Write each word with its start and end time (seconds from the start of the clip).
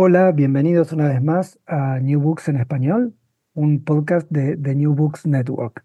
Hola, 0.00 0.30
bienvenidos 0.30 0.92
una 0.92 1.08
vez 1.08 1.20
más 1.20 1.58
a 1.66 1.98
New 1.98 2.20
Books 2.20 2.48
en 2.48 2.56
Español, 2.58 3.14
un 3.54 3.82
podcast 3.82 4.30
de, 4.30 4.54
de 4.54 4.76
New 4.76 4.94
Books 4.94 5.26
Network. 5.26 5.82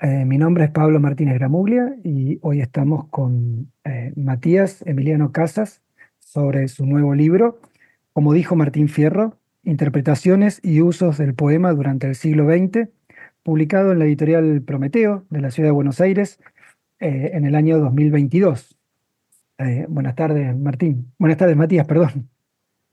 Eh, 0.00 0.24
mi 0.24 0.38
nombre 0.38 0.64
es 0.64 0.70
Pablo 0.70 1.00
Martínez 1.00 1.34
Gramuglia 1.34 1.96
y 2.02 2.38
hoy 2.40 2.62
estamos 2.62 3.08
con 3.08 3.70
eh, 3.84 4.14
Matías 4.16 4.80
Emiliano 4.86 5.32
Casas 5.32 5.82
sobre 6.18 6.66
su 6.68 6.86
nuevo 6.86 7.14
libro, 7.14 7.60
como 8.14 8.32
dijo 8.32 8.56
Martín 8.56 8.88
Fierro, 8.88 9.36
Interpretaciones 9.64 10.58
y 10.64 10.80
usos 10.80 11.18
del 11.18 11.34
poema 11.34 11.74
durante 11.74 12.06
el 12.06 12.14
siglo 12.14 12.46
XX, 12.46 12.88
publicado 13.42 13.92
en 13.92 13.98
la 13.98 14.06
editorial 14.06 14.62
Prometeo 14.62 15.26
de 15.28 15.42
la 15.42 15.50
Ciudad 15.50 15.68
de 15.68 15.72
Buenos 15.72 16.00
Aires 16.00 16.40
eh, 17.00 17.32
en 17.34 17.44
el 17.44 17.54
año 17.54 17.80
2022. 17.80 18.78
Eh, 19.58 19.84
buenas 19.90 20.14
tardes, 20.14 20.56
Martín. 20.56 21.12
Buenas 21.18 21.36
tardes, 21.36 21.58
Matías, 21.58 21.86
perdón. 21.86 22.30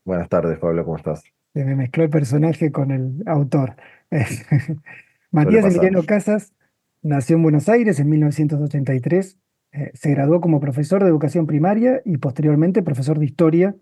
Buenas 0.08 0.30
tardes, 0.30 0.58
Pablo, 0.58 0.86
¿cómo 0.86 0.96
estás? 0.96 1.22
Se 1.54 1.66
me 1.66 1.76
mezcló 1.76 2.06
el 2.06 2.10
personaje 2.10 2.72
con 2.72 2.92
el 2.92 3.24
autor. 3.26 3.76
Matías. 5.32 5.66
Emiliano 5.66 6.04
Casas 6.04 6.54
nació 7.02 7.36
en 7.36 7.44
Buenos 7.44 7.68
Aires 7.68 8.00
en 8.00 8.08
1983. 8.10 9.38
eh, 9.74 9.92
se 9.94 10.12
graduó 10.12 10.40
como 10.40 10.62
profesor 10.62 11.04
de 11.04 11.10
educación 11.10 11.46
primaria 11.46 12.02
y 12.06 12.18
posteriormente 12.20 12.84
profesor 12.84 13.20
de 13.20 13.26
historia. 13.26 13.76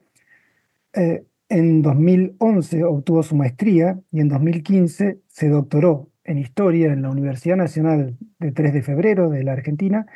Eh, 0.94 1.26
en 1.50 1.84
2011 1.84 2.84
obtuvo 2.86 3.22
su 3.22 3.36
maestría 3.36 4.00
y 4.12 4.20
en 4.22 4.30
2015 4.30 5.20
se 5.28 5.50
doctoró 5.50 6.10
en 6.24 6.40
historia 6.40 6.92
en 6.92 7.04
la 7.04 7.12
Universidad 7.12 7.56
Nacional 7.56 8.18
de 8.40 8.52
3 8.52 8.74
de 8.74 8.82
Febrero 8.82 9.30
de 9.30 9.44
la 9.44 9.52
Argentina 9.54 10.08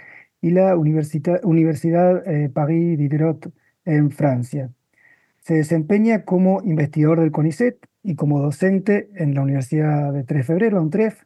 y 0.41 0.49
la 0.49 0.75
Universita- 0.75 1.39
Universidad 1.43 2.27
eh, 2.27 2.49
Paris 2.49 2.97
Diderot 2.97 3.53
en 3.85 4.09
Francia. 4.09 4.71
Se 5.49 5.55
desempeña 5.55 6.25
como 6.25 6.61
investigador 6.61 7.21
del 7.21 7.31
CONICET 7.31 7.83
y 8.03 8.13
como 8.13 8.39
docente 8.39 9.09
en 9.15 9.33
la 9.33 9.41
Universidad 9.41 10.13
de 10.13 10.23
3 10.23 10.41
de 10.41 10.43
Febrero, 10.43 10.79
UNTREF. 10.79 11.23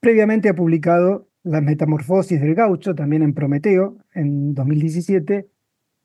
Previamente 0.00 0.48
ha 0.48 0.54
publicado 0.54 1.28
Las 1.44 1.62
Metamorfosis 1.62 2.40
del 2.40 2.56
Gaucho, 2.56 2.96
también 2.96 3.22
en 3.22 3.34
Prometeo, 3.34 3.96
en 4.12 4.54
2017, 4.54 5.46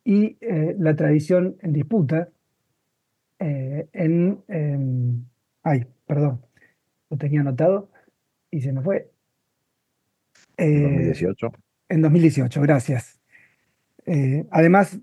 y 0.06 0.38
eh, 0.42 0.75
La 0.78 0.95
Tradición 0.95 1.56
en 1.64 1.73
Disputa, 1.73 2.30
eh, 3.40 3.88
en... 3.94 4.38
em, 4.47 5.25
ay, 5.64 5.88
perdón, 6.06 6.40
lo 7.09 7.18
tenía 7.18 7.42
anotado 7.42 7.90
y 8.52 8.62
se 8.62 8.72
me 8.73 8.84
fue. 8.84 9.09
Eh, 10.58 10.81
2018. 10.84 11.52
en 11.90 12.02
2018, 12.03 12.62
gracias. 12.62 13.20
Eh, 14.06 14.45
además, 14.52 15.00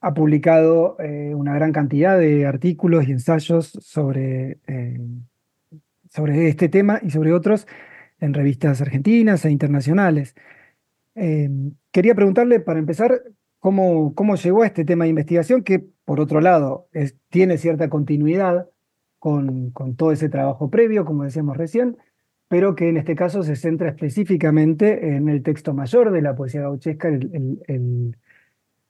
ha 0.00 0.14
publicado 0.14 0.96
eh, 1.00 1.34
una 1.34 1.54
gran 1.54 1.72
cantidad 1.72 2.18
de 2.18 2.46
artículos 2.46 3.08
y 3.08 3.12
ensayos 3.12 3.66
sobre, 3.80 4.58
eh, 4.66 5.00
sobre 6.10 6.48
este 6.48 6.68
tema 6.68 7.00
y 7.02 7.10
sobre 7.10 7.32
otros 7.32 7.66
en 8.20 8.34
revistas 8.34 8.80
argentinas 8.80 9.44
e 9.44 9.50
internacionales. 9.50 10.34
Eh, 11.14 11.50
quería 11.90 12.14
preguntarle, 12.14 12.60
para 12.60 12.78
empezar, 12.78 13.22
cómo, 13.58 14.14
cómo 14.14 14.36
llegó 14.36 14.62
a 14.62 14.66
este 14.66 14.84
tema 14.84 15.04
de 15.04 15.10
investigación, 15.10 15.62
que 15.62 15.84
por 16.04 16.20
otro 16.20 16.40
lado 16.40 16.88
tiene 17.30 17.58
cierta 17.58 17.88
continuidad 17.88 18.68
con, 19.18 19.70
con 19.70 19.96
todo 19.96 20.12
ese 20.12 20.28
trabajo 20.28 20.70
previo, 20.70 21.04
como 21.04 21.24
decíamos 21.24 21.56
recién, 21.56 21.96
pero 22.48 22.76
que 22.76 22.88
en 22.88 22.96
este 22.96 23.16
caso 23.16 23.42
se 23.42 23.56
centra 23.56 23.88
específicamente 23.88 25.16
en 25.16 25.28
el 25.28 25.42
texto 25.42 25.74
mayor 25.74 26.12
de 26.12 26.22
la 26.22 26.36
poesía 26.36 26.60
gauchesca, 26.60 27.08
el- 27.08 28.16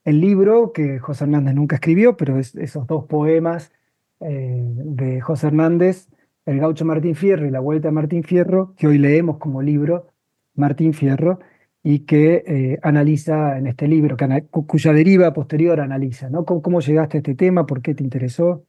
el 0.07 0.21
libro 0.23 0.73
que 0.73 0.99
José 0.99 1.25
Hernández 1.25 1.55
nunca 1.55 1.77
escribió, 1.77 2.17
pero 2.17 2.39
es 2.39 2.55
esos 2.55 2.87
dos 2.87 3.05
poemas 3.05 3.73
eh, 4.21 4.63
de 4.65 5.21
José 5.21 5.49
Hernández, 5.49 6.09
El 6.47 6.61
gaucho 6.61 6.85
Martín 6.85 7.15
Fierro 7.15 7.45
y 7.45 7.51
La 7.51 7.61
Vuelta 7.61 7.89
a 7.89 7.93
Martín 7.93 8.23
Fierro, 8.23 8.73
que 8.79 8.87
hoy 8.87 8.99
leemos 8.99 9.37
como 9.37 9.61
libro 9.61 10.07
Martín 10.55 10.95
Fierro, 10.95 11.41
y 11.83 12.01
que 12.01 12.43
eh, 12.47 12.79
analiza 12.83 13.59
en 13.59 13.67
este 13.67 13.87
libro, 13.87 14.17
cuya 14.51 14.93
deriva 14.93 15.33
posterior 15.33 15.81
analiza, 15.81 16.29
¿no? 16.31 16.45
¿Cómo, 16.45 16.81
llegaste 16.81 17.19
a 17.19 17.21
este 17.21 17.37
tema? 17.37 17.65
¿Por 17.65 17.81
qué 17.81 17.95
te 17.95 18.03
interesó? 18.03 18.65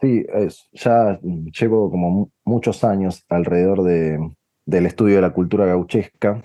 Sí, 0.00 0.26
ya 0.72 1.18
llevo 1.22 1.90
como 1.90 2.10
mu- 2.10 2.28
muchos 2.44 2.84
años 2.84 3.24
alrededor 3.30 3.82
de, 3.82 4.18
del 4.66 4.84
estudio 4.84 5.16
de 5.16 5.22
la 5.22 5.32
cultura 5.32 5.64
gauchesca 5.64 6.42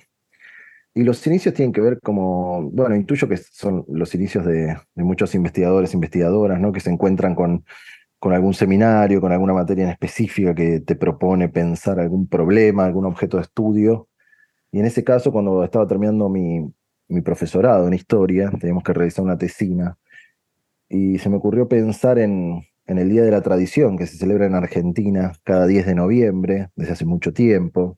y 0.93 1.03
los 1.03 1.25
inicios 1.27 1.53
tienen 1.53 1.71
que 1.71 1.81
ver 1.81 1.99
como, 2.01 2.69
bueno, 2.71 2.95
intuyo 2.95 3.27
que 3.27 3.37
son 3.37 3.85
los 3.87 4.13
inicios 4.15 4.45
de, 4.45 4.77
muchos 4.95 5.33
investigadores, 5.35 5.93
investigadoras, 5.93 6.59
¿no? 6.59 6.71
Que 6.71 6.81
se 6.81 6.89
encuentran 6.89 7.33
con, 7.35 7.65
con 8.19 8.33
algún 8.33 8.53
seminario, 8.53 9.21
con 9.21 9.31
alguna 9.31 9.53
materia 9.53 9.85
en 9.85 9.91
específica 9.91 10.53
que 10.53 10.81
te 10.81 10.95
propone 10.95 11.49
pensar 11.49 11.99
algún 11.99 12.27
problema, 12.27 12.85
algún 12.85 13.05
objeto 13.05 13.37
de 13.37 13.43
estudio. 13.43 14.09
Y 14.71 14.79
en 14.79 14.85
ese 14.85 15.03
caso, 15.03 15.31
cuando 15.31 15.63
estaba 15.63 15.87
terminando 15.87 16.29
mi, 16.29 16.73
mi 17.07 17.21
profesorado 17.21 17.87
en 17.87 17.93
historia, 17.93 18.51
teníamos 18.59 18.83
que 18.83 18.93
realizar 18.93 19.23
una 19.23 19.37
tesina 19.37 19.97
y 20.89 21.19
se 21.19 21.29
me 21.29 21.37
ocurrió 21.37 21.69
pensar 21.69 22.19
en, 22.19 22.65
en 22.85 22.97
el 22.97 23.09
Día 23.09 23.23
de 23.23 23.31
la 23.31 23.41
Tradición, 23.41 23.97
que 23.97 24.07
se 24.07 24.17
celebra 24.17 24.45
en 24.45 24.55
Argentina 24.55 25.31
cada 25.43 25.65
10 25.67 25.85
de 25.85 25.95
noviembre, 25.95 26.69
desde 26.75 26.93
hace 26.93 27.05
mucho 27.05 27.31
tiempo. 27.31 27.97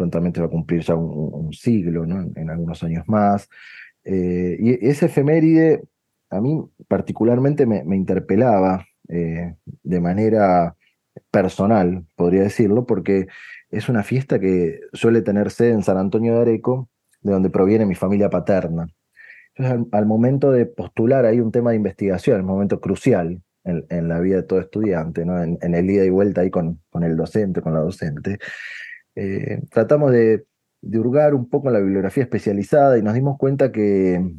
Prontamente 0.00 0.40
va 0.40 0.46
a 0.46 0.50
cumplir 0.50 0.80
ya 0.80 0.94
un, 0.94 1.52
siglo, 1.52 2.06
¿no? 2.06 2.32
en, 2.34 2.48
algunos 2.48 2.82
años 2.82 3.06
más. 3.06 3.50
Eh, 4.02 4.56
y 4.58 4.88
esa 4.88 5.04
efeméride 5.04 5.82
a 6.30 6.40
mí 6.40 6.64
particularmente 6.88 7.66
me, 7.66 7.84
interpelaba 7.94 8.86
eh, 9.08 9.56
de 9.82 10.00
manera 10.00 10.74
personal, 11.30 12.06
podría 12.16 12.40
decirlo, 12.40 12.86
porque 12.86 13.26
es 13.68 13.90
una 13.90 14.02
fiesta 14.02 14.40
que 14.40 14.80
suele 14.94 15.20
tener 15.20 15.50
sede 15.50 15.72
en 15.72 15.82
San 15.82 15.98
Antonio 15.98 16.34
de 16.34 16.40
Areco, 16.40 16.88
de 17.20 17.32
donde 17.32 17.50
proviene 17.50 17.84
mi 17.84 17.94
familia 17.94 18.30
paterna. 18.30 18.86
Entonces, 19.54 19.86
al, 19.92 20.06
momento 20.06 20.50
de 20.50 20.64
postular 20.64 21.26
ahí 21.26 21.40
un 21.40 21.52
tema 21.52 21.72
de 21.72 21.76
investigación, 21.76 22.40
un 22.40 22.46
momento 22.46 22.80
crucial 22.80 23.42
en, 23.64 23.84
en 23.90 24.08
la 24.08 24.18
vida 24.20 24.36
de 24.36 24.42
todo 24.44 24.60
estudiante, 24.60 25.26
¿no? 25.26 25.42
en, 25.42 25.58
en 25.60 25.74
el 25.74 25.90
ida 25.90 26.06
y 26.06 26.10
vuelta 26.10 26.40
ahí 26.40 26.50
con, 26.50 26.80
con 26.88 27.04
el 27.04 27.18
docente, 27.18 27.60
con 27.60 27.74
la 27.74 27.80
docente, 27.80 28.38
eh, 29.22 29.60
tratamos 29.70 30.12
de, 30.12 30.46
de 30.80 30.98
hurgar 30.98 31.34
un 31.34 31.46
poco 31.50 31.68
la 31.70 31.78
bibliografía 31.78 32.22
especializada 32.22 32.96
y 32.96 33.02
nos 33.02 33.12
dimos 33.12 33.36
cuenta 33.36 33.70
que, 33.70 34.34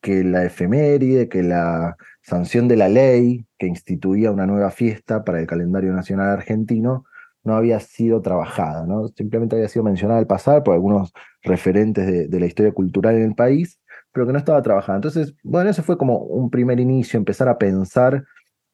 que 0.00 0.24
la 0.24 0.46
efeméride, 0.46 1.28
que 1.28 1.42
la 1.42 1.96
sanción 2.22 2.66
de 2.66 2.76
la 2.76 2.88
ley 2.88 3.44
que 3.58 3.66
instituía 3.66 4.30
una 4.30 4.46
nueva 4.46 4.70
fiesta 4.70 5.22
para 5.22 5.38
el 5.38 5.46
calendario 5.46 5.92
nacional 5.92 6.30
argentino 6.30 7.04
no 7.44 7.56
había 7.56 7.78
sido 7.80 8.22
trabajada, 8.22 8.86
¿no? 8.86 9.08
simplemente 9.08 9.56
había 9.56 9.68
sido 9.68 9.84
mencionada 9.84 10.20
al 10.20 10.26
pasar 10.26 10.62
por 10.62 10.72
algunos 10.74 11.12
referentes 11.42 12.06
de, 12.06 12.28
de 12.28 12.40
la 12.40 12.46
historia 12.46 12.72
cultural 12.72 13.16
en 13.16 13.24
el 13.24 13.34
país, 13.34 13.80
pero 14.12 14.26
que 14.26 14.32
no 14.32 14.38
estaba 14.38 14.62
trabajada. 14.62 14.96
Entonces, 14.96 15.34
bueno, 15.42 15.68
ese 15.68 15.82
fue 15.82 15.98
como 15.98 16.18
un 16.18 16.48
primer 16.48 16.80
inicio, 16.80 17.18
empezar 17.18 17.48
a 17.48 17.58
pensar 17.58 18.24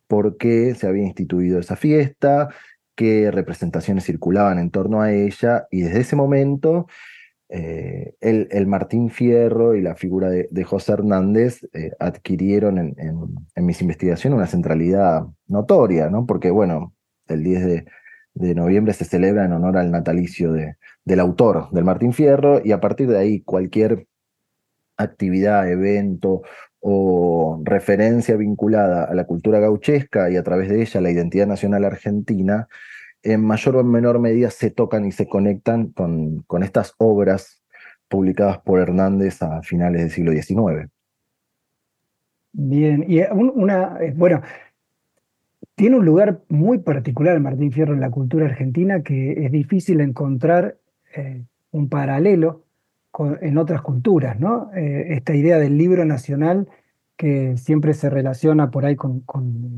por 0.07 0.37
qué 0.37 0.77
se 0.77 0.87
había 0.87 1.05
instituido 1.05 1.59
esa 1.59 1.75
fiesta, 1.75 2.49
qué 2.99 3.31
representaciones 3.31 4.05
circulaban 4.05 4.59
en 4.59 4.71
torno 4.71 5.01
a 5.01 5.13
ella, 5.13 5.69
y 5.71 5.83
desde 5.83 6.01
ese 6.01 6.17
momento 6.17 6.89
eh, 7.49 8.15
el, 8.21 8.49
el, 8.51 8.67
Martín 8.67 9.09
Fierro 9.11 9.77
y 9.77 9.83
la 9.83 9.95
figura 9.95 10.29
de, 10.31 10.49
de 10.51 10.65
José 10.65 10.95
Hernández 10.95 11.63
eh, 11.75 11.93
adquirieron 12.01 12.77
en, 12.79 12.97
en, 13.55 13.67
mis 13.67 13.81
investigaciones 13.83 14.37
una 14.37 14.49
centralidad 14.49 15.27
notoria, 15.47 16.11
¿no? 16.11 16.27
Porque, 16.27 16.51
bueno, 16.51 16.93
el 17.29 17.45
10 17.45 17.67
de, 17.67 17.85
de 18.35 18.55
noviembre 18.57 18.93
se 18.95 19.05
celebra 19.05 19.45
en 19.45 19.53
honor 19.53 19.77
al 19.77 19.93
natalicio 19.93 20.53
de, 20.53 20.75
del 21.05 21.21
autor, 21.21 21.71
del 21.71 21.85
Martín 21.85 22.13
Fierro, 22.13 22.61
y 22.65 22.73
a 22.73 22.81
partir 22.81 23.09
de 23.09 23.19
ahí 23.19 23.43
cualquier 23.43 24.09
actividad, 24.97 25.71
evento 25.71 26.43
o 26.81 27.61
referencia 27.65 28.37
vinculada 28.37 29.05
a 29.05 29.15
la 29.15 29.25
cultura 29.25 29.59
gauchesca 29.59 30.31
y 30.31 30.37
a 30.37 30.43
través 30.43 30.69
de 30.69 30.83
ella 30.83 31.01
la 31.01 31.11
identidad 31.11 31.47
nacional 31.47 31.85
argentina, 31.85 32.69
en 33.23 33.45
mayor 33.45 33.77
o 33.77 33.85
menor 33.85 34.21
medida 34.21 34.51
se 34.51 34.71
tocan 34.71 35.05
y 35.05 35.13
se 35.13 35.29
conectan 35.29 35.89
con, 35.89 36.43
con 36.43 36.63
estas 36.63 36.95
obras 36.99 37.63
publicadas 38.09 38.59
por 38.59 38.81
Hernández 38.81 39.43
a 39.43 39.63
finales 39.63 40.03
del 40.03 40.11
siglo 40.11 40.33
XIX. 40.33 40.91
Bien, 42.53 43.05
y 43.07 43.21
una, 43.33 43.99
bueno, 44.15 44.43
tiene 45.75 45.97
un 45.97 46.05
lugar 46.05 46.43
muy 46.49 46.79
particular 46.79 47.39
Martín 47.41 47.71
Fierro 47.71 47.95
en 47.95 48.01
la 48.01 48.11
cultura 48.11 48.47
argentina 48.47 49.03
que 49.03 49.45
es 49.45 49.53
difícil 49.53 50.01
encontrar 50.01 50.79
eh, 51.15 51.45
un 51.71 51.89
paralelo 51.89 52.65
en 53.41 53.59
otras 53.59 53.83
culturas, 53.83 54.39
¿no? 54.39 54.71
Eh, 54.75 55.15
esta 55.15 55.35
idea 55.35 55.59
del 55.59 55.77
libro 55.79 56.05
nacional 56.05 56.69
que 57.17 57.57
siempre 57.57 57.95
se 57.95 58.11
relaciona 58.11 58.71
por 58.71 58.87
ahí 58.87 58.97
con, 58.97 59.25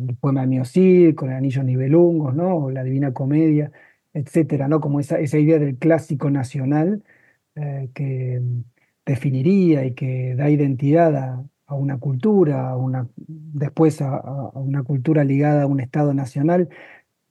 el 0.09 0.17
poema 0.17 0.43
de 0.43 0.47
Miocid, 0.49 1.15
con 1.15 1.31
el 1.31 1.37
Anillo 1.37 1.63
Nibelungos, 1.63 2.35
¿no? 2.35 2.57
O 2.57 2.71
la 2.71 2.85
Divina 2.85 3.13
Comedia, 3.15 3.73
etcétera, 4.13 4.69
¿no? 4.69 4.81
Como 4.81 5.01
esa, 5.01 5.19
esa 5.21 5.39
idea 5.39 5.59
del 5.59 5.79
clásico 5.79 6.31
nacional 6.31 7.03
eh, 7.57 7.91
que 7.95 8.43
definiría 9.07 9.85
y 9.85 9.95
que 9.95 10.35
da 10.37 10.51
identidad 10.51 11.17
a, 11.67 11.75
una 11.75 11.99
cultura, 11.99 12.71
a 12.71 12.77
una, 12.77 13.09
después 13.17 14.03
a, 14.03 14.51
una 14.55 14.83
cultura 14.83 15.25
ligada 15.25 15.63
a 15.65 15.67
un 15.67 15.81
Estado 15.81 16.15
nacional. 16.15 16.69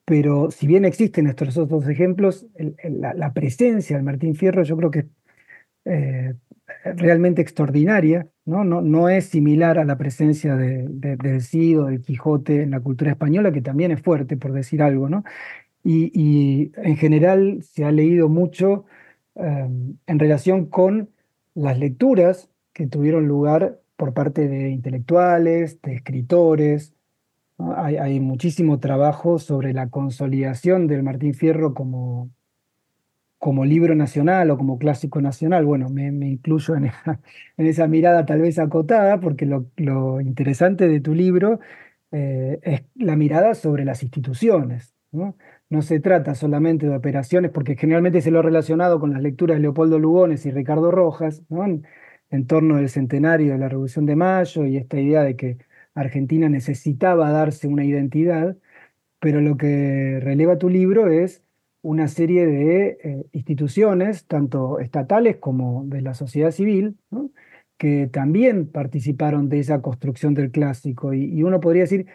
Pero 0.06 0.52
si 0.52 0.66
bien 0.68 0.86
existen 0.86 1.28
estos 1.28 1.58
otros 1.58 1.88
ejemplos, 1.88 2.48
la, 2.84 3.34
presencia 3.34 3.96
del 3.96 4.06
Martín 4.06 4.36
Fierro 4.36 4.64
yo 4.64 4.76
creo 4.78 4.92
que 4.92 5.08
eh, 5.90 6.36
realmente 6.96 7.42
extraordinaria, 7.42 8.28
¿no? 8.46 8.64
No, 8.64 8.82
no 8.82 9.10
es 9.10 9.26
similar 9.26 9.80
a 9.80 9.86
la 9.86 9.98
presencia 9.98 10.56
de, 10.56 10.86
del 10.88 11.42
Cid 11.42 11.80
o 11.80 11.86
del 11.86 12.02
Quijote 12.02 12.62
en 12.62 12.72
la 12.72 12.80
cultura 12.80 13.12
española, 13.12 13.52
que 13.52 13.62
también 13.62 13.92
es 13.92 14.02
fuerte, 14.02 14.38
por 14.38 14.54
decir 14.54 14.84
algo, 14.84 15.10
¿no? 15.10 15.24
Y, 15.84 16.72
en 16.78 16.98
general 16.98 17.64
se 17.64 17.86
ha 17.86 17.92
leído 17.92 18.30
mucho 18.30 18.86
em, 19.36 19.98
en 20.06 20.20
relación 20.20 20.68
con 20.68 21.10
las 21.56 21.80
lecturas 21.80 22.50
que 22.74 22.88
tuvieron 22.88 23.28
lugar 23.28 23.80
por 23.96 24.14
parte 24.14 24.48
de 24.48 24.70
intelectuales, 24.70 25.82
de 25.82 25.96
escritores. 25.96 26.94
Hay, 27.58 27.98
hay 27.98 28.20
muchísimo 28.20 28.80
trabajo 28.80 29.40
sobre 29.40 29.74
la 29.74 29.90
consolidación 29.90 30.88
del 30.88 31.04
Martín 31.04 31.34
Fierro 31.34 31.74
como, 31.74 32.30
como 33.40 33.66
libro 33.66 33.96
nacional 33.96 34.52
o 34.52 34.58
como 34.58 34.78
clásico 34.78 35.22
nacional, 35.22 35.66
bueno, 35.66 35.90
me, 35.90 36.08
incluyo 36.30 36.76
en 36.76 36.86
esa, 36.86 37.22
en 37.58 37.68
esa, 37.68 37.88
mirada 37.88 38.26
tal 38.26 38.42
vez 38.42 38.60
acotada, 38.60 39.20
porque 39.20 39.46
lo, 39.46 40.22
interesante 40.22 40.88
de 40.88 41.02
tu 41.02 41.16
libro 41.16 41.60
eh, 42.12 42.60
es 42.64 42.84
la 42.96 43.16
mirada 43.16 43.56
sobre 43.56 43.86
las 43.86 44.04
instituciones. 44.04 44.94
¿no? 45.12 45.36
no 45.70 45.82
se 45.82 46.00
trata 46.00 46.36
solamente 46.36 46.88
de 46.88 46.96
operaciones, 46.96 47.52
porque 47.52 47.76
generalmente 47.76 48.22
se 48.22 48.32
lo 48.32 48.40
ha 48.40 48.42
relacionado 48.44 49.00
con 49.00 49.12
las 49.14 49.22
lecturas 49.22 49.58
de 49.58 49.62
Leopoldo 49.62 50.00
Lugones 50.00 50.46
y 50.46 50.52
Ricardo 50.52 50.92
Rojas, 50.92 51.44
¿no? 51.50 51.66
en, 51.66 51.86
en 52.32 52.48
torno 52.48 52.78
del 52.78 52.90
centenario 52.90 53.54
de 53.54 53.60
la 53.60 53.70
Revolución 53.70 54.06
de 54.06 54.16
Mayo 54.16 54.66
y 54.66 54.78
esta 54.78 55.00
idea 55.00 55.24
de 55.24 55.36
que 55.36 55.58
Argentina 55.94 56.50
necesitaba 56.50 57.32
darse 57.32 57.68
una 57.68 57.86
identidad, 57.86 58.58
pero 59.20 59.42
lo 59.42 59.58
que 59.58 60.20
releva 60.22 60.58
tu 60.58 60.70
libro 60.70 61.08
es 61.10 61.44
una 61.82 62.08
serie 62.08 62.46
de 62.46 62.98
eh, 63.04 63.26
instituciones, 63.32 64.26
tanto 64.26 64.80
estatales 64.80 65.38
como 65.38 65.86
de 65.86 66.02
la 66.02 66.14
sociedad 66.14 66.52
civil, 66.52 66.98
que 67.78 68.08
también 68.08 68.68
participaron 68.68 69.48
de 69.48 69.60
esa 69.60 69.82
construcción 69.82 70.34
del 70.34 70.52
clásico. 70.52 71.14
Y, 71.14 71.42
uno 71.44 71.62
podría 71.62 71.84
decir, 71.84 72.08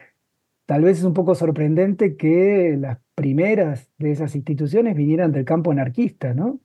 tal 0.67 0.83
vez 0.83 0.99
es 0.99 1.05
un 1.05 1.15
poco 1.15 1.35
sorprendente 1.35 2.17
que 2.17 2.77
las 2.79 2.99
primeras 3.15 3.89
de 3.99 4.13
esas 4.13 4.35
instituciones 4.35 4.95
vinieran 4.95 5.33
del 5.33 5.47
campo 5.47 5.71
anarquista, 5.71 6.35
¿no? 6.35 6.61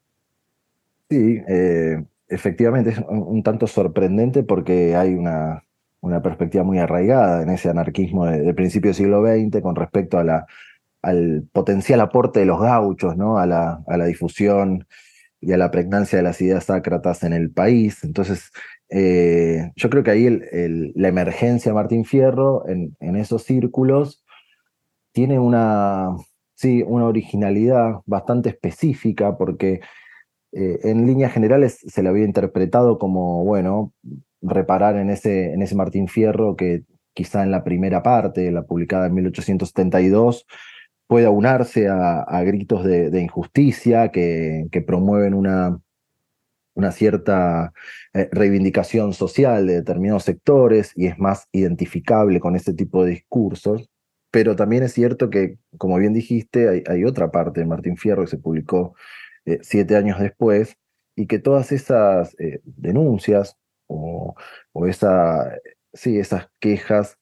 Sí, 1.09 1.41
eh, 1.47 2.03
efectivamente 2.27 2.91
es 2.91 2.99
un, 3.07 3.41
tanto 3.41 3.65
sorprendente 3.67 4.43
porque 4.43 4.95
hay 4.95 5.15
una, 5.15 5.63
una 6.01 6.21
perspectiva 6.21 6.63
muy 6.63 6.79
arraigada 6.79 7.41
en 7.41 7.49
ese 7.49 7.69
anarquismo 7.69 8.25
del 8.25 8.45
de 8.45 8.53
principio 8.53 8.89
del 8.89 8.95
siglo 8.95 9.23
XX 9.23 9.61
con 9.61 9.75
respecto 9.75 10.19
a 10.19 10.23
la 10.23 10.45
al 11.01 11.47
potencial 11.51 12.01
aporte 12.01 12.39
de 12.41 12.45
los 12.45 12.59
gauchos, 12.59 13.15
¿no? 13.15 13.37
a, 13.37 13.45
la, 13.45 13.81
a 13.87 13.97
la 13.97 14.05
difusión 14.05 14.87
y 15.41 15.53
a 15.53 15.57
la 15.57 15.71
pregnancia 15.71 16.17
de 16.17 16.23
las 16.23 16.41
ideas 16.41 16.65
sácratas 16.65 17.23
en 17.23 17.33
el 17.33 17.51
país. 17.51 18.03
Entonces, 18.03 18.51
eh, 18.89 19.71
yo 19.75 19.89
creo 19.89 20.03
que 20.03 20.11
ahí 20.11 20.41
la 20.95 21.07
emergencia 21.07 21.71
de 21.71 21.75
Martín 21.75 22.05
Fierro 22.05 22.67
en, 22.67 22.95
en, 22.99 23.15
esos 23.15 23.43
círculos 23.43 24.25
tiene 25.11 25.39
una, 25.39 26.09
sí, 26.55 26.83
una 26.85 27.05
originalidad 27.05 28.01
bastante 28.05 28.49
específica 28.49 29.37
porque 29.37 29.81
eh, 30.51 30.79
en 30.83 31.05
líneas 31.05 31.31
generales 31.31 31.79
se 31.87 32.01
le 32.03 32.09
había 32.09 32.25
interpretado 32.25 32.97
como, 32.97 33.43
bueno, 33.45 33.93
reparar 34.41 34.97
en 34.97 35.09
ese, 35.09 35.53
en 35.53 35.61
ese 35.61 35.75
Martín 35.75 36.07
Fierro 36.07 36.55
que 36.55 36.83
quizá 37.13 37.43
en 37.43 37.51
la 37.51 37.63
primera 37.63 38.01
parte, 38.01 38.51
la 38.51 38.63
publicada 38.63 39.07
en 39.07 39.13
1872, 39.13 40.45
pueda 41.09 41.31
unarse 41.31 41.87
a, 41.87 42.43
gritos 42.43 42.85
de, 42.85 43.19
injusticia 43.19 44.11
que, 44.11 44.67
que 44.71 44.81
promueven 44.83 45.33
una, 45.33 45.81
una 46.75 46.91
cierta 46.91 47.73
eh, 48.13 48.29
reivindicación 48.31 49.13
social 49.13 49.65
de 49.65 49.73
determinados 49.73 50.23
sectores 50.23 50.93
y 50.95 51.07
es 51.07 51.17
más 51.17 51.47
identificable 51.51 52.39
con 52.39 52.55
ese 52.55 52.75
tipo 52.75 53.03
de 53.03 53.11
discursos. 53.13 53.89
Pero 54.29 54.55
también 54.55 54.83
es 54.83 54.93
cierto 54.93 55.31
que, 55.31 55.57
como 55.79 55.97
bien 55.97 56.13
dijiste, 56.13 56.83
hay, 56.87 57.03
otra 57.05 57.31
parte 57.31 57.61
de 57.61 57.65
Martín 57.65 57.97
Fierro 57.97 58.25
que 58.25 58.29
se 58.29 58.37
publicó 58.37 58.93
eh, 59.45 59.57
siete 59.63 59.95
años 59.95 60.19
después 60.19 60.77
y 61.15 61.25
que 61.25 61.39
todas 61.39 61.71
esas 61.71 62.39
eh, 62.39 62.61
denuncias 62.65 63.57
o, 63.87 64.35
o 64.73 64.85
esa, 64.85 65.57
sí, 65.91 66.19
esas 66.19 66.49
quejas 66.59 67.17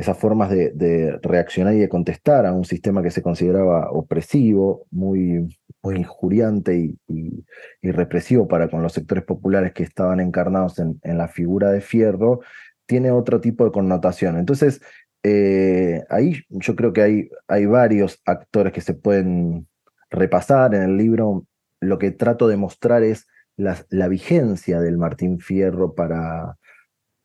esas 0.00 0.16
formas 0.16 0.48
de, 0.48 1.18
reaccionar 1.22 1.74
y 1.74 1.78
de 1.78 1.88
contestar 1.90 2.46
a 2.46 2.54
un 2.54 2.64
sistema 2.64 3.02
que 3.02 3.10
se 3.10 3.20
consideraba 3.20 3.90
opresivo, 3.90 4.86
muy, 4.90 5.58
muy 5.82 5.96
injuriante 5.96 6.94
y, 7.06 7.44
represivo 7.82 8.48
para 8.48 8.70
con 8.70 8.82
los 8.82 8.94
sectores 8.94 9.24
populares 9.24 9.74
que 9.74 9.82
estaban 9.82 10.18
encarnados 10.20 10.78
en, 10.78 10.98
la 11.02 11.28
figura 11.28 11.70
de 11.70 11.82
Fierro, 11.82 12.40
tiene 12.86 13.10
otro 13.10 13.42
tipo 13.42 13.66
de 13.66 13.72
connotación. 13.72 14.38
Entonces, 14.38 14.80
eh, 15.22 16.02
ahí 16.08 16.44
yo 16.48 16.74
creo 16.76 16.94
que 16.94 17.02
hay, 17.02 17.30
hay 17.46 17.66
varios 17.66 18.22
actores 18.24 18.72
que 18.72 18.80
se 18.80 18.94
pueden 18.94 19.68
repasar 20.08 20.74
en 20.74 20.82
el 20.82 20.96
libro. 20.96 21.44
Lo 21.78 21.98
que 21.98 22.10
trato 22.10 22.48
de 22.48 22.56
mostrar 22.56 23.02
es 23.02 23.26
la, 23.56 23.76
la 23.90 24.08
vigencia 24.08 24.80
del 24.80 24.96
Martín 24.96 25.40
Fierro 25.40 25.94
para, 25.94 26.56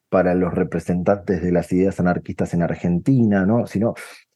para 0.10 0.36
los 0.36 0.54
representantes 0.54 1.42
de 1.42 1.52
las 1.52 1.72
ideas 1.74 2.00
anarquistas 2.00 2.54
en 2.54 2.62
Argentina, 2.62 3.46
¿no? 3.46 3.68
sino 3.68 3.94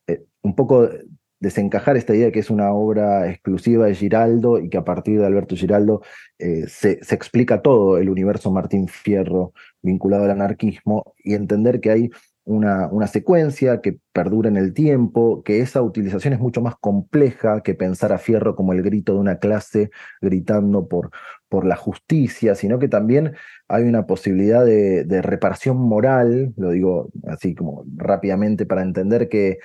eh, 0.08 0.24
un 0.42 0.56
poco 0.56 0.90
desencajar 1.40 1.96
esta 1.96 2.14
idea 2.14 2.28
de 2.28 2.32
que 2.32 2.40
es 2.40 2.50
una 2.50 2.74
obra 2.74 3.30
exclusiva 3.30 3.86
de 3.86 3.96
Giraldo 3.96 4.60
y 4.60 4.70
que 4.70 4.78
a 4.78 4.84
partir 4.84 5.20
de 5.20 5.26
Alberto 5.26 5.56
Giraldo 5.56 6.02
eh, 6.38 6.66
se, 6.68 7.02
se, 7.04 7.16
explica 7.16 7.62
todo 7.62 7.98
el 7.98 8.10
universo 8.10 8.52
Martín 8.52 8.88
Fierro 8.88 9.54
vinculado 9.82 10.26
al 10.26 10.32
anarquismo 10.32 11.14
y 11.24 11.36
entender 11.36 11.80
que 11.80 11.92
hay 11.92 12.10
una, 12.44 12.88
una, 12.88 13.08
secuencia 13.08 13.80
que 13.80 14.00
perdura 14.12 14.50
en 14.50 14.58
el 14.58 14.74
tiempo, 14.74 15.44
que 15.44 15.60
esa 15.62 15.82
utilización 15.82 16.34
es 16.34 16.40
mucho 16.40 16.62
más 16.62 16.76
compleja 16.80 17.62
que 17.62 17.76
pensar 17.76 18.12
a 18.12 18.18
Fierro 18.18 18.56
como 18.56 18.74
el 18.74 18.82
grito 18.82 19.14
de 19.14 19.20
una 19.20 19.38
clase 19.38 19.92
gritando 20.20 20.88
por, 20.88 21.12
por 21.50 21.66
la 21.66 21.76
justicia, 21.76 22.56
sino 22.56 22.80
que 22.80 22.88
también 22.88 23.34
hay 23.68 23.84
una 23.84 24.06
posibilidad 24.06 24.66
de, 24.66 25.22
reparación 25.22 25.78
moral, 25.78 26.54
lo 26.58 26.72
digo 26.72 27.10
así 27.28 27.56
como 27.56 27.84
rápidamente 27.98 28.66
para 28.66 28.84
entender 28.84 29.30
que 29.30 29.60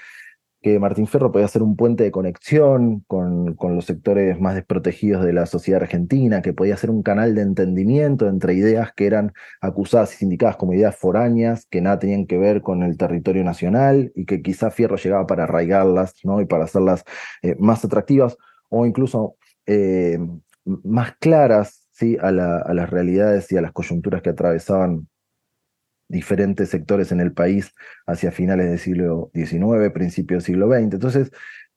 que 0.64 0.78
Martín 0.78 1.06
Ferro 1.06 1.30
podía 1.30 1.46
ser 1.46 1.62
un 1.62 1.76
puente 1.76 2.04
de 2.04 2.10
conexión 2.10 3.00
con, 3.06 3.54
con, 3.54 3.76
los 3.76 3.84
sectores 3.84 4.40
más 4.40 4.54
desprotegidos 4.54 5.22
de 5.22 5.34
la 5.34 5.44
sociedad 5.44 5.82
argentina, 5.82 6.40
que 6.40 6.54
podía 6.54 6.74
ser 6.78 6.88
un 6.88 7.02
canal 7.02 7.34
de 7.34 7.42
entendimiento 7.42 8.28
entre 8.28 8.54
ideas 8.54 8.90
que 8.94 9.04
eran 9.04 9.34
acusadas 9.60 10.14
y 10.14 10.16
sindicadas 10.16 10.56
como 10.56 10.72
ideas 10.72 10.96
foráneas, 10.96 11.66
que 11.66 11.82
nada 11.82 11.98
tenían 11.98 12.26
que 12.26 12.38
ver 12.38 12.62
con 12.62 12.82
el 12.82 12.96
territorio 12.96 13.44
nacional 13.44 14.10
y 14.14 14.24
que 14.24 14.40
quizá 14.40 14.70
Fierro 14.70 14.96
llegaba 14.96 15.26
para 15.26 15.44
arraigarlas 15.44 16.14
¿no? 16.24 16.40
y 16.40 16.46
para 16.46 16.64
hacerlas 16.64 17.04
eh, 17.42 17.56
más 17.58 17.84
atractivas 17.84 18.38
o 18.70 18.86
incluso 18.86 19.36
eh, 19.66 20.18
más 20.64 21.16
claras 21.18 21.86
¿sí? 21.92 22.16
a, 22.20 22.30
las 22.32 22.90
realidades 22.90 23.50
y 23.52 23.56
a 23.56 23.62
las 23.62 23.72
coyunturas 23.72 24.22
que 24.22 24.30
atravesaban 24.30 25.08
diferentes 26.08 26.68
sectores 26.68 27.12
en 27.12 27.20
el 27.20 27.32
país 27.32 27.72
hacia 28.06 28.30
finales 28.30 28.68
del 28.68 28.78
siglo 28.78 29.30
XIX, 29.34 29.90
principios 29.92 30.44
del 30.44 30.54
siglo 30.54 30.68
XX. 30.68 30.94
Entonces, 30.94 31.30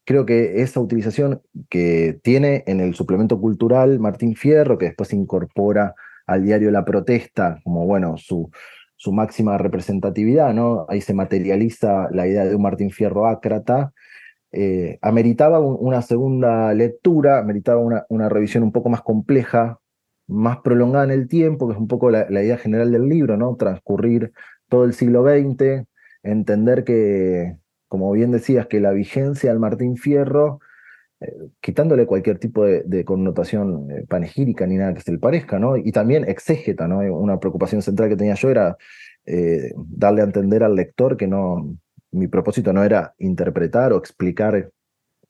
creo 0.05 0.25
que 0.25 0.61
esa 0.61 0.79
utilización 0.79 1.41
que 1.69 2.19
tiene 2.23 2.63
en 2.67 2.79
el 2.79 2.93
suplemento 2.95 3.39
cultural 3.39 3.99
Martín 3.99 4.35
Fierro, 4.35 4.77
que 4.77 4.87
después 4.87 5.13
incorpora 5.13 5.95
al 6.25 6.43
diario 6.43 6.71
La 6.71 6.85
Protesta 6.85 7.59
como, 7.63 7.85
bueno, 7.85 8.17
su, 8.17 8.51
su 8.95 9.13
máxima 9.13 9.57
representatividad, 9.57 10.53
¿no? 10.53 10.85
Ahí 10.89 11.01
se 11.01 11.13
materializa 11.13 12.09
la 12.11 12.27
idea 12.27 12.45
de 12.45 12.55
un 12.55 12.61
Martín 12.61 12.91
Fierro 12.91 13.27
ácrata, 13.27 13.93
eh, 14.51 14.97
ameritaba 15.01 15.59
una 15.59 16.01
segunda 16.01 16.73
lectura, 16.73 17.39
ameritaba 17.39 17.81
una, 17.81 18.05
una 18.09 18.29
revisión 18.29 18.63
un 18.63 18.71
poco 18.71 18.89
más 18.89 19.01
compleja 19.01 19.79
más 20.27 20.57
prolongada 20.59 21.05
en 21.05 21.11
el 21.11 21.27
tiempo, 21.27 21.67
que 21.67 21.73
es 21.73 21.79
un 21.79 21.87
poco 21.87 22.11
la, 22.11 22.29
idea 22.29 22.57
general 22.57 22.91
del 22.91 23.07
libro, 23.07 23.37
¿no? 23.37 23.55
Transcurrir 23.55 24.33
todo 24.69 24.83
el 24.83 24.93
siglo 24.93 25.23
XX, 25.23 25.85
entender 26.23 26.83
que, 26.83 27.57
como 27.87 28.11
bien 28.11 28.31
decías, 28.31 28.67
que 28.67 28.81
la 28.81 28.91
vigencia 28.91 29.49
del 29.49 29.59
Martín 29.59 29.95
Fierro, 29.95 30.59
eh, 31.21 31.33
quitándole 31.61 32.05
cualquier 32.05 32.39
tipo 32.39 32.65
de, 32.65 33.05
connotación 33.05 33.89
eh, 33.91 34.05
panegírica 34.07 34.67
ni 34.67 34.75
nada 34.75 34.93
que 34.93 35.01
se 35.01 35.13
le 35.13 35.19
parezca, 35.19 35.59
¿no? 35.59 35.77
Y 35.77 35.91
también 35.91 36.25
exégeta, 36.25 36.87
¿no? 36.87 36.99
Una 36.99 37.39
preocupación 37.39 37.81
central 37.81 38.09
que 38.09 38.17
tenía 38.17 38.35
yo 38.35 38.49
era 38.49 38.77
eh, 39.25 39.71
darle 39.75 40.21
a 40.21 40.25
entender 40.25 40.63
al 40.63 40.75
lector 40.75 41.17
que 41.17 41.27
no, 41.27 41.77
mi 42.17 42.27
propósito 42.27 42.73
no 42.73 42.83
era 42.83 43.13
interpretar 43.17 43.93
o 43.93 43.97
explicar 43.97 44.71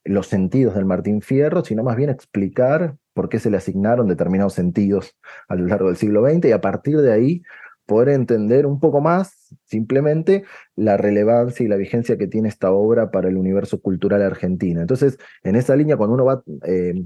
los 0.03 0.27
sentidos 0.27 0.75
del 0.75 0.85
Martín 0.85 1.21
Fierro, 1.21 1.63
sino 1.63 1.83
más 1.83 1.95
bien 1.95 2.09
explicar 2.09 2.95
por 3.13 3.29
qué 3.29 3.39
se 3.39 3.49
le 3.49 3.57
asignaron 3.57 4.07
determinados 4.07 4.53
sentidos 4.53 5.17
a 5.47 5.55
lo 5.55 5.65
largo 5.65 5.87
del 5.87 5.97
siglo 5.97 6.27
XX 6.27 6.45
y 6.45 6.51
a 6.51 6.61
partir 6.61 6.97
de 6.97 7.11
ahí 7.11 7.41
poder 7.85 8.09
entender 8.09 8.65
un 8.65 8.79
poco 8.79 9.01
más 9.01 9.55
simplemente 9.63 10.43
la 10.75 10.97
relevancia 10.97 11.65
y 11.65 11.69
la 11.69 11.77
vigencia 11.77 12.17
que 12.17 12.27
tiene 12.27 12.49
esta 12.49 12.71
obra 12.71 13.11
para 13.11 13.29
el 13.29 13.37
universo 13.37 13.81
cultural 13.81 14.21
argentino. 14.21 14.81
Entonces, 14.81 15.17
en 15.43 15.55
esa 15.55 15.75
línea, 15.75 15.97
cuando 15.97 16.15
uno 16.15 16.25
va 16.25 16.43
eh, 16.65 17.05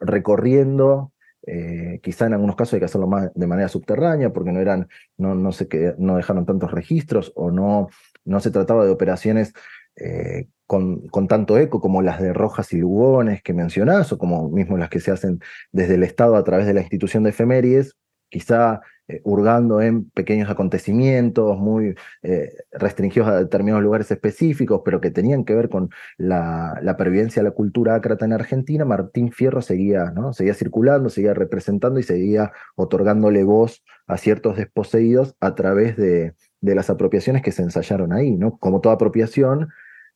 recorriendo, 0.00 1.12
eh, 1.46 2.00
quizá 2.02 2.26
en 2.26 2.34
algunos 2.34 2.56
casos 2.56 2.74
hay 2.74 2.80
que 2.80 2.86
hacerlo 2.86 3.06
más 3.06 3.32
de 3.34 3.46
manera 3.46 3.68
subterránea, 3.68 4.32
porque 4.32 4.52
no 4.52 4.60
eran, 4.60 4.88
no, 5.16 5.34
no 5.34 5.52
sé 5.52 5.68
qué, 5.68 5.94
no 5.98 6.16
dejaron 6.16 6.46
tantos 6.46 6.72
registros 6.72 7.32
o 7.36 7.50
no, 7.50 7.88
no 8.28 8.40
se 8.40 8.50
trataba 8.50 8.84
de 8.84 8.90
operaciones 8.90 9.52
eh, 9.96 10.48
con, 10.66 11.08
tanto 11.28 11.58
eco 11.58 11.80
como 11.80 12.02
las 12.02 12.20
de 12.20 12.34
Rojas 12.34 12.72
y 12.74 12.78
Lugones 12.78 13.42
que 13.42 13.54
mencionás, 13.54 14.12
o 14.12 14.18
como 14.18 14.50
mismo 14.50 14.76
las 14.76 14.90
que 14.90 15.00
se 15.00 15.10
hacen 15.10 15.40
desde 15.72 15.94
el 15.94 16.02
Estado 16.04 16.36
a 16.36 16.44
través 16.44 16.66
de 16.66 16.74
la 16.74 16.82
institución 16.82 17.22
de 17.22 17.30
efemérides, 17.30 17.96
quizá 18.28 18.82
eh, 19.08 19.22
hurgando 19.24 19.80
en 19.80 20.10
pequeños 20.10 20.50
acontecimientos 20.50 21.58
muy 21.58 21.94
eh, 22.22 22.50
restringidos 22.72 23.28
a 23.28 23.38
determinados 23.38 23.82
lugares 23.82 24.10
específicos, 24.10 24.82
pero 24.84 25.00
que 25.00 25.10
tenían 25.10 25.44
que 25.46 25.54
ver 25.54 25.70
con 25.70 25.88
la, 26.18 26.78
la 26.82 26.98
pervivencia 26.98 27.42
de 27.42 27.48
la 27.48 27.54
cultura 27.54 27.94
ácrata 27.94 28.26
en 28.26 28.34
Argentina, 28.34 28.84
Martín 28.84 29.32
Fierro 29.32 29.62
seguía, 29.62 30.12
¿no? 30.14 30.34
seguía 30.34 30.52
circulando, 30.52 31.08
seguía 31.08 31.32
representando 31.32 31.98
y 31.98 32.02
seguía 32.02 32.52
otorgándole 32.76 33.42
voz 33.44 33.82
a 34.06 34.18
ciertos 34.18 34.58
desposeídos 34.58 35.34
a 35.40 35.54
través 35.54 35.96
de, 35.96 36.34
de 36.60 36.74
las 36.74 36.90
apropiaciones 36.90 37.42
que 37.42 37.52
se 37.52 37.62
ensayaron 37.62 38.12
ahí, 38.12 38.36
¿no? 38.36 38.58
Como 38.58 38.80
toda 38.80 38.96
apropiación, 38.96 39.68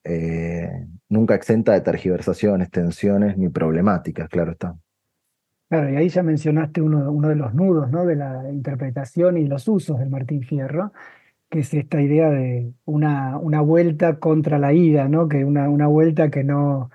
eh, 0.04 0.86
nunca 1.08 1.34
exenta 1.34 1.72
de 1.72 1.80
tergiversaciones, 1.80 2.70
tensiones 2.70 3.36
ni 3.38 3.48
problemáticas, 3.48 4.28
claro 4.28 4.52
está. 4.52 4.76
Claro, 5.68 5.90
y 5.90 5.96
ahí 5.96 6.08
ya 6.08 6.22
mencionaste 6.22 6.82
uno, 6.82 7.10
uno 7.10 7.28
de 7.28 7.36
los 7.36 7.54
nudos 7.54 7.90
¿no? 7.90 8.04
de 8.04 8.16
la 8.16 8.50
interpretación 8.52 9.38
y 9.38 9.46
los 9.46 9.66
usos 9.68 9.98
del 9.98 10.10
Martín 10.10 10.42
Fierro, 10.42 10.92
que 11.48 11.60
es 11.60 11.72
esta 11.72 12.00
idea 12.02 12.30
de 12.30 12.72
una, 12.84 13.38
una 13.38 13.60
vuelta 13.62 14.18
contra 14.18 14.58
la 14.58 14.72
ida, 14.74 15.08
¿no? 15.08 15.28
que 15.28 15.44
una, 15.44 15.70
una 15.70 15.86
vuelta 15.86 16.30
que 16.30 16.44
no, 16.44 16.90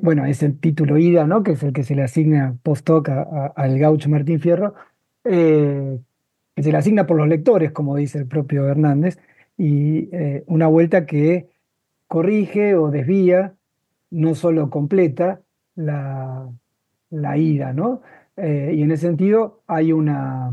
bueno, 0.00 0.24
es 0.24 0.42
el 0.42 0.58
título 0.58 0.96
ida, 0.96 1.26
¿no? 1.26 1.42
que 1.42 1.52
es 1.52 1.62
el 1.62 1.72
que 1.72 1.82
se 1.82 1.94
le 1.94 2.02
asigna 2.02 2.56
post-hoc 2.62 3.08
al 3.56 3.78
gaucho 3.78 4.08
Martín 4.08 4.40
Fierro, 4.40 4.74
eh, 5.24 5.98
que 6.54 6.62
se 6.62 6.72
le 6.72 6.78
asigna 6.78 7.06
por 7.06 7.16
los 7.16 7.28
lectores, 7.28 7.72
como 7.72 7.96
dice 7.96 8.18
el 8.18 8.26
propio 8.26 8.68
Hernández, 8.68 9.18
y 9.56 10.08
eh, 10.12 10.44
una 10.46 10.66
vuelta 10.66 11.06
que 11.06 11.48
corrige 12.08 12.74
o 12.74 12.90
desvía, 12.90 13.54
no 14.10 14.34
solo 14.34 14.70
completa, 14.70 15.40
la, 15.74 16.50
la 17.10 17.38
ida, 17.38 17.72
¿no? 17.72 18.02
Eh, 18.36 18.72
y 18.76 18.82
en 18.82 18.90
ese 18.90 19.06
sentido 19.06 19.62
hay 19.66 19.92
una... 19.92 20.52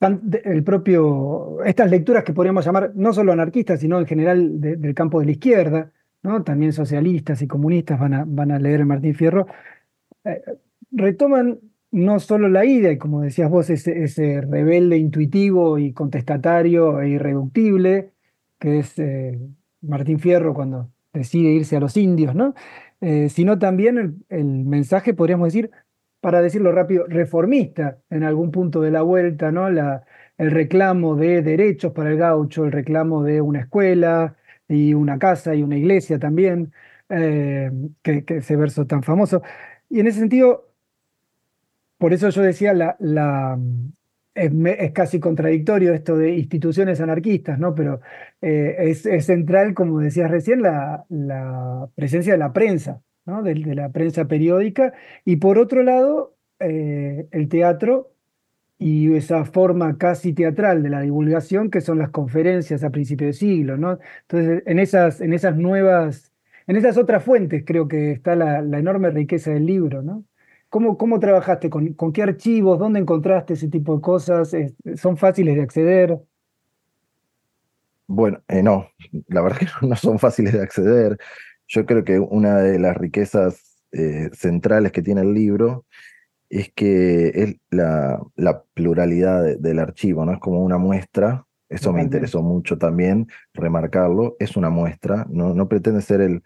El 0.00 0.62
propio, 0.62 1.64
estas 1.64 1.90
lecturas 1.90 2.22
que 2.22 2.32
podríamos 2.32 2.64
llamar 2.64 2.92
no 2.94 3.12
solo 3.12 3.32
anarquistas, 3.32 3.80
sino 3.80 3.98
en 3.98 4.06
general 4.06 4.60
del 4.60 4.94
campo 4.94 5.18
de 5.18 5.26
la 5.26 5.32
izquierda, 5.32 5.90
¿no? 6.22 6.44
también 6.44 6.72
socialistas 6.72 7.42
y 7.42 7.48
comunistas 7.48 7.98
van 7.98 8.14
a, 8.14 8.24
van 8.26 8.50
a 8.52 8.58
leer 8.58 8.84
Martín 8.84 9.14
Fierro, 9.14 9.46
eh, 10.24 10.42
retoman 10.92 11.58
no 11.94 12.18
solo 12.18 12.48
la 12.48 12.64
ida, 12.64 12.90
y 12.90 12.98
como 12.98 13.22
decías 13.22 13.48
vos, 13.48 13.70
ese, 13.70 14.40
rebelde 14.40 14.98
intuitivo 14.98 15.78
y 15.78 15.92
contestatario 15.92 17.00
e 17.00 17.10
irreductible, 17.10 18.10
que 18.58 18.80
es 18.80 18.98
eh, 18.98 19.38
Martín 19.80 20.18
Fierro 20.18 20.54
cuando 20.54 20.90
decide 21.12 21.50
irse 21.50 21.76
a 21.76 21.80
los 21.80 21.96
indios, 21.96 22.34
¿no? 22.34 22.54
Eh, 23.00 23.28
sino 23.28 23.58
también 23.60 24.24
el, 24.28 24.44
mensaje, 24.64 25.14
podríamos 25.14 25.48
decir, 25.48 25.70
para 26.20 26.42
decirlo 26.42 26.72
rápido, 26.72 27.06
reformista 27.06 27.98
en 28.10 28.24
algún 28.24 28.50
punto 28.50 28.80
de 28.80 28.90
la 28.90 29.02
vuelta, 29.02 29.52
¿no? 29.52 29.70
La, 29.70 30.04
el 30.36 30.50
reclamo 30.50 31.14
de 31.14 31.42
derechos 31.42 31.92
para 31.92 32.10
el 32.10 32.16
gaucho, 32.18 32.64
el 32.64 32.72
reclamo 32.72 33.22
de 33.22 33.40
una 33.40 33.60
escuela 33.60 34.36
y 34.68 34.94
una 34.94 35.18
casa 35.18 35.54
y 35.54 35.62
una 35.62 35.76
iglesia 35.76 36.18
también, 36.18 36.72
eh, 37.08 37.70
que, 38.02 38.24
ese 38.26 38.56
verso 38.56 38.84
tan 38.86 39.04
famoso. 39.04 39.42
Y 39.88 40.00
en 40.00 40.08
ese 40.08 40.18
sentido, 40.20 40.73
por 42.04 42.12
eso 42.12 42.28
yo 42.28 42.42
decía, 42.42 42.74
es, 44.34 44.92
casi 44.92 45.20
contradictorio 45.20 45.94
esto 45.94 46.18
de 46.18 46.34
instituciones 46.36 47.00
anarquistas, 47.00 47.58
¿no? 47.58 47.74
Pero 47.74 48.02
eh, 48.42 48.76
es, 48.78 49.24
central, 49.24 49.72
como 49.72 50.00
decías 50.00 50.30
recién, 50.30 50.60
la, 50.60 51.06
presencia 51.94 52.34
de 52.34 52.38
la 52.38 52.52
prensa, 52.52 53.00
¿no? 53.24 53.42
De, 53.42 53.54
la 53.54 53.88
prensa 53.88 54.26
periódica. 54.26 54.92
Y 55.24 55.36
por 55.36 55.56
otro 55.56 55.82
lado, 55.82 56.36
eh, 56.58 57.26
el 57.30 57.48
teatro 57.48 58.12
y 58.78 59.14
esa 59.14 59.46
forma 59.46 59.96
casi 59.96 60.34
teatral 60.34 60.82
de 60.82 60.90
la 60.90 61.00
divulgación, 61.00 61.70
que 61.70 61.80
son 61.80 61.98
las 61.98 62.10
conferencias 62.10 62.84
a 62.84 62.90
principio 62.90 63.28
de 63.28 63.32
siglo, 63.32 63.78
¿no? 63.78 63.98
Entonces, 64.28 64.62
en 64.66 64.78
esas, 64.78 65.22
en 65.22 65.32
esas 65.32 65.56
nuevas, 65.56 66.34
en 66.66 66.76
esas 66.76 66.98
otras 66.98 67.24
fuentes 67.24 67.64
creo 67.66 67.88
que 67.88 68.12
está 68.12 68.36
la, 68.36 68.60
la 68.60 68.78
enorme 68.78 69.08
riqueza 69.08 69.52
del 69.52 69.64
libro, 69.64 70.02
¿no? 70.02 70.26
¿Cómo, 70.74 71.20
trabajaste? 71.20 71.70
¿Con, 71.70 72.12
qué 72.12 72.24
archivos? 72.24 72.80
¿Dónde 72.80 72.98
encontraste 72.98 73.52
ese 73.52 73.68
tipo 73.68 73.94
de 73.94 74.00
cosas? 74.00 74.56
¿Son 74.96 75.16
fáciles 75.16 75.54
de 75.54 75.62
acceder? 75.62 76.18
Bueno, 78.08 78.42
eh, 78.48 78.60
no, 78.60 78.88
la 79.28 79.42
verdad 79.42 79.58
que 79.58 79.66
no 79.86 79.94
son 79.94 80.18
fáciles 80.18 80.52
de 80.52 80.62
acceder. 80.62 81.16
Yo 81.68 81.86
creo 81.86 82.02
que 82.02 82.18
una 82.18 82.56
de 82.56 82.80
las 82.80 82.96
riquezas 82.96 83.84
eh, 83.92 84.30
centrales 84.32 84.90
que 84.90 85.00
tiene 85.00 85.20
el 85.20 85.32
libro 85.32 85.86
es 86.50 86.72
que 86.72 87.28
es 87.28 87.56
la, 87.70 88.20
pluralidad 88.74 89.56
del 89.56 89.78
archivo, 89.78 90.24
¿no? 90.24 90.32
Es 90.32 90.40
como 90.40 90.58
una 90.58 90.76
muestra, 90.76 91.46
eso 91.68 91.92
me 91.92 92.02
interesó 92.02 92.42
mucho 92.42 92.78
también 92.78 93.28
remarcarlo, 93.52 94.34
es 94.40 94.56
una 94.56 94.70
muestra, 94.70 95.24
no, 95.30 95.54
no 95.54 95.68
pretende 95.68 96.02
ser 96.02 96.20
el, 96.20 96.42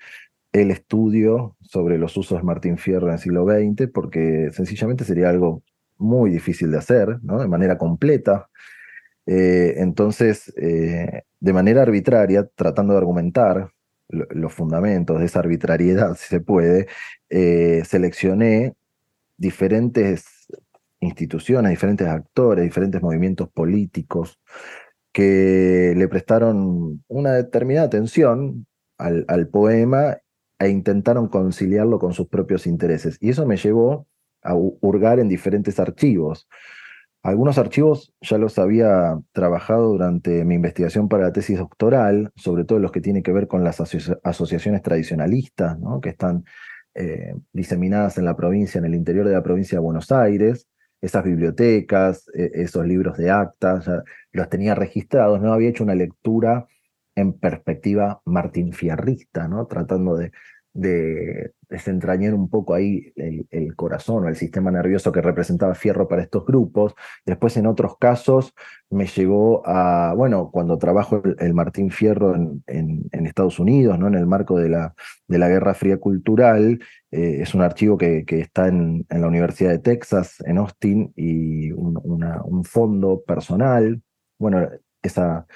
el 0.53 0.71
estudio 0.71 1.57
sobre 1.61 1.99
los 1.99 2.17
usos 2.17 2.39
de 2.39 2.45
Martín 2.45 2.79
Fierro 2.79 3.09
en 3.09 3.15
el 3.15 3.19
siglo 3.19 3.45
XX, 3.45 3.91
porque 3.93 4.51
sencillamente 4.53 5.05
sería 5.05 5.29
algo 5.29 5.63
muy 5.99 6.31
difícil 6.31 6.71
de 6.71 6.79
hacer, 6.79 7.19
de 7.21 7.49
manera 7.49 7.77
completa. 7.77 8.49
Eh, 9.27 9.75
entonces, 9.79 10.53
eh, 10.57 11.23
de 11.41 11.53
manera 11.53 11.83
arbitraria, 11.83 12.49
tratando 12.55 12.95
de 12.95 12.99
argumentar 12.99 13.71
los 14.09 14.55
fundamentos 14.55 15.19
de 15.19 15.27
esa 15.27 15.41
arbitrariedad, 15.41 16.15
si 16.19 16.29
se 16.29 16.41
puede, 16.41 16.87
eh, 17.29 17.83
seleccioné 17.85 18.75
diferentes 19.37 20.49
instituciones, 21.01 21.71
diferentes 21.71 22.07
actores, 22.09 22.65
diferentes 22.65 23.03
movimientos 23.03 23.49
políticos 23.51 24.41
que 25.13 25.95
le 25.97 26.09
prestaron 26.09 27.05
una 27.09 27.33
determinada 27.35 27.87
atención 27.87 28.67
al 28.99 29.49
poema 29.49 30.19
e 30.59 30.69
intentaron 30.69 31.29
conciliarlo 31.29 31.99
con 31.99 32.13
sus 32.13 32.29
propios 32.29 32.67
intereses. 32.67 33.17
Y 33.21 33.31
eso 33.31 33.47
me 33.47 33.57
llevó 33.57 34.07
a 34.43 34.55
hurgar 34.55 35.21
en 35.21 35.29
diferentes 35.29 35.79
archivos. 35.79 36.49
Algunos 37.23 37.59
archivos 37.59 38.13
ya 38.21 38.39
los 38.39 38.59
había 38.59 39.19
trabajado 39.33 39.89
durante 39.89 40.45
mi 40.45 40.55
investigación 40.55 41.09
para 41.09 41.25
la 41.25 41.33
tesis 41.33 41.59
doctoral, 41.59 42.33
sobre 42.37 42.65
todo 42.65 42.79
los 42.79 42.93
que 42.93 43.01
tienen 43.01 43.23
que 43.23 43.33
ver 43.33 43.49
con 43.49 43.65
las 43.65 43.81
asociaciones 43.81 44.83
tradicionalistas, 44.83 45.79
¿no? 45.79 46.01
que 46.01 46.11
están 46.11 46.45
eh, 46.95 47.35
diseminadas 47.53 48.19
en 48.19 48.25
la 48.25 48.37
provincia, 48.37 48.79
en 48.79 48.85
el 48.85 48.95
interior 48.95 49.27
de 49.27 49.35
la 49.35 49.43
provincia 49.43 49.77
de 49.77 49.85
Buenos 49.85 50.11
Aires. 50.13 50.69
Esas 51.01 51.25
bibliotecas, 51.25 52.29
e, 52.35 52.51
esos 52.55 52.87
libros 52.87 53.17
de 53.17 53.31
actas, 53.31 53.89
los 54.33 54.49
tenía 54.49 54.75
registrados, 54.75 55.41
no 55.41 55.53
había 55.53 55.69
hecho 55.69 55.85
una 55.85 55.95
lectura 55.95 56.67
en 57.19 57.33
perspectiva 57.33 58.21
martinfierrista, 58.25 59.49
¿no? 59.49 59.67
tratando 59.67 60.17
de, 60.17 60.31
de 60.73 61.53
desentrañar 61.69 62.35
un 62.35 62.49
poco 62.49 62.75
ahí 62.75 63.13
el, 63.17 63.75
corazón 63.77 64.25
o 64.25 64.29
el 64.29 64.37
sistema 64.37 64.71
nervioso 64.71 65.13
que 65.13 65.21
representaba 65.21 65.75
Fierro 65.75 66.09
para 66.09 66.23
estos 66.23 66.47
grupos. 66.47 66.95
Después, 67.27 67.57
en 67.57 67.67
otros 67.67 67.97
casos, 67.99 68.55
me 68.89 69.07
llevó 69.07 69.63
a, 69.67 70.15
bueno, 70.17 70.51
cuando 70.53 70.79
trabajo 70.79 71.23
el, 71.39 71.55
Martín 71.55 71.91
Fierro 71.91 72.35
en, 72.35 73.09
Estados 73.11 73.59
Unidos, 73.59 73.99
¿no? 73.99 74.07
en 74.07 74.15
el 74.15 74.27
marco 74.27 74.57
de 74.59 74.69
la, 74.69 74.95
de 75.27 75.39
la 75.39 75.49
Guerra 75.49 75.75
Fría 75.75 75.99
Cultural, 75.99 76.81
eh, 77.11 77.39
es 77.41 77.55
un 77.55 77.63
archivo 77.63 77.99
que, 77.99 78.25
está 78.29 78.69
en, 78.69 79.05
en, 79.11 79.21
la 79.21 79.29
Universidad 79.29 79.71
de 79.71 79.81
Texas, 79.81 80.37
en 80.47 80.59
Austin, 80.59 81.13
y 81.17 81.73
un, 81.73 81.99
un 82.03 82.65
fondo 82.65 83.23
personal. 83.27 84.01
Bueno, 84.39 84.69
esa, 85.03 85.47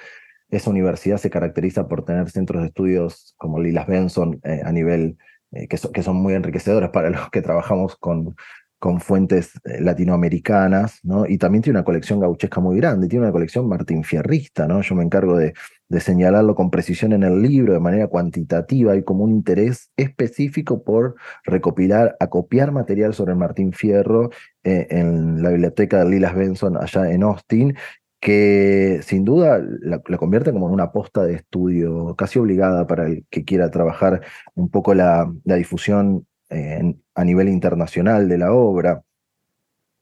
esa 0.55 0.69
universidad 0.69 1.17
se 1.17 1.29
caracteriza 1.29 1.87
por 1.87 2.05
tener 2.05 2.29
centros 2.29 2.61
de 2.61 2.67
estudios 2.67 3.33
como 3.37 3.59
Lilas 3.59 3.87
Benson 3.87 4.39
eh, 4.43 4.61
a 4.63 4.71
nivel 4.71 5.17
eh, 5.51 5.67
que, 5.67 5.77
que, 5.91 6.03
son 6.03 6.17
muy 6.17 6.33
enriquecedores 6.33 6.89
para 6.91 7.09
los 7.09 7.29
que 7.31 7.41
trabajamos 7.41 7.95
con, 7.97 8.35
con 8.77 9.01
fuentes 9.01 9.53
eh, 9.63 9.81
latinoamericanas, 9.81 10.99
¿no? 11.03 11.25
Y 11.25 11.39
también 11.39 11.63
tiene 11.63 11.79
una 11.79 11.85
colección 11.85 12.19
gauchesca 12.19 12.61
muy 12.61 12.77
grande, 12.77 13.07
tiene 13.07 13.25
una 13.25 13.31
colección 13.31 13.67
Martín 13.67 14.03
Fierrista, 14.03 14.67
¿no? 14.67 14.81
Yo 14.81 14.93
me 14.93 15.03
encargo 15.03 15.37
de, 15.37 15.53
de 15.89 15.99
señalarlo 15.99 16.53
con 16.53 16.69
precisión 16.69 17.13
en 17.13 17.23
el 17.23 17.41
libro 17.41 17.73
de 17.73 17.79
manera 17.79 18.07
cuantitativa, 18.07 18.91
hay 18.91 19.03
como 19.03 19.23
un 19.23 19.31
interés 19.31 19.91
específico 19.97 20.83
por 20.83 21.15
recopilar, 21.45 22.15
acopiar 22.19 22.71
material 22.71 23.15
sobre 23.15 23.33
Martín 23.33 23.73
Fierro 23.73 24.29
en 24.65 25.43
la 25.43 25.49
biblioteca 25.49 25.99
de 25.99 26.09
Lilas 26.09 26.35
Benson 26.35 26.77
allá 26.77 27.11
en 27.11 27.23
Austin 27.23 27.75
que 28.23 29.01
sin 29.03 29.25
duda 29.25 29.61
la, 29.81 29.99
convierte 29.99 30.53
como 30.53 30.67
en 30.69 30.73
una 30.73 30.93
posta 30.93 31.23
de 31.23 31.33
estudio 31.35 32.15
casi 32.15 32.39
obligada 32.39 32.87
para 32.87 33.05
el 33.07 33.25
que 33.29 33.43
quiera 33.43 33.69
trabajar 33.69 34.21
un 34.55 34.69
poco 34.69 34.93
la, 34.93 35.29
difusión 35.43 36.25
a 37.15 37.23
nivel 37.25 37.49
internacional 37.49 38.29
de 38.29 38.37
la 38.37 38.53
obra. 38.53 39.03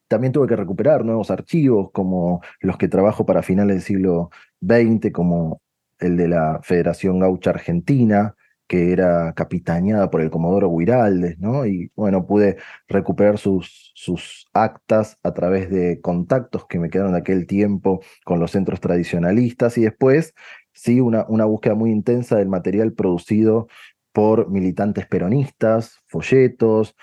También 0.08 0.34
tuve 0.34 0.48
que 0.48 0.56
recuperar 0.56 1.04
nuevos 1.04 1.32
archivos 1.32 1.90
como 1.92 2.42
los 2.60 2.78
que 2.78 2.88
trabajo 2.88 3.26
para 3.26 3.42
finales 3.42 3.78
del 3.78 3.84
siglo 3.84 4.30
XX, 4.62 5.12
como 5.12 5.60
el 5.98 6.16
de 6.16 6.28
la 6.28 6.60
Federación 6.62 7.18
Gaucha 7.18 7.50
Argentina, 7.50 8.36
que 8.72 8.94
era 8.94 9.34
capitaneada 9.34 10.10
por 10.10 10.22
el 10.22 10.30
Comodoro 10.30 10.74
Guiraldes, 10.74 11.38
¿no? 11.40 11.66
Y 11.66 11.92
bueno, 11.94 12.26
pude 12.26 12.56
recuperar 12.88 13.38
sus, 13.38 13.92
sus 13.96 14.48
actas 14.54 15.18
a 15.24 15.34
través 15.34 15.70
de 15.70 16.00
contactos 16.00 16.66
que 16.68 16.80
me 16.80 16.90
quedaron 16.90 17.14
aquel 17.16 17.48
tiempo 17.48 18.00
con 18.24 18.40
los 18.40 18.52
centros 18.52 18.80
tradicionalistas 18.80 19.78
y 19.78 19.82
después, 19.82 20.34
sí, 20.72 21.02
una, 21.02 21.26
una 21.28 21.44
búsqueda 21.44 21.76
muy 21.76 21.92
intensa 21.92 22.38
del 22.38 22.48
material 22.48 22.94
producido 22.94 23.68
por 24.14 24.50
militantes 24.50 25.06
peronistas, 25.06 26.00
folletos, 26.08 26.96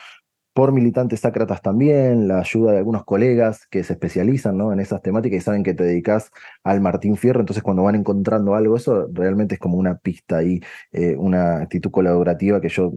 por 0.59 0.73
militantes 0.73 1.21
sácratas 1.21 1.63
también, 1.63 2.27
la 2.27 2.41
ayuda 2.41 2.73
de 2.73 2.79
algunos 2.79 3.05
colegas 3.05 3.69
que 3.69 3.85
se 3.85 3.93
especializan 3.93 4.57
¿no? 4.59 4.73
en 4.73 4.81
esas 4.81 5.01
temáticas 5.03 5.39
y 5.39 5.41
saben 5.41 5.63
que 5.63 5.73
te 5.73 5.85
dedicas 5.85 6.33
al 6.65 6.81
Martín 6.81 7.17
Fierro, 7.17 7.39
entonces 7.39 7.63
cuando 7.63 7.85
van 7.85 7.95
encontrando 7.95 8.57
algo, 8.57 8.77
eso 8.77 9.07
realmente 9.13 9.55
es 9.55 9.61
como 9.61 9.77
una 9.77 9.99
pista 9.99 10.43
y 10.43 10.61
eh, 10.91 11.15
una 11.17 11.59
actitud 11.59 11.93
colaborativa 11.93 12.61
que 12.61 12.71
yo 12.71 12.93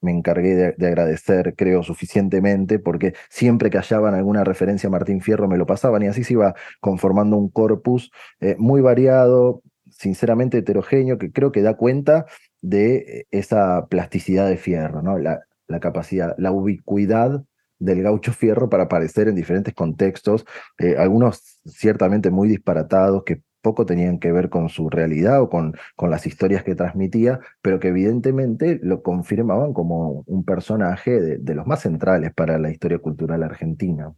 me 0.00 0.12
encargué 0.12 0.74
de, 0.76 0.86
agradecer, 0.86 1.56
creo, 1.56 1.82
suficientemente, 1.82 2.78
porque 2.78 3.14
siempre 3.28 3.68
que 3.68 3.78
hallaban 3.78 4.14
alguna 4.14 4.44
referencia 4.44 4.86
a 4.86 4.92
Martín 4.92 5.22
Fierro 5.22 5.48
me 5.48 5.58
lo 5.58 5.66
pasaban 5.66 6.04
y 6.04 6.06
así 6.06 6.22
se 6.22 6.34
iba 6.34 6.54
conformando 6.78 7.36
un 7.36 7.48
corpus 7.48 8.12
eh, 8.38 8.54
muy 8.60 8.80
variado, 8.80 9.60
sinceramente 9.90 10.58
heterogéneo, 10.58 11.18
que 11.18 11.32
creo 11.32 11.50
que 11.50 11.62
da 11.62 11.74
cuenta 11.76 12.26
de 12.60 12.94
eh, 12.94 13.26
esa 13.32 13.88
plasticidad 13.88 14.48
de 14.48 14.56
Fierro, 14.56 15.02
¿no? 15.02 15.18
La, 15.18 15.40
la 15.72 15.80
capacidad, 15.80 16.34
la 16.38 16.52
ubicuidad 16.52 17.44
del 17.78 18.02
gaucho 18.02 18.32
fierro 18.32 18.68
para 18.68 18.84
aparecer 18.84 19.28
en 19.28 19.34
diferentes 19.34 19.74
contextos, 19.74 20.44
eh, 20.78 20.94
algunos 20.96 21.60
ciertamente 21.66 22.30
muy 22.30 22.48
disparatados 22.48 23.24
que 23.24 23.42
poco 23.60 23.86
tenían 23.86 24.18
que 24.18 24.32
ver 24.32 24.50
con 24.50 24.68
su 24.68 24.90
realidad 24.90 25.40
o 25.40 25.48
con, 25.48 25.74
con 25.96 26.10
las 26.10 26.26
historias 26.26 26.64
que 26.64 26.74
transmitía, 26.74 27.40
pero 27.62 27.80
que 27.80 27.88
evidentemente 27.88 28.80
lo 28.82 29.02
confirmaban 29.02 29.72
como 29.72 30.24
un 30.26 30.44
personaje 30.44 31.20
de, 31.20 31.54
los 31.54 31.66
más 31.66 31.80
centrales 31.80 32.34
para 32.34 32.58
la 32.58 32.70
historia 32.70 32.98
cultural 32.98 33.42
argentina. 33.42 34.12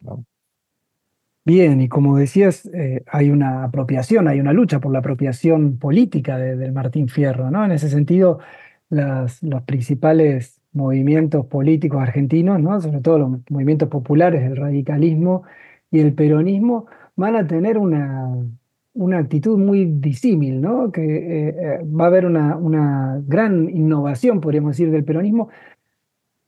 Bien, 1.45 1.81
y 1.83 1.89
como 1.89 2.17
decías, 2.17 2.65
eh, 2.73 3.05
hay 3.07 3.31
una 3.31 3.65
apropiación, 3.65 4.29
hay 4.29 4.41
una 4.41 4.55
lucha 4.55 4.81
por 4.81 4.93
la 4.93 5.01
apropiación 5.01 5.79
política 5.79 6.39
del 6.39 6.73
Martín 6.73 7.09
Fierro, 7.09 7.51
¿no? 7.51 7.67
En 7.67 7.73
ese 7.73 7.91
sentido, 7.91 8.39
las, 8.89 9.43
los 9.43 9.63
principales 9.65 10.63
movimientos 10.75 11.47
políticos 11.47 12.03
argentinos, 12.03 12.61
¿no? 12.61 12.81
sobre 12.81 13.01
todo 13.01 13.19
los 13.19 13.31
movimientos 13.51 13.89
populares, 13.89 14.43
el 14.43 14.57
radicalismo 14.57 15.45
y 15.91 16.01
el 16.01 16.15
peronismo, 16.15 16.87
van 17.17 17.37
a 17.37 17.47
tener 17.47 17.79
una, 17.79 18.37
una 18.95 19.19
actitud 19.19 19.59
muy 19.59 19.85
disímil, 19.87 20.61
¿no? 20.61 20.91
que 20.93 21.03
eh, 21.03 21.49
eh, 21.49 21.85
va 21.85 22.05
a 22.05 22.09
haber 22.09 22.27
una, 22.27 22.57
una, 22.57 23.23
gran 23.27 23.69
innovación, 23.71 24.41
podríamos 24.41 24.73
decir, 24.73 24.91
del 24.91 25.05
peronismo, 25.05 25.49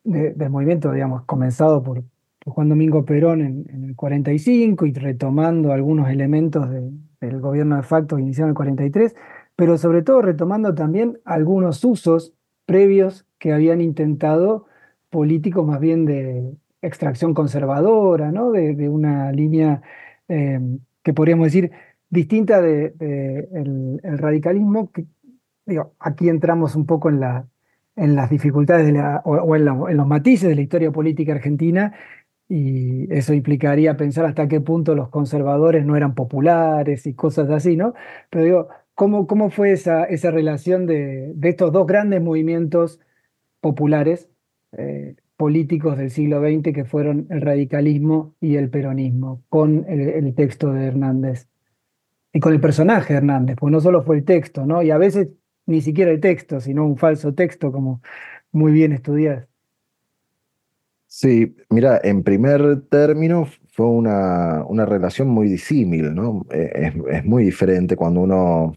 del 0.04 0.50
movimiento, 0.50 0.92
digamos, 0.92 1.24
comenzado 1.24 1.82
por, 1.82 2.04
Juan 2.46 2.68
Domingo 2.68 3.04
Perón 3.04 3.40
en, 3.40 3.84
el 3.84 3.96
45 3.96 4.86
y 4.86 4.92
retomando 4.92 5.72
algunos 5.72 6.08
elementos 6.08 6.70
del 6.70 7.40
gobierno 7.40 7.76
de 7.76 7.82
facto 7.82 8.18
iniciado 8.18 8.46
en 8.46 8.50
el 8.50 8.54
43, 8.54 9.16
pero 9.56 9.76
sobre 9.78 10.02
todo 10.02 10.22
retomando 10.22 10.74
también 10.74 11.18
algunos 11.24 11.84
usos 11.84 12.34
previos 12.64 13.25
que 13.38 13.52
habían 13.52 13.80
intentado 13.80 14.66
políticos 15.10 15.66
más 15.66 15.80
bien 15.80 16.04
de 16.04 16.52
extracción 16.82 17.34
conservadora, 17.34 18.32
¿no? 18.32 18.52
de, 18.52 18.88
una 18.88 19.32
línea 19.32 19.82
eh, 20.28 20.60
que 21.02 21.14
podríamos 21.14 21.46
decir 21.46 21.70
distinta 22.10 22.60
del 22.60 22.96
de, 22.98 23.48
el, 24.02 24.18
radicalismo. 24.18 24.90
Digo, 25.64 25.94
aquí 25.98 26.28
entramos 26.28 26.76
un 26.76 26.86
poco 26.86 27.08
en, 27.08 27.20
la, 27.20 27.46
en 27.96 28.14
las 28.14 28.30
dificultades 28.30 28.86
de 28.86 28.92
la, 28.92 29.22
o, 29.24 29.56
en, 29.56 29.64
los 29.64 30.06
matices 30.06 30.48
de 30.48 30.54
la 30.54 30.62
historia 30.62 30.90
política 30.90 31.32
argentina 31.32 31.92
y 32.48 33.12
eso 33.12 33.34
implicaría 33.34 33.96
pensar 33.96 34.24
hasta 34.24 34.46
qué 34.46 34.60
punto 34.60 34.94
los 34.94 35.08
conservadores 35.08 35.84
no 35.84 35.96
eran 35.96 36.14
populares 36.14 37.06
y 37.06 37.14
cosas 37.14 37.50
así, 37.50 37.76
¿no? 37.76 37.94
Pero 38.30 38.44
digo, 38.44 38.68
¿cómo, 38.94 39.26
cómo 39.26 39.50
fue 39.50 39.72
esa, 39.72 40.04
esa 40.04 40.30
relación 40.30 40.86
de 40.86 41.34
estos 41.42 41.72
dos 41.72 41.86
grandes 41.86 42.22
movimientos 42.22 43.00
populares 43.60 44.28
eh, 44.72 45.16
políticos 45.36 45.98
del 45.98 46.10
siglo 46.10 46.40
XX 46.40 46.72
que 46.72 46.84
fueron 46.84 47.26
el 47.30 47.42
radicalismo 47.42 48.34
y 48.40 48.56
el 48.56 48.70
peronismo, 48.70 49.42
con 49.48 49.84
el, 49.88 50.34
texto 50.34 50.72
de 50.72 50.86
Hernández 50.86 51.48
y 52.32 52.40
con 52.40 52.52
el 52.52 52.60
personaje 52.60 53.12
de 53.12 53.18
Hernández, 53.18 53.56
pues 53.58 53.70
no 53.70 53.80
solo 53.80 54.02
fue 54.02 54.16
el 54.16 54.24
texto, 54.24 54.66
¿no? 54.66 54.82
Y 54.82 54.90
a 54.90 54.98
veces 54.98 55.28
ni 55.66 55.82
siquiera 55.82 56.10
el 56.10 56.20
texto, 56.20 56.60
sino 56.60 56.86
un 56.86 56.96
falso 56.96 57.34
texto, 57.34 57.70
como 57.70 58.00
muy 58.52 58.72
bien 58.72 58.92
estudiado. 58.92 59.46
Sí, 61.06 61.56
mira, 61.70 62.00
en 62.02 62.22
primer 62.22 62.82
término 62.88 63.46
fue 63.68 63.86
una, 63.86 64.64
una 64.66 64.86
relación 64.86 65.28
muy 65.28 65.48
disímil, 65.48 66.14
¿no? 66.14 66.46
Eh, 66.50 66.70
es, 66.74 66.94
es, 67.10 67.24
muy 67.24 67.44
diferente 67.44 67.96
cuando 67.96 68.20
uno, 68.20 68.76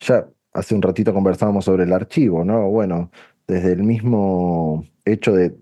ya 0.00 0.26
hace 0.52 0.74
un 0.74 0.82
ratito 0.82 1.12
conversábamos 1.12 1.64
sobre 1.64 1.84
el 1.84 1.92
archivo, 1.92 2.44
¿no? 2.44 2.68
Bueno, 2.70 3.10
desde 3.46 3.72
el 3.72 3.82
mismo 3.82 4.84
hecho 5.04 5.32
de 5.34 5.56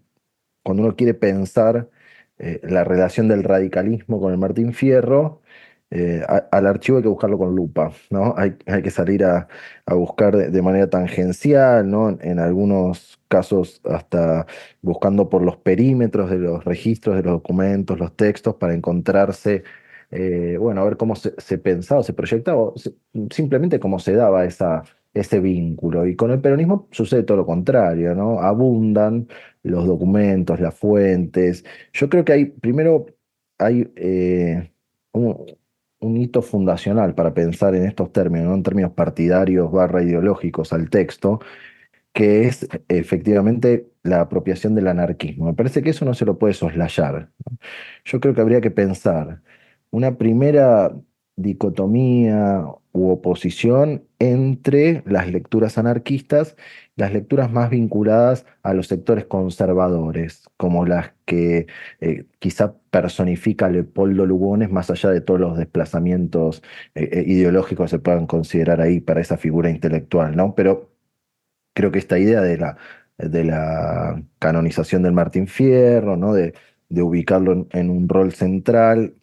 cuando 0.62 0.82
uno 0.84 0.96
quiere 0.96 1.14
pensar 1.14 1.90
eh, 2.38 2.60
la 2.64 2.84
relación 2.84 3.28
del 3.28 3.44
radicalismo 3.44 4.20
con 4.20 4.32
el 4.32 4.38
Martín 4.38 4.72
Fierro, 4.74 5.42
eh, 5.90 6.22
al 6.50 6.66
archivo 6.66 6.96
hay 6.98 7.02
que 7.04 7.08
buscarlo 7.08 7.38
con 7.38 7.54
lupa, 7.54 7.92
¿no? 8.10 8.34
Hay, 8.36 8.56
hay 8.66 8.82
que 8.82 8.90
salir 8.90 9.24
a, 9.24 9.46
buscar 9.86 10.36
de, 10.36 10.62
manera 10.62 10.90
tangencial, 10.90 11.88
¿no? 11.88 12.18
En 12.20 12.40
algunos 12.40 13.20
casos 13.28 13.80
hasta 13.84 14.46
buscando 14.82 15.28
por 15.28 15.42
los 15.42 15.56
perímetros 15.56 16.30
de 16.30 16.38
los 16.38 16.64
registros, 16.64 17.16
de 17.16 17.22
los 17.22 17.34
documentos, 17.34 17.98
los 17.98 18.16
textos, 18.16 18.56
para 18.56 18.74
encontrarse, 18.74 19.62
eh, 20.10 20.56
bueno, 20.58 20.80
a 20.80 20.84
ver 20.84 20.96
cómo 20.96 21.16
se, 21.16 21.34
se 21.38 21.58
pensaba, 21.58 22.02
se 22.02 22.12
proyectaba, 22.12 22.72
simplemente 23.30 23.78
cómo 23.80 23.98
se 24.00 24.14
daba 24.14 24.44
esa, 24.44 24.82
ese 25.14 25.40
vínculo. 25.40 26.06
Y 26.06 26.16
con 26.16 26.30
el 26.32 26.40
peronismo 26.40 26.88
sucede 26.90 27.22
todo 27.22 27.38
lo 27.38 27.46
contrario, 27.46 28.14
¿no? 28.14 28.40
Abundan 28.40 29.28
los 29.62 29.86
documentos, 29.86 30.60
las 30.60 30.74
fuentes. 30.74 31.64
Yo 31.92 32.08
creo 32.10 32.24
que 32.24 32.32
hay, 32.32 32.44
primero, 32.46 33.06
hay 33.58 33.90
eh, 33.96 34.72
un, 35.12 36.16
hito 36.16 36.42
fundacional 36.42 37.14
para 37.14 37.34
pensar 37.34 37.74
en 37.74 37.86
estos 37.86 38.12
términos, 38.12 38.48
¿no? 38.48 38.54
en 38.54 38.62
términos 38.62 38.92
partidarios 38.92 39.72
barra 39.72 40.02
ideológicos 40.02 40.72
al 40.72 40.90
texto, 40.90 41.40
que 42.12 42.44
es 42.46 42.68
efectivamente 42.88 43.88
la 44.02 44.20
apropiación 44.22 44.74
del 44.74 44.88
anarquismo. 44.88 45.46
Me 45.46 45.54
parece 45.54 45.82
que 45.82 45.90
eso 45.90 46.04
no 46.04 46.14
se 46.14 46.24
lo 46.26 46.38
puede 46.38 46.54
soslayar. 46.54 47.30
Yo 48.04 48.20
creo 48.20 48.34
que 48.34 48.40
habría 48.40 48.60
que 48.60 48.70
pensar 48.70 49.42
una 49.90 50.16
primera 50.18 50.94
dicotomía 51.36 52.64
u 52.94 53.10
oposición 53.10 54.04
entre 54.18 55.02
las 55.06 55.30
lecturas 55.30 55.76
anarquistas 55.76 56.56
las 56.96 57.12
lecturas 57.12 57.50
más 57.50 57.70
vinculadas 57.70 58.46
a 58.62 58.74
los 58.74 58.86
sectores 58.86 59.26
conservadores, 59.26 60.48
como 60.56 60.86
las 60.86 61.12
que 61.24 61.66
eh, 62.00 62.26
quizá 62.38 62.76
personifica 62.90 63.68
Leopoldo 63.68 64.26
Lugones, 64.26 64.70
más 64.70 64.90
allá 64.90 65.10
de 65.10 65.20
todos 65.20 65.40
los 65.40 65.58
desplazamientos 65.58 66.62
eh, 66.94 67.08
eh, 67.12 67.24
ideológicos 67.26 67.90
que 67.90 67.96
se 67.96 68.02
puedan 68.02 68.26
considerar 68.26 68.80
ahí 68.80 69.00
para 69.00 69.20
esa 69.20 69.36
figura 69.38 69.70
intelectual, 69.70 70.36
¿no? 70.36 70.54
Pero 70.54 70.92
creo 71.74 71.90
que 71.92 71.98
esta 71.98 72.18
idea 72.18 72.40
de 72.42 72.58
la, 72.58 72.76
de 73.18 73.44
la 73.44 74.22
canonización 74.38 75.02
del 75.02 75.12
Martín 75.12 75.48
Fierro, 75.48 76.16
¿no? 76.16 76.32
De, 76.34 76.54
de 76.88 77.02
ubicarlo 77.02 77.66
en 77.72 77.90
un 77.90 78.08
rol 78.08 78.32
central, 78.32 79.14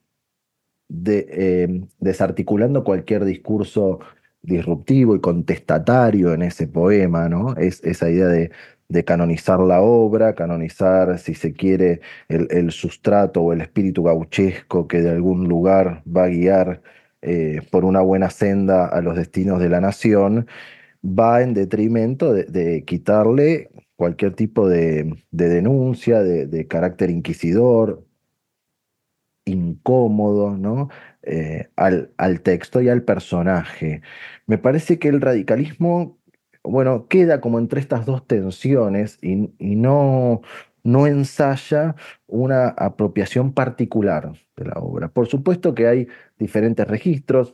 eh, 1.06 1.82
desarticulando 2.00 2.84
cualquier 2.84 3.26
discurso 3.26 4.00
disruptivo 4.42 5.16
y 5.16 5.22
contestatario 5.22 6.34
en 6.34 6.42
ese 6.42 6.68
poema, 6.68 7.30
¿no? 7.30 7.56
Es 7.56 7.84
esa 7.84 8.10
idea 8.10 8.28
de, 8.28 8.52
canonizar 9.06 9.60
la 9.62 9.82
obra, 9.82 10.36
canonizar, 10.36 11.18
si 11.20 11.34
se 11.34 11.54
quiere, 11.54 12.02
el, 12.28 12.72
sustrato 12.72 13.42
o 13.42 13.54
el 13.54 13.62
espíritu 13.62 14.04
gauchesco 14.04 14.88
que 14.88 15.02
de 15.02 15.12
algún 15.12 15.48
lugar 15.48 16.04
va 16.06 16.26
a 16.26 16.28
guiar 16.28 16.82
eh, 17.22 17.62
por 17.72 17.86
una 17.86 18.02
buena 18.02 18.30
senda 18.30 18.88
a 18.88 19.02
los 19.02 19.16
destinos 19.16 19.60
de 19.62 19.70
la 19.70 19.80
nación, 19.80 20.48
va 21.06 21.42
en 21.42 21.54
detrimento 21.54 22.34
de, 22.34 22.84
quitarle 22.86 23.70
cualquier 23.96 24.34
tipo 24.36 24.68
de, 24.68 25.16
denuncia, 25.32 26.22
de, 26.24 26.68
carácter 26.68 27.10
inquisidor, 27.12 28.04
incómodo, 29.46 30.58
¿no? 30.58 30.90
Eh, 31.24 31.70
al, 31.76 32.12
al, 32.18 32.42
texto 32.42 32.82
y 32.82 32.90
al 32.90 33.04
personaje. 33.04 34.02
Me 34.48 34.58
parece 34.58 35.00
que 35.00 35.08
el 35.10 35.22
radicalismo, 35.22 36.20
bueno, 36.64 37.08
queda 37.08 37.42
como 37.42 37.60
entre 37.60 37.80
estas 37.80 38.06
dos 38.06 38.26
tensiones 38.28 39.18
y, 39.22 39.54
y 39.60 39.76
no, 39.76 40.42
no 40.84 41.08
ensaya 41.08 41.96
una 42.28 42.70
apropiación 42.70 43.54
particular 43.54 44.34
de 44.56 44.66
la 44.66 44.74
obra. 44.74 45.10
Por 45.10 45.28
supuesto 45.28 45.76
que 45.76 45.88
hay 45.88 46.08
diferentes 46.40 46.88
registros. 46.88 47.54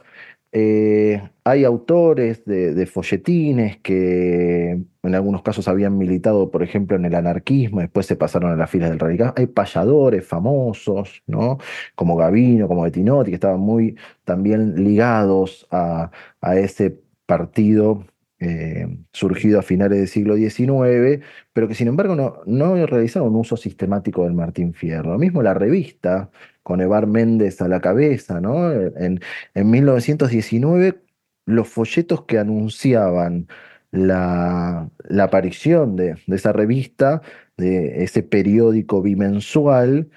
Eh, 0.60 1.22
hay 1.44 1.66
autores 1.66 2.44
de, 2.46 2.86
folletines 2.88 3.78
que 3.78 4.72
en 5.04 5.16
algunos 5.16 5.44
casos 5.44 5.68
habían 5.68 6.00
militado, 6.00 6.50
por 6.50 6.64
ejemplo, 6.64 6.98
en 6.98 7.06
el 7.06 7.14
anarquismo, 7.14 7.82
después 7.82 8.08
se 8.08 8.16
pasaron 8.16 8.52
a 8.52 8.56
las 8.56 8.68
filas 8.68 8.90
del 8.90 8.98
radicalismo. 8.98 9.36
Hay 9.38 9.46
payadores 9.46 10.26
famosos, 10.26 11.22
¿no? 11.28 11.60
Como 11.94 12.16
Gavino, 12.18 12.68
como 12.68 12.82
Bettinotti, 12.82 13.30
que 13.30 13.36
estaban 13.36 13.60
muy 13.60 13.98
también 14.24 14.84
ligados 14.84 15.68
a, 15.70 16.10
ese 16.56 17.02
partido 17.28 18.04
eh, 18.40 18.88
surgido 19.14 19.60
a 19.60 19.64
finales 19.64 19.98
del 19.98 20.08
siglo 20.08 20.36
XIX, 20.36 21.24
pero 21.54 21.68
que 21.68 21.74
sin 21.74 21.88
embargo 21.88 22.16
no, 22.16 22.42
no 22.46 22.86
realizaron 22.86 23.30
un 23.30 23.38
uso 23.38 23.58
sistemático 23.58 24.24
del 24.24 24.34
Martín 24.34 24.74
Fierro. 24.74 25.14
Lo 25.14 25.18
mismo 25.20 25.42
la 25.42 25.54
revista 25.54 26.30
con 26.68 26.82
Evar 26.82 27.08
Méndez 27.08 27.62
a 27.62 27.68
la 27.70 27.80
cabeza, 27.80 28.42
¿no? 28.42 28.72
En, 28.74 29.22
1919, 29.56 31.02
los 31.46 31.68
folletos 31.70 32.26
que 32.26 32.40
anunciaban 32.40 33.48
la, 33.92 34.90
aparición 35.20 35.96
de, 35.96 36.18
esa 36.28 36.52
revista, 36.52 37.22
de 37.56 38.04
ese 38.04 38.22
periódico 38.22 39.02
bimensual, 39.02 40.10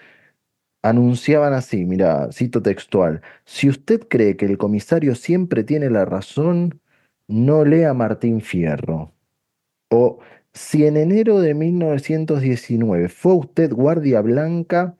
anunciaban 0.82 1.52
así, 1.52 1.84
mira, 1.84 2.32
cito 2.32 2.62
textual, 2.62 3.22
si 3.44 3.68
usted 3.68 4.00
cree 4.08 4.36
que 4.36 4.46
el 4.46 4.58
comisario 4.58 5.14
siempre 5.14 5.64
tiene 5.64 5.88
la 5.90 6.04
razón, 6.04 6.80
no 7.30 7.64
lea 7.64 7.94
Martín 7.94 8.40
Fierro. 8.40 9.12
O 9.90 10.20
si 10.52 10.86
en 10.86 10.96
enero 10.96 11.40
de 11.40 11.54
1919 11.54 13.08
fue 13.08 13.34
usted 13.34 13.72
guardia 13.72 14.20
blanca, 14.20 14.96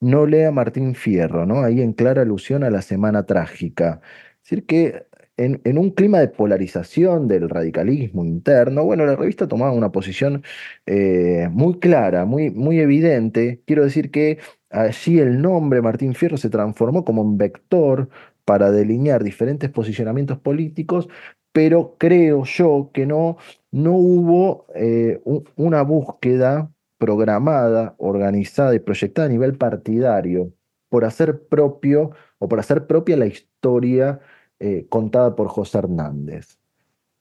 no 0.00 0.26
lea 0.26 0.50
Martín 0.50 0.94
Fierro, 0.94 1.46
¿no? 1.46 1.62
Ahí 1.62 1.80
en 1.82 1.92
clara 1.92 2.22
alusión 2.22 2.64
a 2.64 2.70
la 2.70 2.82
Semana 2.82 3.26
Trágica. 3.26 4.00
Es 4.42 4.50
decir, 4.50 4.66
que 4.66 5.06
en, 5.36 5.78
un 5.78 5.90
clima 5.90 6.20
de 6.20 6.28
polarización 6.28 7.26
del 7.28 7.48
radicalismo 7.48 8.24
interno, 8.24 8.84
bueno, 8.84 9.06
la 9.06 9.16
revista 9.16 9.48
tomaba 9.48 9.72
una 9.72 9.90
posición 9.92 10.42
eh, 10.86 11.48
muy 11.50 11.78
clara, 11.78 12.26
muy, 12.26 12.50
muy 12.50 12.78
evidente. 12.80 13.62
Quiero 13.66 13.84
decir 13.84 14.10
que 14.10 14.38
allí 14.70 15.18
el 15.18 15.40
nombre 15.40 15.80
Martín 15.82 16.14
Fierro 16.14 16.36
se 16.36 16.50
transformó 16.50 17.04
como 17.04 17.22
un 17.22 17.38
vector 17.38 18.10
para 18.44 18.70
delinear 18.70 19.24
diferentes 19.24 19.70
posicionamientos 19.70 20.38
políticos, 20.38 21.08
pero 21.52 21.96
creo 21.98 22.44
yo 22.44 22.90
que 22.92 23.06
no, 23.06 23.36
no 23.70 23.92
hubo 23.94 24.66
eh, 24.74 25.20
una 25.56 25.82
búsqueda 25.82 26.72
programada, 26.98 27.94
organizada 27.98 28.74
y 28.74 28.78
proyectada 28.80 29.26
a 29.26 29.30
nivel 29.30 29.56
partidario 29.56 30.52
por 30.88 31.04
hacer 31.04 31.46
propio 31.48 32.10
o 32.38 32.48
por 32.48 32.60
hacer 32.60 32.86
propia 32.86 33.16
la 33.16 33.26
historia 33.26 34.20
eh, 34.58 34.86
contada 34.90 35.34
por 35.34 35.48
José 35.48 35.78
Hernández. 35.78 36.58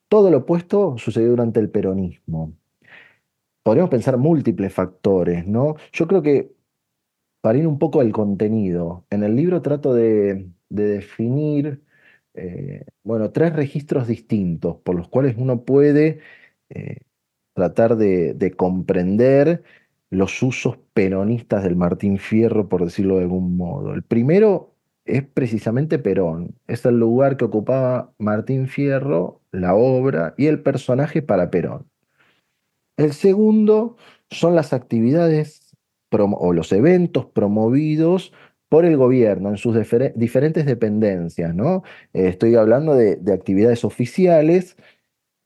Todo 0.09 0.31
lo 0.31 0.39
opuesto 0.39 0.97
sucedió 0.97 1.29
durante 1.29 1.59
el 1.59 1.69
peronismo. 1.69 2.53
Podríamos 3.63 3.91
pensar 3.91 4.17
múltiples 4.17 4.73
factores, 4.73 5.47
¿no? 5.47 5.75
Yo 5.93 6.07
creo 6.07 6.21
que, 6.21 6.51
para 7.41 7.57
ir 7.57 7.67
un 7.67 7.79
poco 7.79 8.01
al 8.01 8.11
contenido, 8.11 9.05
en 9.09 9.23
el 9.23 9.35
libro 9.35 9.61
trato 9.61 9.93
de, 9.93 10.49
definir, 10.69 11.83
eh, 12.39 12.85
bueno, 13.03 13.31
tres 13.31 13.53
registros 13.53 14.07
distintos 14.07 14.77
por 14.77 14.95
los 14.95 15.09
cuales 15.09 15.35
uno 15.37 15.63
puede 15.65 16.19
eh, 16.69 16.99
tratar 17.53 17.97
de, 17.97 18.53
comprender 18.57 19.63
los 20.09 20.41
usos 20.41 20.77
peronistas 20.93 21.63
del 21.63 21.75
Martín 21.75 22.17
Fierro, 22.17 22.69
por 22.69 22.85
decirlo 22.85 23.17
de 23.17 23.23
algún 23.23 23.57
modo. 23.57 23.93
El 23.93 24.03
primero 24.03 24.73
es 25.05 25.23
precisamente 25.23 25.99
Perón, 25.99 26.55
es 26.67 26.85
el 26.85 26.97
lugar 26.99 27.35
que 27.37 27.45
ocupaba 27.45 28.13
Martín 28.17 28.67
Fierro, 28.67 29.41
la 29.51 29.75
obra 29.75 30.33
y 30.37 30.47
el 30.47 30.61
personaje 30.61 31.21
para 31.21 31.51
Perón. 31.51 31.87
El 32.97 33.13
segundo 33.13 33.97
son 34.29 34.55
las 34.55 34.73
actividades 34.73 35.75
o 36.11 36.53
los 36.53 36.71
eventos 36.71 37.25
promovidos 37.25 38.33
por 38.69 38.85
el 38.85 38.97
gobierno 38.97 39.49
en 39.49 39.57
sus 39.57 39.75
diferentes 40.15 40.65
dependencias. 40.65 41.55
¿no? 41.55 41.83
estoy 42.13 42.55
hablando 42.55 42.95
de 42.95 43.33
actividades 43.33 43.83
oficiales 43.83 44.77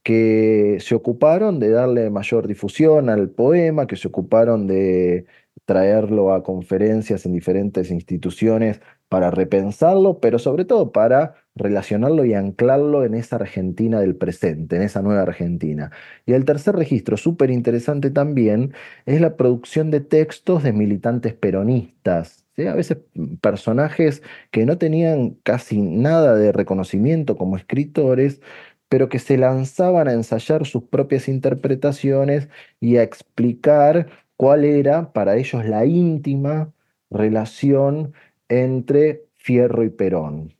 que 0.03 0.77
se 0.81 0.95
ocuparon 0.95 1.59
de 1.59 1.69
darle 1.69 2.09
mayor 2.09 2.47
difusión 2.47 3.09
al 3.09 3.29
poema, 3.29 3.87
que 3.87 3.95
se 3.95 4.09
ocuparon 4.09 4.67
de 4.67 5.25
traerlo 5.65 6.33
a 6.33 6.43
conferencias 6.43 7.25
en 7.25 7.33
diferentes 7.33 7.89
instituciones 7.89 8.81
para 9.13 9.29
repensarlo, 9.29 10.19
pero 10.19 10.39
sobre 10.39 10.65
todo 10.65 10.91
para 10.91 11.35
relacionarlo 11.53 12.25
y 12.25 12.33
anclarlo 12.33 13.05
en 13.05 13.13
esa 13.13 13.35
Argentina 13.35 13.99
del 13.99 14.15
presente, 14.15 14.75
en 14.75 14.81
esa 14.81 15.03
nueva 15.03 15.21
Argentina. 15.21 15.91
Y 16.25 16.33
el 16.33 16.45
tercer 16.45 16.75
registro, 16.75 17.15
súper 17.15 17.51
interesante 17.51 18.09
también, 18.09 18.73
es 19.05 19.21
la 19.21 19.37
producción 19.37 19.91
de 19.91 19.99
textos 19.99 20.63
de 20.63 20.73
militantes 20.73 21.35
peronistas, 21.35 22.43
a 22.57 22.73
veces 22.73 22.97
personajes 23.39 24.23
que 24.49 24.65
no 24.65 24.79
tenían 24.79 25.35
casi 25.43 25.79
nada 25.79 26.35
de 26.35 26.51
reconocimiento 26.51 27.37
como 27.37 27.55
escritores, 27.55 28.41
pero 28.89 29.09
que 29.09 29.19
se 29.19 29.37
lanzaban 29.37 30.07
a 30.07 30.13
ensayar 30.13 30.65
sus 30.65 30.85
propias 30.85 31.27
interpretaciones 31.27 32.49
y 32.79 32.97
a 32.97 33.03
explicar 33.03 34.07
cuál 34.37 34.65
era 34.65 35.13
para 35.13 35.37
ellos 35.37 35.63
la 35.65 35.85
íntima 35.85 36.73
relación 37.11 38.13
entre 38.49 39.25
Fierro 39.37 39.83
y 39.83 39.89
Perón. 39.89 40.53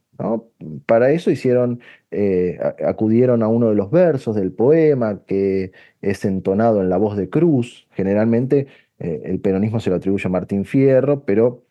Para 0.85 1.11
eso 1.11 1.31
hicieron, 1.31 1.81
eh, 2.11 2.59
acudieron 2.85 3.43
a 3.43 3.47
uno 3.47 3.69
de 3.69 3.75
los 3.75 3.91
versos 3.91 4.35
del 4.35 4.51
poema 4.53 5.21
que 5.25 5.71
es 6.01 6.23
entonado 6.23 6.81
en 6.81 6.89
la 6.89 6.97
voz 6.97 7.17
de 7.17 7.29
Cruz. 7.29 7.87
Generalmente 7.91 8.67
eh, 8.99 9.21
el 9.25 9.39
peronismo 9.39 9.79
se 9.79 9.89
lo 9.89 9.97
atribuye 9.97 10.27
a 10.27 10.31
Martín 10.31 10.65
Fierro, 10.65 11.25
pero 11.25 11.65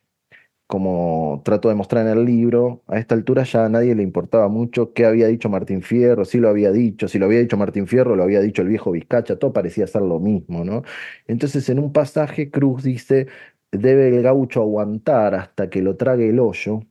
como 0.72 1.42
trato 1.44 1.68
de 1.68 1.74
mostrar 1.74 2.06
en 2.06 2.18
el 2.18 2.24
libro, 2.24 2.82
a 2.86 2.98
esta 2.98 3.14
altura 3.14 3.42
ya 3.42 3.66
a 3.66 3.68
nadie 3.68 3.94
le 3.94 4.02
importaba 4.02 4.48
mucho 4.48 4.94
qué 4.94 5.04
había 5.04 5.26
dicho 5.26 5.50
Martín 5.50 5.82
Fierro, 5.82 6.24
si 6.24 6.38
lo 6.38 6.48
había 6.48 6.72
dicho, 6.72 7.08
si 7.08 7.18
lo 7.18 7.26
había 7.26 7.40
dicho 7.40 7.58
Martín 7.58 7.86
Fierro, 7.86 8.16
lo 8.16 8.22
había 8.22 8.40
dicho 8.40 8.62
el 8.62 8.68
viejo 8.68 8.90
Vizcacha, 8.90 9.38
todo 9.38 9.52
parecía 9.52 9.86
ser 9.86 10.00
lo 10.00 10.18
mismo, 10.18 10.64
¿no? 10.64 10.82
Entonces 11.26 11.68
en 11.68 11.78
un 11.78 11.92
pasaje 11.92 12.50
Cruz 12.50 12.84
dice, 12.84 13.26
debe 13.72 14.08
el 14.08 14.22
gaucho 14.22 14.62
aguantar 14.62 15.34
hasta 15.34 15.70
que 15.70 15.82
lo 15.82 15.96
trague 15.96 16.28
el 16.28 16.38
hoyo, 16.38 16.82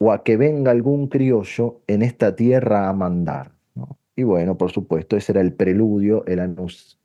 o 0.00 0.12
a 0.12 0.22
que 0.22 0.36
venga 0.36 0.70
algún 0.70 1.08
criollo 1.08 1.80
en 1.86 2.02
esta 2.02 2.36
tierra 2.36 2.88
a 2.88 2.92
mandar. 2.92 3.52
Y 4.14 4.24
bueno, 4.24 4.58
por 4.58 4.70
supuesto, 4.70 5.16
ese 5.16 5.32
era 5.32 5.40
el 5.40 5.54
preludio, 5.54 6.24
el, 6.26 6.40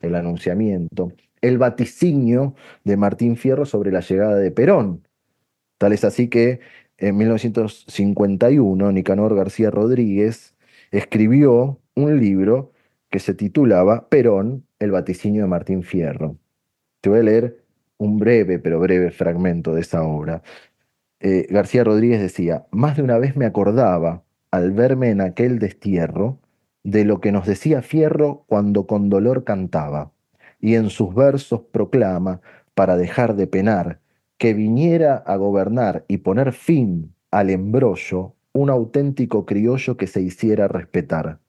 el 0.02 0.16
anunciamiento, 0.16 1.12
el 1.42 1.58
vaticinio 1.58 2.56
de 2.84 2.98
Martín 2.98 3.38
Fierro 3.38 3.66
sobre 3.66 3.92
la 3.92 4.02
llegada 4.02 4.36
de 4.36 4.52
Perón 4.52 5.04
Tal 5.84 5.92
es 5.92 6.06
así 6.06 6.30
que 6.30 6.62
en 6.98 7.18
1951, 7.18 8.94
Nicanor 8.94 9.36
García 9.36 9.70
Rodríguez 9.70 10.56
escribió 10.92 11.82
un 11.94 12.22
libro 12.22 12.72
que 13.10 13.20
se 13.20 13.34
titulaba 13.34 14.08
Perón, 14.08 14.66
el 14.80 14.92
vaticinio 14.92 15.42
de 15.42 15.50
Martín 15.50 15.84
Fierro. 15.84 16.38
Te 17.02 17.10
voy 17.10 17.20
a 17.20 17.24
leer 17.24 17.63
un 18.04 18.18
breve, 18.20 18.60
pero 18.60 18.80
breve 18.80 19.12
fragmento 19.12 19.74
de 19.74 19.82
esa 19.82 20.04
obra. 20.04 20.44
Eh, 21.20 21.48
García 21.50 21.84
Rodríguez 21.84 22.22
decía, 22.22 22.66
más 22.72 22.98
de 22.98 23.04
una 23.04 23.18
vez 23.18 23.36
me 23.36 23.46
acordaba, 23.46 24.24
al 24.52 24.72
verme 24.72 25.10
en 25.10 25.22
aquel 25.22 25.60
destierro, 25.60 26.40
de 26.84 27.06
lo 27.06 27.22
que 27.22 27.32
nos 27.32 27.48
decía 27.48 27.82
Fierro 27.82 28.44
cuando 28.48 28.86
con 28.88 29.10
dolor 29.10 29.46
cantaba, 29.46 30.12
y 30.60 30.76
en 30.76 30.90
sus 30.90 31.16
versos 31.16 31.62
proclama, 31.72 32.42
para 32.76 32.98
dejar 32.98 33.36
de 33.36 33.48
penar, 33.48 34.00
que 34.38 34.54
viniera 34.54 35.16
a 35.16 35.36
gobernar 35.38 36.06
y 36.08 36.18
poner 36.18 36.52
fin 36.52 37.14
al 37.32 37.50
embrollo 37.50 38.36
un 38.52 38.70
auténtico 38.70 39.46
criollo 39.46 39.98
que 39.98 40.08
se 40.08 40.22
hiciera 40.22 40.68
respetar. 40.68 41.40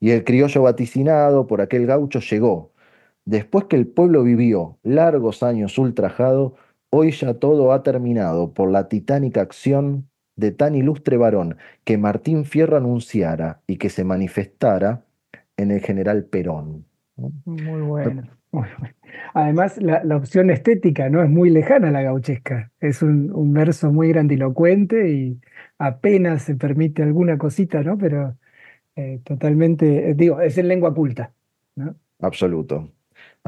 Y 0.00 0.10
el 0.10 0.24
criollo 0.24 0.62
vaticinado 0.62 1.46
por 1.46 1.60
aquel 1.60 1.86
gaucho 1.86 2.20
llegó. 2.20 2.72
Después 3.28 3.66
que 3.66 3.76
el 3.76 3.86
pueblo 3.86 4.22
vivió 4.22 4.78
largos 4.82 5.42
años 5.42 5.76
ultrajado, 5.76 6.54
hoy 6.88 7.10
ya 7.10 7.34
todo 7.34 7.74
ha 7.74 7.82
terminado 7.82 8.54
por 8.54 8.70
la 8.70 8.88
titánica 8.88 9.42
acción 9.42 10.08
de 10.36 10.50
tan 10.50 10.74
ilustre 10.74 11.18
varón 11.18 11.58
que 11.84 11.98
Martín 11.98 12.46
Fierro 12.46 12.78
anunciara 12.78 13.60
y 13.66 13.76
que 13.76 13.90
se 13.90 14.02
manifestara 14.02 15.04
en 15.58 15.72
el 15.72 15.80
general 15.80 16.24
Perón. 16.24 16.86
Muy 17.44 17.82
bueno. 17.82 18.22
Además, 19.34 19.76
la, 19.76 20.16
opción 20.16 20.48
estética 20.48 21.10
no 21.10 21.22
es 21.22 21.28
muy 21.28 21.50
lejana 21.50 21.88
a 21.88 21.90
la 21.92 22.00
gauchesca. 22.00 22.72
Es 22.80 23.02
un, 23.02 23.52
verso 23.52 23.92
muy 23.92 24.08
grandilocuente 24.08 25.12
y 25.12 25.38
apenas 25.76 26.44
se 26.44 26.54
permite 26.54 27.02
alguna 27.02 27.36
cosita, 27.36 27.82
¿no? 27.82 27.98
Pero 27.98 28.38
eh, 28.96 29.20
totalmente, 29.22 30.14
digo, 30.14 30.40
es 30.40 30.56
en 30.56 30.68
lengua 30.68 30.94
culta. 30.94 31.34
¿no? 31.76 31.94
Absoluto. 32.20 32.90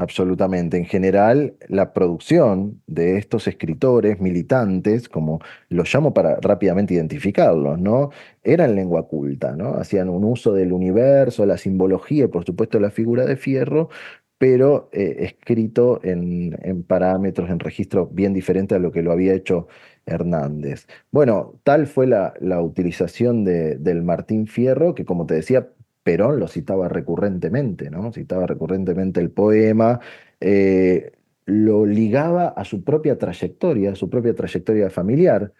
Absolutamente. 0.01 0.77
En 0.77 0.85
general, 0.85 1.53
la 1.67 1.93
producción 1.93 2.81
de 2.87 3.17
estos 3.19 3.47
escritores 3.47 4.19
militantes, 4.19 5.07
como 5.07 5.41
los 5.69 5.93
llamo 5.93 6.11
para 6.11 6.37
rápidamente 6.41 6.95
identificarlos, 6.95 7.79
¿no? 7.79 8.09
Eran 8.43 8.73
lengua 8.73 9.07
culta, 9.07 9.55
¿no? 9.55 9.75
Hacían 9.75 10.09
un 10.09 10.23
uso 10.23 10.53
del 10.53 10.73
universo, 10.73 11.45
la 11.45 11.59
simbología 11.59 12.25
y 12.25 12.27
por 12.29 12.45
supuesto 12.45 12.79
la 12.79 12.89
figura 12.89 13.27
de 13.27 13.35
Fierro, 13.37 13.89
pero 14.39 14.89
eh, 14.91 15.17
escrito 15.19 15.99
en, 16.03 16.83
parámetros, 16.87 17.51
en 17.51 17.59
registro 17.59 18.07
bien 18.07 18.33
diferente 18.33 18.73
a 18.73 18.79
lo 18.79 18.91
que 18.91 19.03
lo 19.03 19.11
había 19.11 19.35
hecho 19.35 19.67
Hernández. 20.07 20.87
Bueno, 21.11 21.59
tal 21.63 21.85
fue 21.85 22.07
la, 22.07 22.33
utilización 22.59 23.43
del 23.43 24.01
Martín 24.01 24.47
Fierro, 24.47 24.95
que 24.95 25.05
como 25.05 25.27
te 25.27 25.35
decía, 25.35 25.69
Perón 26.03 26.39
lo 26.39 26.47
citaba 26.47 26.87
recurrentemente, 26.89 27.89
¿no? 27.89 28.11
Citaba 28.11 28.47
recurrentemente 28.47 29.19
el 29.19 29.31
poema, 29.31 29.99
eh, 30.39 31.11
lo 31.45 31.85
ligaba 31.85 32.49
a 32.49 32.65
su 32.65 32.83
propia 32.83 33.17
trayectoria, 33.17 33.91
a 33.91 33.95
su 33.95 34.09
propia 34.09 34.33
trayectoria 34.33 34.89
familiar. 34.89 35.53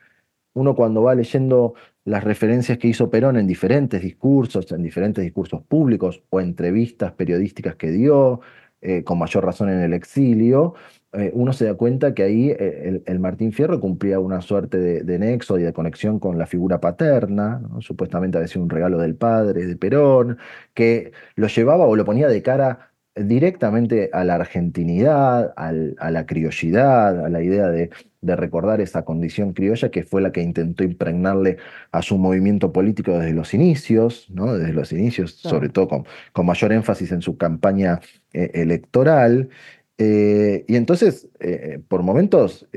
Uno 0.53 0.75
cuando 0.75 1.03
va 1.03 1.15
leyendo 1.15 1.75
las 2.05 2.23
referencias 2.23 2.77
que 2.77 2.87
hizo 2.87 3.09
Perón 3.09 3.37
en 3.37 3.47
diferentes 3.47 4.01
discursos, 4.01 4.71
en 4.71 4.83
diferentes 4.83 5.23
discursos 5.23 5.61
públicos 5.63 6.23
o 6.29 6.41
entrevistas 6.41 7.13
periodísticas 7.13 7.75
que 7.75 7.91
dio, 7.91 8.41
eh, 8.81 9.03
con 9.03 9.19
mayor 9.19 9.45
razón 9.45 9.69
en 9.69 9.81
el 9.81 9.93
exilio, 9.93 10.73
eh, 11.13 11.29
uno 11.33 11.51
se 11.51 11.65
da 11.65 11.73
cuenta 11.75 12.13
que 12.13 12.23
ahí 12.23 12.49
eh, 12.51 13.01
el, 13.05 13.19
Martín 13.19 13.51
Fierro 13.51 13.81
cumplía 13.81 14.19
una 14.19 14.41
suerte 14.41 14.77
de, 15.03 15.19
nexo 15.19 15.59
y 15.59 15.63
de 15.63 15.73
conexión 15.73 16.19
con 16.19 16.37
la 16.37 16.45
figura 16.47 16.79
paterna, 16.79 17.61
supuestamente 17.79 18.37
había 18.37 18.47
sido 18.47 18.63
un 18.63 18.69
regalo 18.69 18.97
del 18.97 19.15
padre 19.15 19.65
de 19.65 19.75
Perón, 19.75 20.37
que 20.73 21.11
lo 21.35 21.47
llevaba 21.47 21.85
o 21.85 21.95
lo 21.97 22.05
ponía 22.05 22.29
de 22.29 22.41
cara 22.41 22.90
directamente 23.23 24.09
a 24.13 24.23
la 24.23 24.35
argentinidad, 24.35 25.53
a 25.55 26.11
la 26.11 26.25
criollidad, 26.25 27.25
a 27.25 27.29
la 27.29 27.41
idea 27.41 27.69
de, 27.69 27.89
recordar 28.23 28.81
esa 28.81 29.03
condición 29.03 29.53
criolla 29.53 29.89
que 29.89 30.03
fue 30.03 30.21
la 30.21 30.31
que 30.31 30.41
intentó 30.41 30.83
impregnarle 30.83 31.57
a 31.91 32.03
su 32.03 32.17
movimiento 32.19 32.71
político 32.71 33.17
desde 33.17 33.33
los 33.33 33.53
inicios, 33.55 34.29
¿no? 34.29 34.55
desde 34.57 34.73
los 34.73 34.91
inicios, 34.93 35.33
sobre 35.33 35.69
todo 35.69 35.87
con, 35.87 36.05
con, 36.31 36.45
mayor 36.45 36.71
énfasis 36.71 37.11
en 37.11 37.23
su 37.23 37.37
campaña 37.37 37.99
eh, 38.33 38.51
electoral. 38.53 39.49
Eh, 39.97 40.65
y 40.67 40.75
entonces, 40.75 41.29
eh, 41.39 41.79
por 41.87 42.03
momentos, 42.03 42.67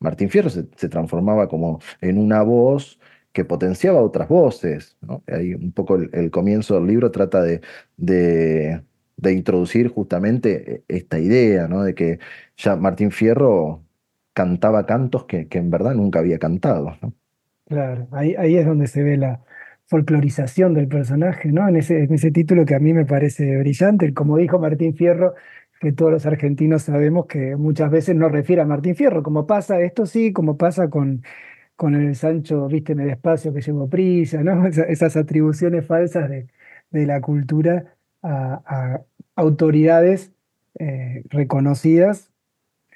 Martín 0.00 0.30
Fierro 0.30 0.50
se, 0.50 0.64
transformaba 0.88 1.48
como 1.48 1.80
en 2.00 2.18
una 2.18 2.42
voz 2.42 2.98
que 3.32 3.44
potenciaba 3.44 4.02
otras 4.02 4.28
voces. 4.28 4.96
Ahí 5.26 5.54
un 5.54 5.72
poco 5.72 5.96
el, 5.96 6.30
comienzo 6.30 6.76
del 6.76 6.86
libro 6.86 7.10
trata 7.10 7.42
de 7.42 7.60
de 7.96 8.82
introducir 9.22 9.88
justamente 9.88 10.76
eh, 10.76 10.84
esta 10.88 11.18
idea, 11.18 11.68
¿no? 11.68 11.82
De 11.82 11.94
que 11.94 12.18
ya 12.56 12.76
Martín 12.76 13.10
Fierro 13.10 13.84
cantaba 14.32 14.86
cantos 14.86 15.24
que, 15.24 15.48
que 15.48 15.58
en 15.58 15.70
verdad 15.70 15.94
nunca 15.94 16.18
había 16.20 16.38
cantado. 16.38 16.96
Claro, 17.66 18.08
ahí, 18.12 18.34
ahí 18.36 18.56
es 18.56 18.66
donde 18.66 18.86
se 18.86 19.02
ve 19.02 19.16
la 19.16 19.42
folclorización 19.86 20.74
del 20.74 20.88
personaje, 20.88 21.50
¿no? 21.52 21.66
En 21.68 21.76
ese, 21.76 22.04
en 22.04 22.12
ese 22.14 22.30
título 22.30 22.64
que 22.64 22.74
a 22.74 22.78
mí 22.80 22.92
me 22.92 23.06
parece 23.06 23.56
brillante, 23.58 24.12
como 24.14 24.36
dijo 24.36 24.58
Martín 24.58 24.94
Fierro, 24.94 25.34
que 25.80 25.92
todos 25.92 26.12
los 26.12 26.26
argentinos 26.26 26.82
sabemos 26.82 27.26
que 27.26 27.56
muchas 27.56 27.90
veces 27.90 28.16
no 28.16 28.28
refiere 28.28 28.62
a 28.62 28.66
Martín 28.66 28.96
Fierro, 28.96 29.22
como 29.22 29.46
pasa 29.46 29.80
esto 29.80 30.06
sí, 30.06 30.32
como 30.32 30.56
pasa 30.56 30.88
con, 30.90 31.22
con 31.76 31.94
el 31.94 32.16
Sancho, 32.16 32.68
vísteme 32.68 33.06
despacio 33.06 33.52
que 33.54 33.60
llevo 33.62 33.88
prisa, 33.88 34.42
¿no? 34.42 34.66
esas 34.68 35.16
atribuciones 35.16 35.86
falsas 35.86 36.28
de, 36.30 36.48
de 36.90 37.06
la 37.06 37.20
cultura 37.20 37.96
a, 38.24 39.02
autoridades 39.36 40.32
eh, 40.78 41.24
reconocidas 41.28 42.32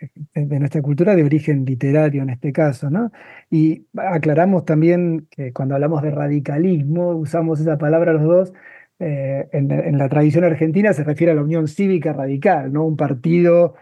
eh, 0.00 0.08
de 0.34 0.58
nuestra 0.60 0.82
cultura 0.82 1.16
de 1.16 1.24
origen 1.24 1.64
literario 1.64 2.22
en 2.22 2.30
este 2.30 2.52
caso, 2.52 2.90
¿no? 2.90 3.10
Y 3.50 3.86
aclaramos 3.96 4.64
también 4.64 5.26
que 5.30 5.52
cuando 5.52 5.74
hablamos 5.74 6.02
de 6.02 6.10
radicalismo, 6.12 7.10
usamos 7.10 7.60
esa 7.60 7.78
palabra 7.78 8.12
los 8.12 8.22
dos, 8.22 8.52
eh, 9.00 9.48
en, 9.52 9.98
la 9.98 10.08
tradición 10.08 10.44
argentina 10.44 10.92
se 10.92 11.04
refiere 11.04 11.32
a 11.32 11.36
la 11.36 11.42
Unión 11.42 11.68
Cívica 11.68 12.12
Radical, 12.12 12.72
¿no? 12.72 12.84
Un 12.84 12.96
partido 12.96 13.74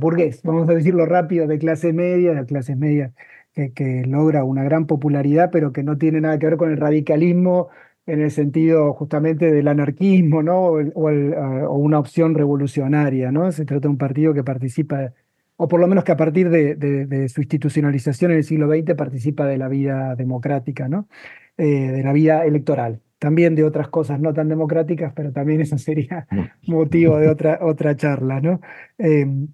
burgués, 0.00 0.42
vamos 0.42 0.68
a 0.68 0.74
decirlo 0.74 1.06
rápido, 1.06 1.46
de 1.46 1.56
clase 1.56 1.92
media, 1.92 2.34
de 2.34 2.44
clase 2.46 2.74
media 2.74 3.12
que, 3.54 3.72
que 3.72 4.02
logra 4.06 4.42
una 4.42 4.64
gran 4.64 4.86
popularidad, 4.86 5.50
pero 5.52 5.72
que 5.72 5.84
no 5.84 5.98
tiene 5.98 6.20
nada 6.20 6.36
que 6.40 6.46
ver 6.46 6.56
con 6.56 6.72
el 6.72 6.78
radicalismo 6.78 7.68
en 8.06 8.20
el 8.20 8.30
sentido 8.30 8.92
justamente 8.94 9.50
del 9.52 9.68
anarquismo, 9.68 10.42
¿no? 10.42 10.60
O, 10.94 11.08
ah, 11.08 11.68
una 11.70 11.98
opción 11.98 12.34
revolucionaria, 12.34 13.30
¿no? 13.30 13.50
Se 13.52 13.64
trata 13.64 13.82
de 13.82 13.88
un 13.88 13.98
partido 13.98 14.34
que 14.34 14.42
participa, 14.42 15.12
o 15.56 15.68
por 15.68 15.80
lo 15.80 15.86
menos 15.86 16.04
que 16.04 16.12
a 16.12 16.16
partir 16.16 16.50
de, 16.50 17.28
su 17.28 17.40
institucionalización 17.40 18.32
en 18.32 18.38
el 18.38 18.44
siglo 18.44 18.68
XX 18.68 18.94
participa 18.96 19.46
de 19.46 19.58
la 19.58 19.68
vida 19.68 20.14
democrática, 20.16 20.88
¿no? 20.88 21.08
Eh, 21.56 21.64
de 21.92 22.02
la 22.02 22.12
vida 22.12 22.44
electoral. 22.44 23.00
También 23.18 23.54
de 23.54 23.64
otras 23.64 23.88
cosas 23.88 24.20
no 24.20 24.34
tan 24.34 24.48
democráticas, 24.48 25.12
pero 25.14 25.32
también 25.32 25.60
eso 25.60 25.78
sería 25.78 26.26
motivo 26.66 27.18
de 27.18 27.28
otra, 27.28 27.60
otra 27.62 27.96
charla, 27.96 28.40
¿no? 28.40 28.60
Em, 28.98 29.48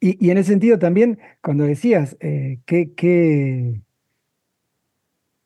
y, 0.00 0.30
en 0.30 0.38
ese 0.38 0.52
sentido 0.52 0.78
también, 0.78 1.18
cuando 1.42 1.64
decías 1.64 2.16
eh, 2.20 2.60
que, 2.64 2.94
que 2.94 3.82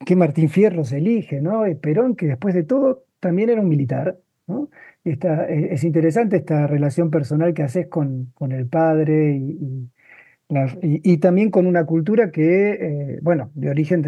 que 0.04 0.16
Martín 0.16 0.48
Fierro 0.48 0.84
se 0.84 0.98
elige, 0.98 1.40
¿no? 1.40 1.66
Y 1.66 1.74
Perón, 1.74 2.16
que 2.16 2.26
después 2.26 2.54
de 2.54 2.64
todo 2.64 3.04
también 3.20 3.50
era 3.50 3.60
un 3.60 3.68
militar, 3.68 4.18
¿no? 4.46 4.70
Y 5.04 5.10
e, 5.10 5.68
es 5.72 5.84
interesante 5.84 6.36
esta 6.38 6.66
relación 6.66 7.10
personal 7.10 7.54
que 7.54 7.62
haces 7.62 7.88
con, 7.88 8.32
con 8.34 8.52
el 8.52 8.66
padre 8.68 9.36
y, 9.36 9.90
y, 10.82 11.18
también 11.18 11.50
con 11.50 11.66
una 11.66 11.86
cultura 11.86 12.30
que, 12.30 12.72
eh, 12.72 13.18
bueno, 13.22 13.50
de 13.54 13.70
origen 13.70 14.02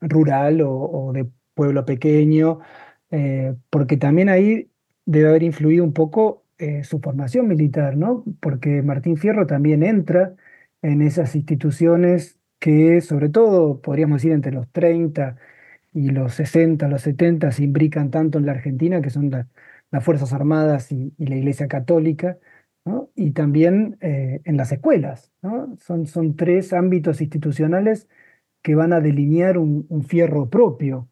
rural 0.00 0.60
o, 0.62 1.12
de 1.12 1.28
pueblo 1.54 1.84
pequeño, 1.84 2.60
eh, 3.10 3.54
porque 3.70 3.96
también 3.96 4.28
ahí 4.28 4.70
debe 5.04 5.28
haber 5.28 5.42
influido 5.42 5.84
un 5.84 5.92
poco 5.92 6.44
eh, 6.58 6.84
su 6.84 7.00
formación 7.00 7.48
militar, 7.48 7.96
¿no? 7.96 8.24
Porque 8.40 8.82
Martín 8.82 9.16
Fierro 9.16 9.46
también 9.46 9.82
entra 9.82 10.34
en 10.82 11.02
esas 11.02 11.34
instituciones 11.36 12.38
que 12.62 13.00
sobre 13.00 13.28
todo, 13.28 13.80
podríamos 13.82 14.18
decir, 14.18 14.32
entre 14.32 14.52
los 14.52 14.68
30 14.70 15.36
y 15.92 16.10
los 16.10 16.34
60, 16.34 16.86
los 16.88 17.02
70, 17.02 17.50
se 17.52 17.64
imbrican 17.64 18.10
tanto 18.12 18.38
en 18.38 18.46
la 18.46 18.52
Argentina, 18.52 19.02
que 19.02 19.10
son 19.10 19.30
las 19.90 20.04
Fuerzas 20.04 20.32
Armadas 20.32 20.92
y, 20.92 21.12
la 21.18 21.36
Iglesia 21.36 21.66
Católica, 21.68 22.38
y 23.16 23.32
también 23.32 23.98
eh, 24.00 24.42
en 24.44 24.56
las 24.56 24.70
escuelas. 24.72 25.32
Son, 25.80 26.06
son 26.06 26.36
tres 26.36 26.72
ámbitos 26.72 27.20
institucionales 27.20 28.08
que 28.62 28.76
van 28.76 28.92
a 28.92 29.00
delinear 29.00 29.58
un, 29.58 30.04
fierro 30.08 30.48
propio, 30.50 31.08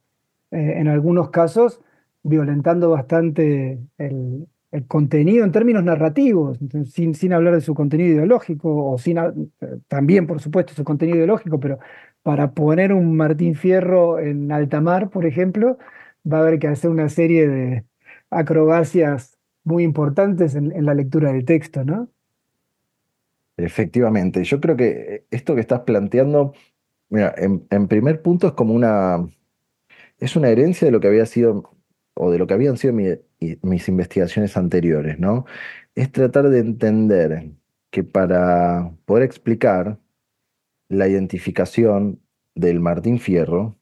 eh, 0.53 0.75
en 0.77 0.89
algunos 0.89 1.31
casos 1.31 1.81
violentando 2.23 2.91
bastante 2.91 3.81
el, 3.99 4.47
el 4.73 4.87
contenido 4.87 5.45
en 5.45 5.53
términos 5.53 5.83
narrativos, 5.83 6.59
sin, 6.87 7.15
sin 7.15 7.33
hablar 7.33 7.55
de 7.55 7.61
su 7.61 7.75
contenido 7.75 8.15
ideológico, 8.15 8.93
o 8.93 8.99
sin, 8.99 9.19
también, 9.89 10.27
por 10.27 10.41
supuesto, 10.41 10.75
su 10.75 10.85
contenido 10.85 11.19
ideológico, 11.19 11.59
pero 11.59 11.79
para 12.23 12.53
poner 12.53 12.93
un 12.93 13.17
Martín 13.17 13.55
Fierro 13.55 14.19
en 14.21 14.53
alta 14.53 14.81
mar, 14.81 15.11
por 15.11 15.27
ejemplo, 15.27 15.79
va 16.31 16.39
a 16.39 16.41
haber 16.43 16.59
que 16.59 16.69
hacer 16.69 16.91
una 16.91 17.09
serie 17.09 17.49
de 17.49 17.85
acrobacias 18.31 19.39
muy 19.65 19.83
importantes 19.83 20.55
en, 20.55 20.85
la 20.85 20.95
lectura 20.95 21.33
del 21.33 21.45
texto, 21.45 21.85
¿no? 21.85 22.09
Efectivamente, 23.57 24.45
yo 24.45 24.61
creo 24.61 24.77
que 24.77 25.25
esto 25.31 25.55
que 25.55 25.61
estás 25.61 25.81
planteando, 25.81 26.55
mira, 27.09 27.35
en, 27.37 27.67
en 27.71 27.89
primer 27.89 28.23
punto 28.23 28.47
es 28.47 28.53
como 28.53 28.73
una, 28.73 29.29
es 30.19 30.37
una 30.37 30.49
herencia 30.49 30.87
de 30.87 30.93
lo 30.93 31.01
que 31.01 31.09
había 31.09 31.27
sido 31.27 31.75
o 32.23 32.31
de 32.31 32.39
lo 32.39 32.47
que 32.47 32.53
habían 32.53 32.77
sido 32.77 32.93
mis 32.93 33.89
investigaciones 33.89 34.55
anteriores, 34.59 35.19
¿no? 35.19 35.47
Es 35.95 36.13
tratar 36.13 36.51
de 36.51 36.59
entender 36.59 37.51
que 37.91 38.05
para 38.05 38.93
poder 39.07 39.25
explicar 39.25 39.99
la 40.91 41.09
identificación 41.09 42.21
del 42.55 42.79
Martín 42.79 43.21
Fierro, 43.21 43.77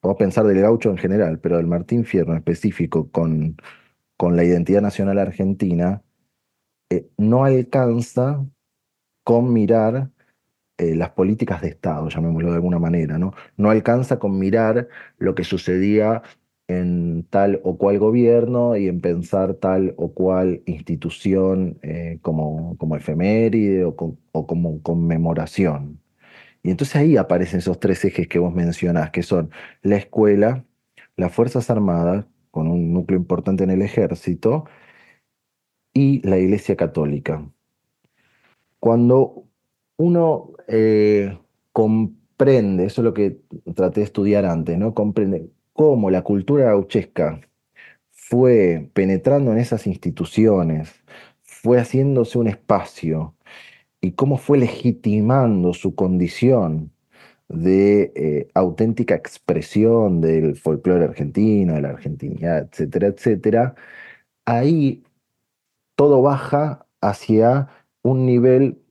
o 0.00 0.16
pensar 0.16 0.46
del 0.46 0.62
gaucho 0.62 0.90
en 0.90 0.96
general, 0.96 1.38
pero 1.38 1.58
del 1.58 1.66
Martín 1.66 2.06
Fierro 2.06 2.32
en 2.32 2.38
específico 2.38 3.10
con, 3.10 3.58
con 4.16 4.36
la 4.36 4.44
identidad 4.44 4.80
nacional 4.80 5.18
argentina, 5.18 6.02
eh, 6.88 7.10
no 7.18 7.44
alcanza 7.44 8.42
con 9.22 9.52
mirar 9.52 10.10
eh, 10.78 10.94
las 10.96 11.10
políticas 11.10 11.60
de 11.60 11.68
Estado, 11.68 12.08
llamémoslo 12.08 12.48
de 12.48 12.56
alguna 12.56 12.78
manera, 12.78 13.18
¿no? 13.18 13.34
No 13.58 13.68
alcanza 13.70 14.18
con 14.18 14.38
mirar 14.38 14.88
lo 15.18 15.34
que 15.34 15.44
sucedía 15.44 16.22
en 16.78 17.24
tal 17.30 17.60
o 17.64 17.76
cual 17.78 17.98
gobierno 17.98 18.76
y 18.76 18.88
en 18.88 19.00
pensar 19.00 19.54
tal 19.54 19.94
o 19.96 20.12
cual 20.12 20.62
institución 20.66 21.78
eh, 21.82 22.18
como, 22.22 22.76
como 22.78 22.96
efeméride 22.96 23.84
o, 23.84 23.96
co- 23.96 24.16
o 24.32 24.46
como 24.46 24.82
conmemoración. 24.82 26.00
Y 26.62 26.70
entonces 26.70 26.96
ahí 26.96 27.16
aparecen 27.16 27.58
esos 27.60 27.80
tres 27.80 28.04
ejes 28.04 28.28
que 28.28 28.38
vos 28.38 28.54
mencionás, 28.54 29.10
que 29.10 29.22
son 29.22 29.50
la 29.82 29.96
escuela, 29.96 30.64
las 31.16 31.32
Fuerzas 31.32 31.70
Armadas, 31.70 32.26
con 32.50 32.68
un 32.68 32.92
núcleo 32.92 33.18
importante 33.18 33.64
en 33.64 33.70
el 33.70 33.82
ejército, 33.82 34.64
y 35.94 36.26
la 36.26 36.38
Iglesia 36.38 36.76
Católica. 36.76 37.44
Cuando 38.78 39.44
uno 39.96 40.52
eh, 40.68 41.38
comprende, 41.72 42.86
eso 42.86 43.00
es 43.02 43.04
lo 43.04 43.14
que 43.14 43.40
traté 43.74 44.00
de 44.00 44.04
estudiar 44.04 44.44
antes, 44.44 44.78
¿no? 44.78 44.94
Comprende 44.94 45.50
cómo 45.72 46.10
la 46.10 46.22
cultura 46.22 46.66
gauchesca 46.66 47.40
fue 48.10 48.90
penetrando 48.94 49.52
en 49.52 49.58
esas 49.58 49.86
instituciones, 49.86 51.02
fue 51.42 51.78
haciéndose 51.78 52.38
un 52.38 52.48
espacio 52.48 53.34
y 54.00 54.12
cómo 54.12 54.36
fue 54.38 54.58
legitimando 54.58 55.74
su 55.74 55.94
condición 55.94 56.92
de 57.48 58.12
eh, 58.16 58.48
auténtica 58.54 59.14
expresión 59.14 60.20
del 60.20 60.56
folclore 60.56 61.04
argentino, 61.04 61.74
de 61.74 61.82
la 61.82 61.90
argentinidad, 61.90 62.68
etcétera, 62.70 63.08
etcétera, 63.08 63.74
ahí 64.46 65.04
todo 65.96 66.22
baja 66.22 66.86
hacia 67.00 67.68
un 68.02 68.26
nivel 68.26 68.82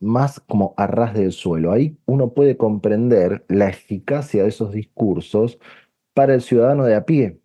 más 0.00 0.40
como 0.40 0.74
a 0.76 0.86
ras 0.86 1.14
del 1.14 1.32
suelo. 1.32 1.72
Ahí 1.72 1.96
uno 2.06 2.34
puede 2.34 2.56
comprender 2.56 3.44
la 3.48 3.68
eficacia 3.68 4.42
de 4.42 4.48
esos 4.50 4.72
discursos 4.72 5.58
para 6.14 6.34
el 6.34 6.42
ciudadano 6.42 6.84
de 6.84 6.94
a 6.94 7.04
pie. 7.04 7.38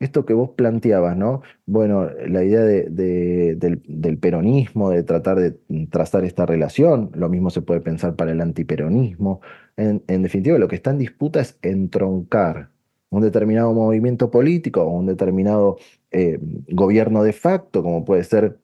Esto 0.00 0.24
que 0.26 0.34
vos 0.34 0.50
planteabas, 0.56 1.16
¿no? 1.16 1.42
Bueno, 1.66 2.08
la 2.26 2.42
idea 2.44 2.62
de- 2.62 2.88
de- 2.90 3.56
del, 3.86 4.18
peronismo, 4.18 4.90
de 4.90 5.02
tratar 5.04 5.38
de 5.38 5.52
trazar 5.90 6.24
esta 6.24 6.44
relación, 6.46 7.10
lo 7.14 7.28
mismo 7.28 7.50
se 7.50 7.62
puede 7.62 7.80
pensar 7.80 8.16
para 8.16 8.32
el 8.32 8.40
antiperonismo. 8.40 9.40
En, 9.76 10.02
en 10.08 10.22
definitiva, 10.22 10.58
lo 10.58 10.68
que 10.68 10.76
está 10.76 10.90
en 10.90 10.98
disputa 10.98 11.40
es 11.40 11.58
entroncar 11.62 12.70
un 13.10 13.22
determinado 13.22 13.72
movimiento 13.74 14.30
político 14.30 14.82
o 14.82 14.90
un 14.90 15.06
determinado 15.06 15.76
eh, 16.10 16.38
gobierno 16.68 17.22
de 17.22 17.32
facto, 17.32 17.82
como 17.82 18.04
puede 18.04 18.24
ser 18.24 18.58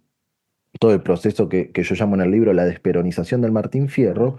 todo 0.81 0.93
el 0.93 1.03
proceso 1.03 1.49
que 1.49 1.71
yo 1.75 1.95
llamo 1.95 2.15
en 2.17 2.23
el 2.23 2.31
libro 2.31 2.53
la 2.53 2.65
desperonización 2.65 3.41
del 3.41 3.53
Martín 3.53 3.89
Fierro, 3.89 4.39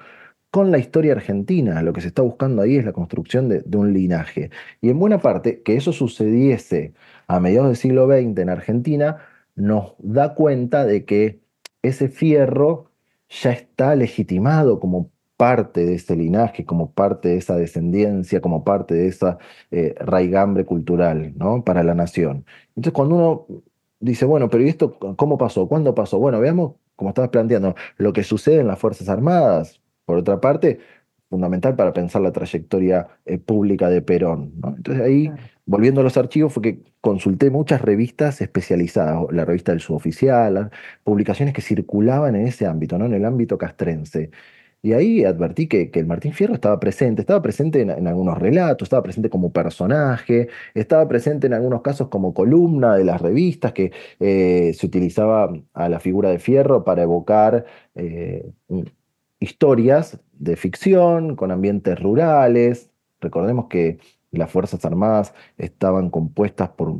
con 0.52 0.72
la 0.72 0.80
historia 0.80 1.14
argentina. 1.14 1.82
Lo 1.84 1.94
que 1.94 2.02
se 2.02 2.08
está 2.08 2.22
buscando 2.22 2.62
ahí 2.62 2.78
es 2.78 2.86
la 2.86 2.94
construcción 2.94 3.50
de, 3.50 3.64
un 3.78 3.94
linaje. 3.94 4.52
Y 4.82 4.90
en 4.90 5.00
buena 5.00 5.20
parte, 5.20 5.62
que 5.62 5.76
eso 5.76 5.94
sucediese 5.94 6.94
a 7.28 7.40
mediados 7.40 7.68
del 7.70 7.78
siglo 7.78 8.08
XX 8.08 8.40
en 8.40 8.50
Argentina, 8.50 9.18
nos 9.56 9.96
da 10.00 10.34
cuenta 10.36 10.86
de 10.86 11.06
que 11.06 11.42
ese 11.82 12.10
fierro 12.10 12.92
ya 13.30 13.52
está 13.52 13.96
legitimado 13.96 14.80
como 14.80 15.12
parte 15.38 15.86
de 15.86 15.96
ese 15.96 16.16
linaje, 16.16 16.66
como 16.66 16.92
parte 16.92 17.30
de 17.30 17.38
esa 17.38 17.56
descendencia, 17.56 18.42
como 18.42 18.64
parte 18.64 18.96
de 18.96 19.08
esa 19.08 19.38
eh, 19.72 19.96
raigambre 20.00 20.66
cultural, 20.66 21.34
¿no? 21.38 21.64
Para 21.64 21.84
la 21.84 21.96
nación. 21.96 22.46
Entonces, 22.70 22.94
cuando 22.94 23.16
uno 23.16 23.64
dice, 24.00 24.26
bueno, 24.26 24.50
pero 24.50 24.64
¿y 24.66 24.70
esto 24.70 24.98
cómo 25.16 25.38
pasó? 25.38 25.68
¿Cuándo 25.68 25.96
pasó? 25.96 26.20
Bueno, 26.20 26.40
veamos, 26.40 26.74
como 26.96 27.10
estabas 27.12 27.30
planteando, 27.30 27.76
lo 27.98 28.14
que 28.14 28.24
sucede 28.24 28.60
en 28.62 28.68
las 28.68 28.80
Fuerzas 28.80 29.10
Armadas. 29.10 29.82
Por 30.10 30.18
otra 30.18 30.42
parte, 30.42 30.80
fundamental 31.30 31.76
para 31.76 31.94
pensar 31.94 32.24
la 32.24 32.32
trayectoria 32.32 33.08
eh, 33.26 33.38
pública 33.38 33.90
de 33.90 34.02
Perón. 34.02 34.54
¿no? 34.60 34.74
Entonces 34.76 35.04
ahí, 35.04 35.28
Claro. 35.28 35.42
volviendo 35.68 36.02
a 36.02 36.04
los 36.04 36.18
archivos, 36.18 36.52
fue 36.52 36.64
que 36.64 36.80
consulté 37.00 37.52
muchas 37.52 37.80
revistas 37.84 38.42
especializadas, 38.42 39.26
la 39.32 39.46
revista 39.46 39.72
del 39.72 39.82
Suboficial, 39.82 40.52
las 40.56 40.70
publicaciones 41.04 41.54
que 41.54 41.62
circulaban 41.62 42.36
en 42.36 42.48
ese 42.48 42.66
ámbito, 42.66 42.98
¿no? 42.98 43.06
En 43.06 43.14
el 43.14 43.24
ámbito 43.24 43.60
castrense. 43.60 44.32
Y 44.82 44.94
ahí 44.94 45.24
advertí 45.26 45.68
que, 45.68 45.92
que 45.92 46.00
el 46.00 46.08
Martín 46.08 46.34
Fierro 46.34 46.56
estaba 46.56 46.80
presente, 46.80 47.22
estaba 47.22 47.42
presente 47.44 47.82
en, 47.82 47.92
en 47.92 48.08
algunos 48.08 48.36
relatos, 48.40 48.88
estaba 48.88 49.04
presente 49.04 49.30
como 49.30 49.52
personaje, 49.52 50.48
estaba 50.74 51.08
presente 51.08 51.46
en 51.48 51.54
algunos 51.54 51.82
casos 51.84 52.08
como 52.08 52.34
columna 52.34 52.96
de 52.96 53.04
las 53.04 53.22
revistas, 53.22 53.74
que 53.74 53.92
eh, 54.20 54.72
se 54.74 54.86
utilizaba 54.88 55.54
a 55.74 55.88
la 55.90 56.00
figura 56.00 56.32
de 56.32 56.40
Fierro 56.40 56.84
para 56.84 57.04
evocar 57.04 57.66
eh, 57.94 58.50
un- 58.70 58.90
historias 59.40 60.20
de 60.34 60.56
ficción 60.56 61.36
con 61.36 61.52
ambientes 61.52 62.00
rurales. 62.00 62.90
Recordemos 63.22 63.68
que 63.68 64.00
las 64.32 64.52
Fuerzas 64.52 64.84
Armadas 64.86 65.34
estaban 65.58 66.10
compuestas 66.10 66.70
por 66.70 66.96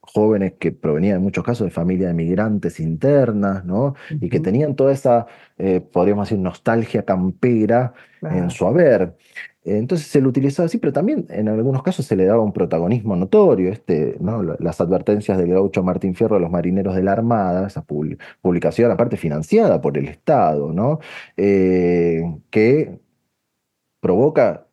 jóvenes 0.00 0.54
que 0.58 0.72
provenían 0.72 1.16
en 1.16 1.22
muchos 1.22 1.44
casos 1.44 1.66
de 1.66 1.70
familias 1.70 2.08
de 2.08 2.14
migrantes 2.14 2.80
internas, 2.80 3.64
¿no? 3.64 3.94
Y 4.08 4.28
que 4.28 4.40
tenían 4.40 4.74
toda 4.74 4.92
esa, 4.92 5.26
eh, 5.58 5.80
podríamos 5.80 6.28
decir, 6.28 6.42
nostalgia 6.42 7.04
campera 7.04 7.92
en 8.22 8.50
su 8.50 8.66
haber. 8.66 9.16
Entonces 9.64 10.06
se 10.08 10.20
lo 10.22 10.28
utilizaba 10.30 10.66
así, 10.66 10.78
pero 10.78 10.92
también 10.92 11.26
en 11.30 11.48
algunos 11.48 11.82
casos 11.82 12.06
se 12.06 12.16
le 12.16 12.24
daba 12.24 12.42
un 12.42 12.52
protagonismo 12.52 13.14
notorio, 13.16 13.70
este, 13.70 14.16
¿no? 14.20 14.42
La- 14.42 14.56
Las 14.58 14.80
advertencias 14.80 15.36
del 15.38 15.50
gaucho 15.52 15.82
Martín 15.82 16.14
Fierro 16.14 16.36
a 16.36 16.40
los 16.40 16.50
marineros 16.50 16.94
de 16.96 17.02
la 17.02 17.12
Armada, 17.12 17.66
esa 17.66 17.86
publi- 17.86 18.18
publicación 18.40 18.90
aparte 18.90 19.16
financiada 19.18 19.80
por 19.82 19.98
el 19.98 20.08
Estado, 20.08 20.72
¿no? 20.72 20.98
Eh, 21.36 22.22
que 22.50 23.00
provoca 24.00 24.66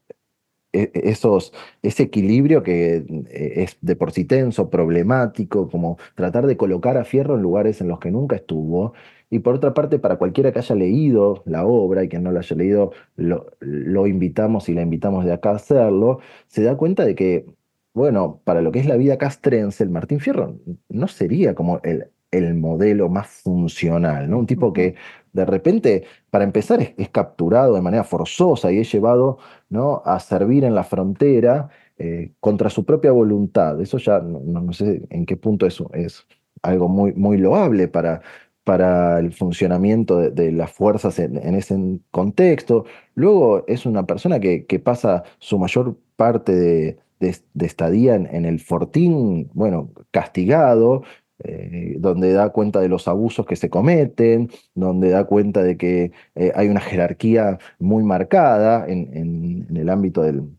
e- 0.73 0.91
e- 0.93 1.09
esos, 1.11 1.53
ese 1.83 2.03
equilibrio 2.03 2.63
que 2.63 2.97
eh, 3.29 3.53
es 3.63 3.77
de 3.81 3.95
por 3.95 4.11
sí 4.11 4.25
tenso, 4.25 4.69
problemático, 4.69 5.69
como 5.69 5.97
tratar 6.15 6.47
de 6.47 6.57
colocar 6.57 6.97
a 6.97 7.05
Fierro 7.05 7.35
en 7.35 7.41
lugares 7.43 7.81
en 7.81 7.87
los 7.89 7.99
que 7.99 8.11
nunca 8.11 8.35
estuvo. 8.37 8.93
Y 9.29 9.39
por 9.39 9.55
otra 9.55 9.73
parte, 9.73 9.99
para 9.99 10.17
cualquiera 10.17 10.51
que 10.51 10.59
haya 10.59 10.75
leído 10.75 11.43
la 11.45 11.65
obra 11.65 12.03
y 12.03 12.09
quien 12.09 12.23
no 12.23 12.31
la 12.31 12.39
haya 12.39 12.55
leído, 12.55 12.91
lo, 13.15 13.47
lo 13.59 14.07
invitamos 14.07 14.69
y 14.69 14.73
la 14.73 14.81
invitamos 14.83 15.25
de 15.25 15.33
acá 15.33 15.51
a 15.51 15.55
hacerlo, 15.55 16.19
se 16.47 16.63
da 16.63 16.77
cuenta 16.77 17.03
de 17.05 17.15
que, 17.15 17.45
bueno, 17.93 18.41
para 18.43 18.61
lo 18.61 18.71
que 18.71 18.79
es 18.79 18.85
la 18.87 18.95
vida 18.97 19.17
castrense, 19.17 19.83
el 19.83 19.89
Martín 19.89 20.19
Fierro 20.19 20.59
no 20.89 21.07
sería 21.07 21.55
como 21.55 21.79
el, 21.83 22.07
el 22.31 22.53
modelo 22.55 23.09
más 23.09 23.27
funcional, 23.27 24.29
¿no? 24.29 24.37
Un 24.39 24.45
tipo 24.47 24.71
que 24.73 24.95
de 25.33 25.45
repente, 25.45 26.03
para 26.29 26.43
empezar, 26.43 26.81
es, 26.81 26.93
es 26.97 27.09
capturado 27.09 27.75
de 27.75 27.81
manera 27.81 28.03
forzosa 28.03 28.71
y 28.71 28.79
es 28.79 28.91
llevado 28.91 29.37
¿no? 29.69 30.01
a 30.05 30.19
servir 30.19 30.63
en 30.63 30.75
la 30.75 30.83
frontera 30.83 31.69
eh, 31.97 32.33
contra 32.39 32.69
su 32.69 32.85
propia 32.85 33.11
voluntad. 33.11 33.79
Eso 33.81 33.97
ya 33.97 34.19
no, 34.19 34.39
no- 34.43 34.61
no 34.61 34.73
sé 34.73 35.01
en 35.09 35.25
qué 35.25 35.37
punto 35.37 35.65
eso 35.65 35.89
es 35.93 36.25
algo 36.63 36.87
muy, 36.89 37.13
muy 37.13 37.37
loable 37.37 37.87
para, 37.87 38.21
para 38.67 39.19
el 39.19 39.31
funcionamiento 39.31 40.17
de, 40.29 40.51
las 40.51 40.71
fuerzas 40.73 41.19
en, 41.19 41.37
ese 41.55 41.77
contexto. 42.11 42.83
Luego 43.15 43.63
es 43.65 43.85
una 43.85 44.05
persona 44.05 44.41
que, 44.41 44.81
pasa 44.83 45.23
su 45.39 45.57
mayor 45.57 45.95
parte 46.17 46.53
de, 46.53 46.97
de- 47.21 47.37
de 47.53 47.65
estadía 47.65 48.15
en, 48.15 48.43
el 48.45 48.59
fortín, 48.59 49.49
bueno, 49.53 49.91
castigado. 50.11 51.03
eh, 51.43 51.95
donde 51.99 52.33
da 52.33 52.49
cuenta 52.49 52.81
de 52.81 52.89
los 52.89 53.07
abusos 53.07 53.45
que 53.45 53.55
se 53.55 53.69
cometen, 53.69 54.49
donde 54.75 55.11
da 55.11 55.23
cuenta 55.25 55.63
de 55.63 55.77
que 55.77 56.11
eh, 56.35 56.51
hay 56.55 56.67
una 56.67 56.81
jerarquía 56.81 57.59
muy 57.79 58.03
marcada 58.03 58.85
en, 58.87 59.67
el 59.75 59.89
ámbito 59.89 60.23
del, 60.23 60.49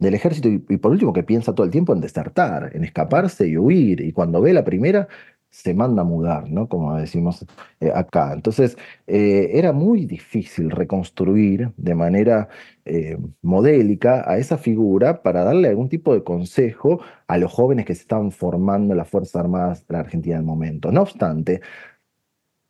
ejército 0.00 0.48
y 0.48 0.58
por 0.78 0.92
último 0.92 1.12
que 1.12 1.24
piensa 1.24 1.54
todo 1.54 1.64
el 1.66 1.72
tiempo 1.72 1.92
en 1.92 2.00
desertar, 2.00 2.70
en 2.74 2.84
escaparse 2.84 3.48
y 3.48 3.56
huir. 3.58 4.00
Y 4.00 4.12
cuando 4.12 4.40
ve 4.40 4.52
la 4.52 4.64
primera, 4.64 5.08
se 5.50 5.74
manda 5.74 6.02
a 6.02 6.04
mudar, 6.04 6.50
¿no? 6.50 6.68
Como 6.68 6.96
decimos 6.96 7.44
eh, 7.80 7.90
acá. 7.94 8.32
Entonces, 8.32 8.76
eh, 9.06 9.50
era 9.54 9.72
muy 9.72 10.06
difícil 10.06 10.70
reconstruir 10.70 11.72
de 11.76 11.94
manera 11.94 12.48
eh, 12.84 13.18
modélica 13.42 14.30
a 14.30 14.38
esa 14.38 14.58
figura 14.58 15.22
para 15.22 15.44
darle 15.44 15.68
algún 15.68 15.88
tipo 15.88 16.14
de 16.14 16.22
consejo 16.24 17.00
a 17.26 17.38
los 17.38 17.52
jóvenes 17.52 17.86
que 17.86 17.94
se 17.94 18.02
estaban 18.02 18.30
formando 18.30 18.92
en 18.94 18.98
las 18.98 19.08
Fuerzas 19.08 19.36
Armadas 19.36 19.86
de 19.86 19.94
la 19.94 20.00
Argentina 20.00 20.36
en 20.36 20.42
el 20.42 20.46
momento. 20.46 20.92
No 20.92 21.02
obstante, 21.02 21.60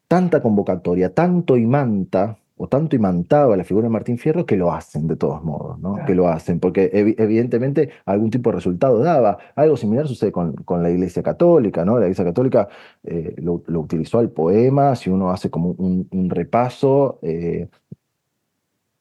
tanta 0.08 0.42
convocatoria, 0.42 1.14
tanto 1.14 1.56
imanta 1.56 2.38
o 2.58 2.68
tanto 2.68 2.96
imantaba 2.96 3.56
la 3.56 3.64
figura 3.64 3.86
de 3.86 3.90
Martín 3.90 4.18
Fierro 4.18 4.44
que 4.44 4.56
lo 4.56 4.72
hacen 4.72 5.06
de 5.06 5.16
todos 5.16 5.42
modos, 5.42 5.78
¿no? 5.78 6.04
Que 6.06 6.14
lo 6.14 6.28
hacen, 6.28 6.60
porque 6.60 6.90
evidentemente 6.92 7.90
algún 8.04 8.30
tipo 8.30 8.50
de 8.50 8.56
resultado 8.56 8.98
daba. 8.98 9.38
Algo 9.54 9.76
similar 9.76 10.06
sucede 10.08 10.32
con, 10.32 10.54
con 10.54 10.82
la 10.82 10.90
Iglesia 10.90 11.22
Católica, 11.22 11.84
¿no? 11.84 11.98
La 11.98 12.06
Iglesia 12.06 12.24
Católica 12.24 12.68
eh, 13.04 13.34
lo, 13.38 13.62
utilizó 13.80 14.18
al 14.18 14.30
poema, 14.30 14.96
si 14.96 15.08
uno 15.10 15.30
hace 15.30 15.50
como 15.50 15.70
un, 15.70 16.30
repaso, 16.30 17.18
eh, 17.22 17.68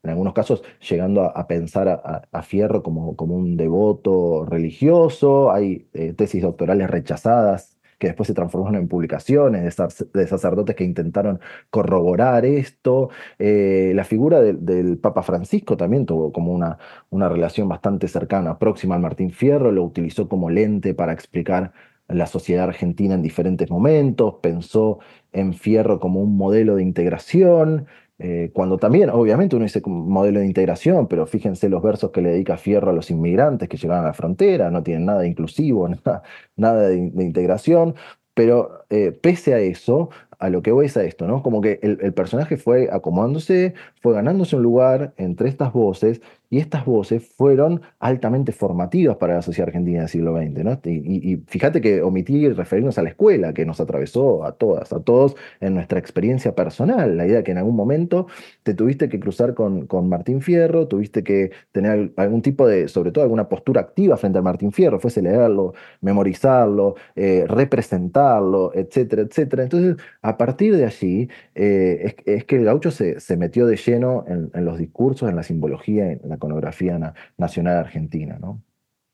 en 0.04 0.10
algunos 0.10 0.34
casos 0.34 0.64
llegando 0.88 1.24
a, 1.24 1.48
pensar 1.48 1.90
a, 2.32 2.42
Fierro 2.44 2.84
como, 2.84 3.16
como 3.16 3.36
un 3.36 3.58
devoto 3.58 4.46
religioso, 4.46 5.52
hay 5.52 5.88
eh, 5.94 6.14
tesis 6.14 6.42
doctorales 6.44 6.90
rechazadas 6.90 7.77
que 7.98 8.08
después 8.08 8.28
se 8.28 8.34
transformaron 8.34 8.80
en 8.82 8.88
publicaciones 8.88 9.76
de, 10.14 10.28
sacerdotes 10.28 10.76
que 10.76 10.84
intentaron 10.84 11.40
corroborar 11.70 12.46
esto. 12.46 13.10
Eh, 13.40 13.92
la 13.96 14.04
figura 14.04 14.42
del 14.42 14.98
Papa 14.98 15.24
Francisco 15.24 15.78
también 15.78 16.06
tuvo 16.06 16.32
como 16.32 16.52
una, 16.54 16.78
una 17.10 17.30
relación 17.30 17.68
bastante 17.68 18.08
cercana, 18.08 18.60
próxima 18.60 18.96
al 18.96 19.02
Martín 19.02 19.32
Fierro, 19.32 19.72
lo 19.72 19.84
utilizó 19.84 20.28
como 20.30 20.50
lente 20.50 20.94
para 20.94 21.14
explicar 21.14 21.74
la 22.08 22.26
sociedad 22.26 22.66
argentina 22.66 23.16
en 23.16 23.22
diferentes 23.22 23.70
momentos, 23.70 24.36
pensó 24.42 25.00
en 25.34 25.54
Fierro 25.54 26.00
como 26.00 26.22
un 26.22 26.38
modelo 26.38 26.76
de 26.76 26.84
integración, 26.84 27.88
eh, 28.20 28.50
cuando 28.54 28.78
también, 28.78 29.10
obviamente, 29.12 29.56
uno 29.56 29.64
dice 29.64 29.82
modelo 29.86 30.40
de 30.40 30.48
integración, 30.48 31.08
pero 31.08 31.28
fíjense 31.28 31.70
los 31.70 31.84
versos 31.84 32.12
que 32.12 32.22
le 32.22 32.30
dedica 32.30 32.58
Fierro 32.58 32.90
a 32.90 32.94
los 32.94 33.12
inmigrantes 33.12 33.70
que 33.70 33.78
llegaban 33.78 34.06
a 34.06 34.08
la 34.08 34.14
frontera, 34.14 34.72
no 34.72 34.82
tienen 34.84 35.06
nada 35.06 35.28
inclusivo, 35.28 35.88
nada, 36.06 36.24
nada 36.56 36.88
de, 36.90 36.98
integración, 36.98 37.96
pero 38.34 38.86
eh, 38.90 39.12
pese 39.12 39.54
a 39.54 39.60
eso, 39.60 40.10
a 40.40 40.50
lo 40.50 40.62
que 40.62 40.72
voy 40.72 40.88
es 40.88 40.98
a 40.98 41.04
esto, 41.04 41.28
¿no? 41.28 41.44
Como 41.44 41.62
que 41.62 41.80
el, 41.82 42.14
personaje 42.14 42.58
fue 42.58 42.90
acomodándose, 42.92 43.74
fue 44.02 44.14
ganándose 44.14 44.56
un 44.56 44.64
lugar 44.64 45.14
entre 45.18 45.50
estas 45.50 45.74
voces, 45.74 46.22
y 46.50 46.60
estas 46.60 46.86
voces 46.86 47.28
fueron 47.36 47.82
altamente 48.00 48.52
formativas 48.52 49.18
para 49.18 49.36
la 49.36 49.42
sociedad 49.42 49.70
argentina 49.70 50.00
del 50.00 50.10
siglo 50.10 50.36
XX, 50.36 50.64
¿no? 50.64 50.80
Y, 50.86 51.44
fíjate 51.48 51.82
que 51.82 52.02
omití 52.02 52.48
referirnos 52.50 52.98
a 52.98 53.04
la 53.04 53.10
escuela, 53.10 53.54
que 53.54 53.66
nos 53.66 53.80
atravesó 53.80 54.46
a 54.46 54.54
todas, 54.54 54.94
a 54.94 55.00
todos 55.02 55.36
en 55.60 55.74
nuestra 55.74 56.00
experiencia 56.00 56.56
personal, 56.56 57.18
la 57.18 57.26
idea 57.28 57.44
que 57.44 57.52
en 57.52 57.58
algún 57.58 57.76
momento 57.76 58.28
te 58.64 58.74
tuviste 58.74 59.10
que 59.10 59.20
cruzar 59.20 59.54
con, 59.54 59.88
con 59.88 60.10
Martín 60.10 60.42
Fierro, 60.42 60.88
tuviste 60.88 61.24
que 61.24 61.52
tener 61.72 62.12
algún 62.16 62.42
tipo 62.42 62.68
de, 62.68 62.88
sobre 62.88 63.12
todo 63.12 63.24
alguna 63.24 63.50
postura 63.50 63.82
activa 63.82 64.18
frente 64.18 64.40
a 64.40 64.42
Martín 64.42 64.72
Fierro, 64.72 65.00
fuese 65.00 65.22
leerlo, 65.22 65.74
memorizarlo, 66.02 66.96
eh, 67.16 67.46
representarlo, 67.48 68.72
etcétera, 68.74 69.24
etcétera. 69.24 69.64
Entonces, 69.64 69.98
a 70.22 70.38
partir 70.38 70.76
de 70.76 70.86
allí 70.86 71.30
eh, 71.56 72.16
es, 72.26 72.46
que 72.46 72.56
el 72.56 72.66
gaucho 72.66 72.92
se, 72.92 73.38
metió 73.38 73.68
de 73.68 73.76
lleno 73.76 74.26
en, 74.28 74.66
los 74.66 74.78
discursos, 74.78 75.30
en 75.30 75.36
la 75.36 75.44
simbología, 75.44 76.12
en 76.12 76.22
la 76.24 76.37
iconografía 76.38 77.14
nacional 77.38 77.78
argentina. 77.78 78.38
¿no? 78.40 78.62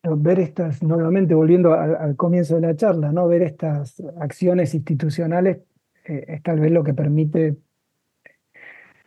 Ver 0.03 0.39
estas, 0.39 0.83
nuevamente 0.83 1.33
volviendo 1.33 1.73
al, 1.73 2.15
comienzo 2.15 2.55
de 2.55 2.61
la 2.61 2.75
charla, 2.75 3.11
¿no? 3.11 3.27
ver 3.27 3.41
estas 3.41 4.01
acciones 4.19 4.73
institucionales 4.73 5.57
eh, 6.05 6.25
es 6.27 6.43
tal 6.43 6.59
vez 6.59 6.71
lo 6.71 6.83
que 6.83 6.93
permite 6.93 7.57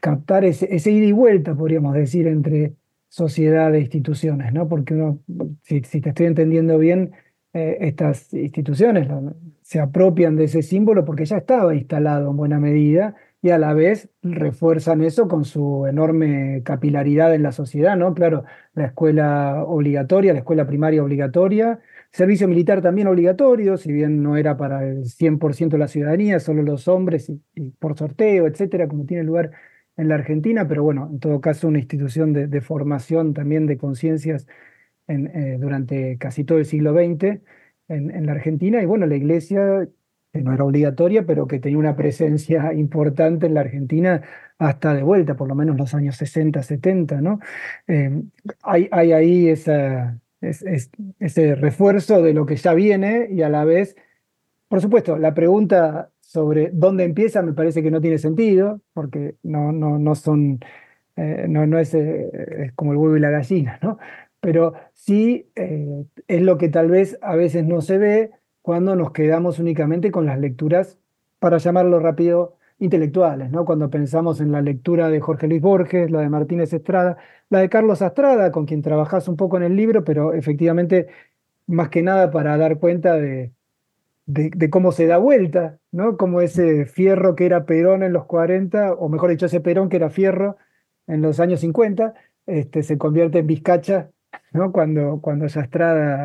captar 0.00 0.44
ese, 0.44 0.66
ida 0.72 1.06
y 1.06 1.12
vuelta, 1.12 1.54
podríamos 1.54 1.94
decir, 1.94 2.26
entre 2.26 2.74
sociedad 3.08 3.74
e 3.74 3.80
instituciones, 3.80 4.52
¿no? 4.52 4.68
Porque 4.68 4.94
uno, 4.94 5.20
si, 5.62 5.80
te 5.80 6.10
estoy 6.10 6.26
entendiendo 6.26 6.78
bien, 6.78 7.12
eh, 7.52 7.78
estas 7.80 8.32
instituciones 8.32 9.08
se 9.62 9.80
apropian 9.80 10.36
de 10.36 10.44
ese 10.44 10.62
símbolo 10.62 11.04
porque 11.04 11.24
ya 11.24 11.38
estaba 11.38 11.74
instalado 11.74 12.30
en 12.30 12.36
buena 12.36 12.60
medida 12.60 13.16
y 13.46 13.50
a 13.50 13.58
la 13.58 13.74
vez 13.74 14.10
refuerzan 14.22 15.02
eso 15.02 15.28
con 15.28 15.44
su 15.44 15.86
enorme 15.86 16.62
capilaridad 16.64 17.34
en 17.34 17.42
la 17.44 17.52
sociedad, 17.52 17.96
¿no? 17.96 18.12
Claro, 18.14 18.44
la 18.74 18.86
escuela 18.86 19.62
obligatoria, 19.64 20.32
la 20.32 20.40
escuela 20.40 20.66
primaria 20.66 21.02
obligatoria, 21.02 21.80
servicio 22.10 22.48
militar 22.48 22.82
también 22.82 23.06
obligatorio, 23.08 23.76
si 23.76 23.92
bien 23.92 24.22
no 24.22 24.36
era 24.36 24.56
para 24.56 24.84
el 24.84 25.04
100% 25.04 25.76
de 25.76 25.78
la 25.78 25.88
ciudadanía, 25.88 26.40
solo 26.40 26.62
los 26.62 26.88
hombres 26.88 27.30
y, 27.54 27.70
por 27.78 27.96
sorteo, 27.96 28.46
etcétera, 28.48 28.88
como 28.88 29.06
tiene 29.06 29.22
lugar 29.22 29.52
en 29.96 30.08
la 30.08 30.16
Argentina, 30.16 30.66
pero 30.66 30.82
bueno, 30.82 31.08
en 31.12 31.20
todo 31.20 31.40
caso 31.40 31.68
una 31.68 31.78
institución 31.78 32.32
de, 32.32 32.60
formación 32.60 33.32
también 33.32 33.66
de 33.66 33.78
conciencias 33.78 34.46
eh, 35.08 35.56
durante 35.60 36.18
casi 36.18 36.44
todo 36.44 36.58
el 36.58 36.66
siglo 36.66 36.92
XX 36.92 37.40
en, 37.88 38.26
la 38.26 38.32
Argentina. 38.32 38.82
Y 38.82 38.86
bueno, 38.86 39.06
la 39.06 39.16
iglesia, 39.16 39.88
no 40.42 40.52
era 40.52 40.64
obligatoria, 40.64 41.24
pero 41.26 41.46
que 41.46 41.58
tenía 41.58 41.78
una 41.78 41.96
presencia 41.96 42.72
importante 42.72 43.46
en 43.46 43.54
la 43.54 43.60
Argentina 43.60 44.22
hasta 44.58 44.94
de 44.94 45.02
vuelta, 45.02 45.36
por 45.36 45.48
lo 45.48 45.54
menos 45.54 45.76
los 45.76 45.94
años 45.94 46.16
60, 46.16 46.62
70, 46.62 47.20
¿no? 47.20 47.40
Eh, 47.86 48.22
hay, 48.62 48.88
hay, 48.90 49.12
ahí 49.12 49.48
ese 49.48 50.18
refuerzo 51.56 52.22
de 52.22 52.32
lo 52.34 52.46
que 52.46 52.56
ya 52.56 52.74
viene 52.74 53.28
y 53.30 53.42
a 53.42 53.48
la 53.48 53.64
vez, 53.64 53.96
por 54.68 54.80
supuesto, 54.80 55.18
la 55.18 55.34
pregunta 55.34 56.10
sobre 56.20 56.70
dónde 56.72 57.04
empieza 57.04 57.42
me 57.42 57.52
parece 57.52 57.82
que 57.82 57.90
no 57.90 58.00
tiene 58.00 58.18
sentido, 58.18 58.80
porque 58.92 59.36
no, 59.42 59.72
no, 59.72 59.98
no 59.98 60.14
son, 60.14 60.60
eh, 61.16 61.46
no, 61.48 61.66
no 61.66 61.78
es, 61.78 61.94
eh, 61.94 62.30
es, 62.58 62.72
como 62.72 62.92
el 62.92 62.98
huevo 62.98 63.16
y 63.16 63.20
la 63.20 63.30
gallina, 63.30 63.78
¿no? 63.82 63.98
pero 64.40 64.74
sí 64.92 65.50
es 65.54 66.42
lo 66.42 66.56
que 66.56 66.68
tal 66.68 66.88
vez 66.88 67.18
a 67.20 67.34
veces 67.34 67.64
no 67.64 67.80
se 67.80 67.98
ve 67.98 68.30
cuando 68.66 68.96
nos 68.96 69.12
quedamos 69.12 69.60
únicamente 69.60 70.10
con 70.10 70.26
las 70.26 70.40
lecturas, 70.40 70.98
para 71.38 71.58
llamarlo 71.58 72.00
rápido, 72.00 72.56
intelectuales, 72.80 73.48
¿no? 73.52 73.64
Cuando 73.64 73.90
pensamos 73.90 74.40
en 74.40 74.50
la 74.50 74.60
lectura 74.60 75.08
de 75.08 75.20
Jorge 75.20 75.46
Luis 75.46 75.62
Borges, 75.62 76.10
la 76.10 76.18
de 76.18 76.28
Martínez 76.28 76.72
Estrada, 76.72 77.16
la 77.48 77.60
de 77.60 77.68
Carlos 77.68 78.02
Astrada, 78.02 78.50
con 78.50 78.66
quien 78.66 78.82
trabajás 78.82 79.28
un 79.28 79.36
poco 79.36 79.56
en 79.56 79.62
el 79.62 79.76
libro, 79.76 80.02
pero 80.02 80.32
efectivamente, 80.32 81.06
más 81.68 81.90
que 81.90 82.02
nada 82.02 82.32
para 82.32 82.56
dar 82.56 82.80
cuenta 82.80 83.14
de, 83.14 83.52
cómo 84.68 84.90
se 84.90 85.06
da 85.06 85.18
vuelta, 85.18 85.78
¿no? 85.92 86.16
Como 86.16 86.40
ese 86.40 86.86
fierro 86.86 87.36
que 87.36 87.46
era 87.46 87.66
Perón 87.66 88.02
en 88.02 88.12
los 88.12 88.24
40, 88.24 88.94
o 88.94 89.08
mejor 89.08 89.30
dicho, 89.30 89.46
ese 89.46 89.60
Perón 89.60 89.88
que 89.88 89.98
era 89.98 90.10
fierro 90.10 90.56
en 91.06 91.22
los 91.22 91.38
años 91.38 91.60
50, 91.60 92.14
este, 92.46 92.82
se 92.82 92.98
convierte 92.98 93.38
en 93.38 93.46
Vizcacha 93.46 94.10
¿no? 94.52 94.72
Cuando, 94.72 95.20
cuando 95.20 95.46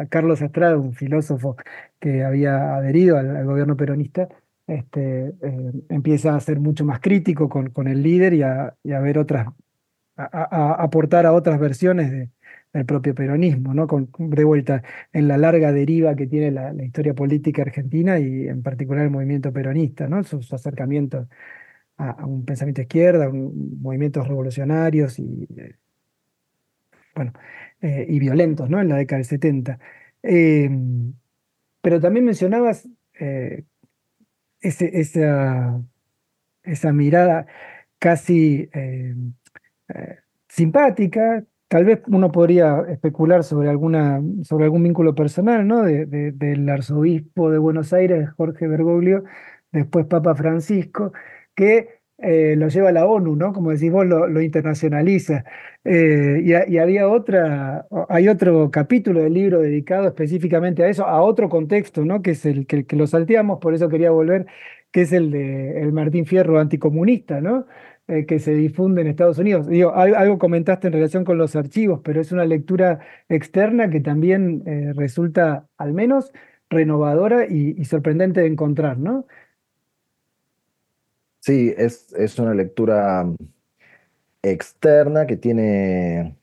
Carlos 0.09 0.41
Astrada, 0.41 0.77
un 0.77 0.93
filósofo 0.93 1.55
que 1.99 2.23
había 2.23 2.75
adherido 2.75 3.17
al, 3.17 3.45
gobierno 3.45 3.77
peronista, 3.77 4.29
este, 4.67 5.33
eh, 5.41 5.71
empieza 5.89 6.35
a 6.35 6.39
ser 6.39 6.59
mucho 6.59 6.85
más 6.85 6.99
crítico 6.99 7.49
con, 7.49 7.69
con 7.71 7.87
el 7.87 8.01
líder 8.03 8.33
y 8.33 8.43
a, 8.43 8.99
ver 8.99 9.17
otras, 9.17 9.47
a, 10.15 10.83
aportar 10.83 11.25
a 11.25 11.33
otras 11.33 11.59
versiones 11.59 12.29
del 12.73 12.85
propio 12.85 13.13
peronismo, 13.15 13.73
¿no? 13.73 13.87
Con, 13.87 14.09
de 14.17 14.43
vuelta 14.43 14.83
en 15.13 15.27
la 15.27 15.37
larga 15.37 15.71
deriva 15.71 16.15
que 16.15 16.27
tiene 16.27 16.51
la, 16.51 16.73
historia 16.83 17.13
política 17.13 17.63
argentina 17.63 18.19
y 18.19 18.47
en 18.47 18.63
particular 18.63 19.03
el 19.05 19.11
movimiento 19.11 19.51
peronista, 19.51 20.07
¿no? 20.07 20.23
Sus 20.23 20.53
acercamientos 20.53 21.27
a, 21.97 22.25
un 22.25 22.45
pensamiento 22.45 22.81
izquierda, 22.81 23.29
movimientos 23.31 24.27
revolucionarios 24.27 25.19
y 25.19 25.47
eh, 25.57 25.75
bueno, 27.15 27.33
eh, 27.81 28.05
y 28.07 28.19
violentos 28.19 28.69
¿no? 28.69 28.79
en 28.79 28.89
la 28.89 28.97
década 28.97 29.17
del 29.17 29.25
70. 29.25 29.79
Em, 30.23 31.13
pero 31.81 31.99
también 31.99 32.25
mencionabas 32.25 32.87
eh, 33.19 33.63
esa, 34.61 35.81
esa, 36.63 36.93
mirada 36.93 37.47
casi 37.99 38.69
eh, 38.73 39.15
simpática. 40.47 41.43
Tal 41.67 41.85
vez 41.85 42.01
uno 42.07 42.31
podría 42.31 42.81
especular 42.89 43.43
sobre, 43.43 43.69
alguna, 43.69 44.21
sobre 44.43 44.65
algún 44.65 44.83
vínculo 44.83 45.15
personal 45.15 45.67
¿no? 45.67 45.83
de, 45.83 46.05
del 46.05 46.69
arzobispo 46.69 47.49
de 47.49 47.57
Buenos 47.57 47.93
Aires, 47.93 48.29
Jorge 48.37 48.67
Bergoglio, 48.67 49.23
después 49.71 50.05
Papa 50.05 50.35
Francisco, 50.35 51.13
que 51.55 52.00
eh, 52.21 52.55
lo 52.55 52.67
lleva 52.67 52.91
la 52.91 53.05
ONU, 53.07 53.35
¿no? 53.35 53.51
Como 53.53 53.71
decís 53.71 53.91
vos, 53.91 54.05
lo, 54.05 54.41
internacionaliza. 54.41 55.43
Eh, 55.83 56.41
y, 56.43 56.77
había 56.77 57.07
otra, 57.07 57.87
hay 58.09 58.27
otro 58.27 58.69
capítulo 58.69 59.21
del 59.21 59.33
libro 59.33 59.59
dedicado 59.61 60.07
específicamente 60.07 60.83
a 60.83 60.89
eso, 60.89 61.05
a 61.05 61.21
otro 61.21 61.49
contexto, 61.49 62.05
¿no? 62.05 62.21
Que 62.21 62.31
es 62.31 62.45
el 62.45 62.67
que, 62.67 62.85
lo 62.95 63.07
salteamos, 63.07 63.59
por 63.59 63.73
eso 63.73 63.89
quería 63.89 64.11
volver, 64.11 64.45
que 64.91 65.01
es 65.01 65.13
el 65.13 65.31
de 65.31 65.81
el 65.81 65.93
Martín 65.93 66.25
Fierro 66.25 66.59
anticomunista, 66.59 67.41
¿no? 67.41 67.65
Eh, 68.07 68.25
que 68.25 68.39
se 68.39 68.53
difunde 68.53 69.01
en 69.01 69.07
Estados 69.07 69.39
Unidos. 69.39 69.67
Digo, 69.67 69.93
algo 69.95 70.37
comentaste 70.37 70.87
en 70.87 70.93
relación 70.93 71.23
con 71.23 71.37
los 71.37 71.55
archivos, 71.55 72.01
pero 72.03 72.21
es 72.21 72.31
una 72.31 72.45
lectura 72.45 72.99
externa 73.29 73.89
que 73.89 73.99
también 74.01 74.63
resulta, 74.95 75.67
al 75.77 75.93
menos, 75.93 76.31
renovadora 76.69 77.45
y, 77.47 77.75
y 77.77 77.85
sorprendente 77.85 78.41
de 78.41 78.47
encontrar, 78.47 78.97
¿no? 78.97 79.25
Sí, 81.41 81.73
es, 81.75 82.13
es 82.13 82.39
una 82.39 82.53
lectura 82.53 83.25
externa 84.43 85.25
que 85.25 85.37
tiene 85.37 86.35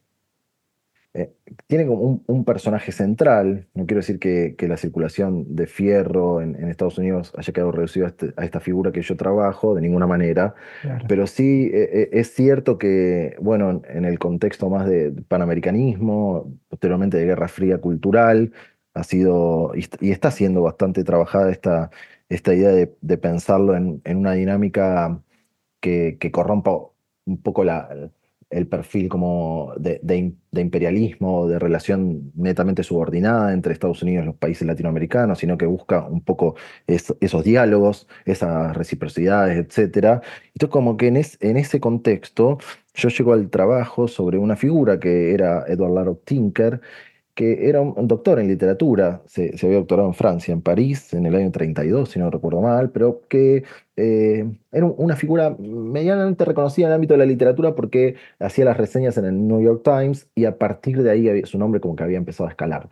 eh, 1.14 1.32
tiene 1.66 1.86
como 1.86 2.02
un, 2.02 2.22
un 2.26 2.44
personaje 2.44 2.92
central. 2.92 3.66
No 3.74 3.86
quiero 3.86 4.00
decir 4.00 4.18
que, 4.18 4.54
que 4.58 4.68
la 4.68 4.76
circulación 4.76 5.54
de 5.56 5.66
fierro 5.66 6.40
en, 6.42 6.54
en 6.56 6.68
Estados 6.68 6.98
Unidos 6.98 7.32
haya 7.36 7.52
quedado 7.52 7.72
reducida 7.72 8.06
a, 8.06 8.08
este- 8.08 8.34
a 8.36 8.44
esta 8.44 8.60
figura 8.60 8.92
que 8.92 9.02
yo 9.02 9.16
trabajo, 9.16 9.74
de 9.74 9.80
ninguna 9.80 10.06
manera. 10.06 10.54
Claro. 10.82 11.04
Pero 11.08 11.26
sí 11.26 11.70
eh, 11.72 11.90
eh, 11.92 12.08
es 12.12 12.34
cierto 12.34 12.76
que, 12.76 13.36
bueno, 13.40 13.82
en 13.88 14.04
el 14.04 14.18
contexto 14.18 14.68
más 14.68 14.86
de 14.88 15.12
panamericanismo, 15.28 16.52
posteriormente 16.68 17.16
de 17.16 17.24
Guerra 17.26 17.48
Fría 17.48 17.78
cultural, 17.78 18.52
ha 18.94 19.04
sido 19.04 19.72
y 20.00 20.10
está 20.10 20.30
siendo 20.32 20.62
bastante 20.62 21.04
trabajada 21.04 21.50
esta, 21.52 21.90
esta 22.28 22.54
idea 22.54 22.70
de, 22.70 22.96
de 23.00 23.18
pensarlo 23.18 23.76
en, 23.76 24.00
en 24.04 24.18
una 24.18 24.32
dinámica 24.32 25.22
que, 25.80 26.18
que 26.20 26.30
corrompa 26.32 26.72
un 27.26 27.42
poco 27.42 27.64
la, 27.64 28.10
el 28.50 28.66
perfil 28.68 29.08
como 29.08 29.72
de, 29.78 30.00
de 30.02 30.18
im- 30.18 30.36
de 30.50 30.62
imperialismo, 30.62 31.46
de 31.48 31.58
relación 31.58 32.32
netamente 32.34 32.82
subordinada 32.82 33.52
entre 33.52 33.72
Estados 33.74 34.02
Unidos 34.02 34.24
y 34.24 34.26
los 34.26 34.36
países 34.36 34.66
latinoamericanos, 34.66 35.38
sino 35.38 35.58
que 35.58 35.66
busca 35.66 36.06
un 36.08 36.22
poco 36.22 36.54
es- 36.86 37.14
esos 37.20 37.44
diálogos, 37.44 38.08
esas 38.24 38.74
reciprocidades, 38.76 39.58
etcétera. 39.58 40.22
Entonces, 40.54 40.70
como 40.72 40.96
que 40.96 41.08
en, 41.08 41.16
es- 41.18 41.36
en 41.42 41.56
ese 41.58 41.80
contexto, 41.80 42.58
yo 42.94 43.08
llego 43.10 43.32
al 43.34 43.50
trabajo 43.50 44.08
sobre 44.08 44.38
una 44.38 44.56
figura 44.56 44.98
que 44.98 45.32
era 45.34 45.64
Edward 45.68 45.92
Larrock 45.94 46.24
Tinker, 46.24 46.80
que 47.38 47.68
era 47.68 47.80
un, 47.80 48.08
doctor 48.08 48.40
en 48.40 48.48
literatura, 48.48 49.22
se, 49.26 49.56
se 49.56 49.66
había 49.66 49.78
doctorado 49.78 50.08
en 50.08 50.14
Francia, 50.14 50.52
en 50.52 50.60
París, 50.62 51.14
en 51.14 51.24
el 51.26 51.36
año 51.36 51.52
32, 51.52 52.10
si 52.10 52.18
no 52.18 52.30
recuerdo 52.30 52.60
mal, 52.60 52.90
pero 52.90 53.22
que 53.28 53.62
eh, 53.96 54.44
era 54.72 54.86
un- 54.86 54.94
una 54.98 55.16
figura 55.16 55.56
medianamente 55.58 56.44
reconocida 56.44 56.86
en 56.86 56.90
el 56.92 56.94
ámbito 56.96 57.14
de 57.14 57.18
la 57.18 57.26
literatura 57.26 57.74
porque 57.74 58.16
hacía 58.40 58.64
las 58.64 58.76
reseñas 58.76 59.16
en 59.18 59.26
el 59.26 59.46
New 59.48 59.62
York 59.62 59.82
Times 59.84 60.28
y 60.34 60.44
a 60.46 60.58
partir 60.58 61.02
de 61.02 61.10
ahí 61.10 61.42
su 61.44 61.58
nombre 61.58 61.80
como 61.80 61.94
que 61.96 62.02
había 62.04 62.18
empezado 62.18 62.48
a 62.48 62.50
escalar. 62.50 62.88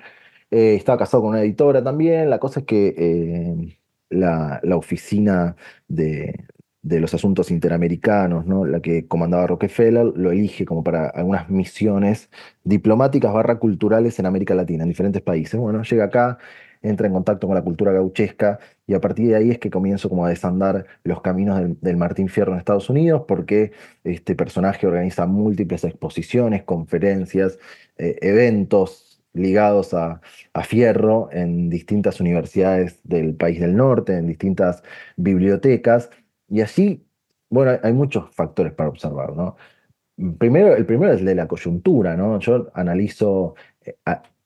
Eh, 0.50 0.74
estaba 0.76 0.98
casado 0.98 1.22
con 1.22 1.30
una 1.30 1.42
editora 1.42 1.82
también. 1.82 2.30
La 2.30 2.38
cosa 2.38 2.60
es 2.60 2.66
que 2.66 2.94
eh, 2.96 3.78
la, 4.10 4.60
la 4.62 4.76
oficina 4.76 5.56
de, 5.88 6.46
de 6.86 7.00
los 7.00 7.12
asuntos 7.14 7.50
interamericanos, 7.50 8.46
¿no? 8.46 8.64
La 8.64 8.80
que 8.80 9.08
comandaba 9.08 9.48
Rockefeller, 9.48 10.04
lo 10.14 10.30
elige 10.30 10.64
como 10.64 10.84
para 10.84 11.08
algunas 11.08 11.50
misiones 11.50 12.30
diplomáticas 12.62 13.32
barra 13.32 13.58
culturales 13.58 14.18
en 14.20 14.26
América 14.26 14.54
Latina, 14.54 14.84
en 14.84 14.88
diferentes 14.90 15.20
países. 15.20 15.58
Bueno, 15.58 15.82
llega 15.82 16.04
acá, 16.04 16.38
entra 16.82 17.08
en 17.08 17.12
contacto 17.12 17.48
con 17.48 17.56
la 17.56 17.62
cultura 17.62 17.90
gauchesca 17.90 18.60
y 18.86 18.94
a 18.94 19.00
partir 19.00 19.26
de 19.28 19.34
ahí 19.34 19.50
es 19.50 19.58
que 19.58 19.68
comienzo 19.68 20.08
como 20.08 20.26
a 20.26 20.28
desandar 20.28 20.86
los 21.02 21.22
caminos 21.22 21.60
del, 21.80 21.96
Martín 21.96 22.28
Fierro 22.28 22.52
en 22.52 22.58
Estados 22.58 22.88
Unidos 22.88 23.24
porque 23.26 23.72
este 24.04 24.36
personaje 24.36 24.86
organiza 24.86 25.26
múltiples 25.26 25.82
exposiciones, 25.82 26.62
conferencias, 26.62 27.58
eh, 27.98 28.16
eventos 28.22 29.20
ligados 29.32 29.92
a, 29.92 30.20
a 30.52 30.62
Fierro 30.62 31.30
en 31.32 31.68
distintas 31.68 32.20
universidades 32.20 33.00
del 33.02 33.34
país 33.34 33.60
del 33.60 33.76
norte, 33.76 34.16
en 34.16 34.28
distintas 34.28 34.84
bibliotecas 35.16 36.10
y 36.48 36.60
allí, 36.60 37.06
bueno, 37.50 37.78
hay, 37.82 37.92
muchos 37.92 38.34
factores 38.34 38.72
para 38.72 38.88
observar, 38.88 39.34
¿no? 39.36 39.56
Primero, 40.38 40.74
el 40.76 40.86
primero 40.86 41.12
es 41.12 41.24
de 41.24 41.34
la 41.34 41.46
coyuntura, 41.48 42.16
¿no? 42.16 42.38
Yo 42.40 42.70
analizo 42.74 43.54
eh, 43.84 43.96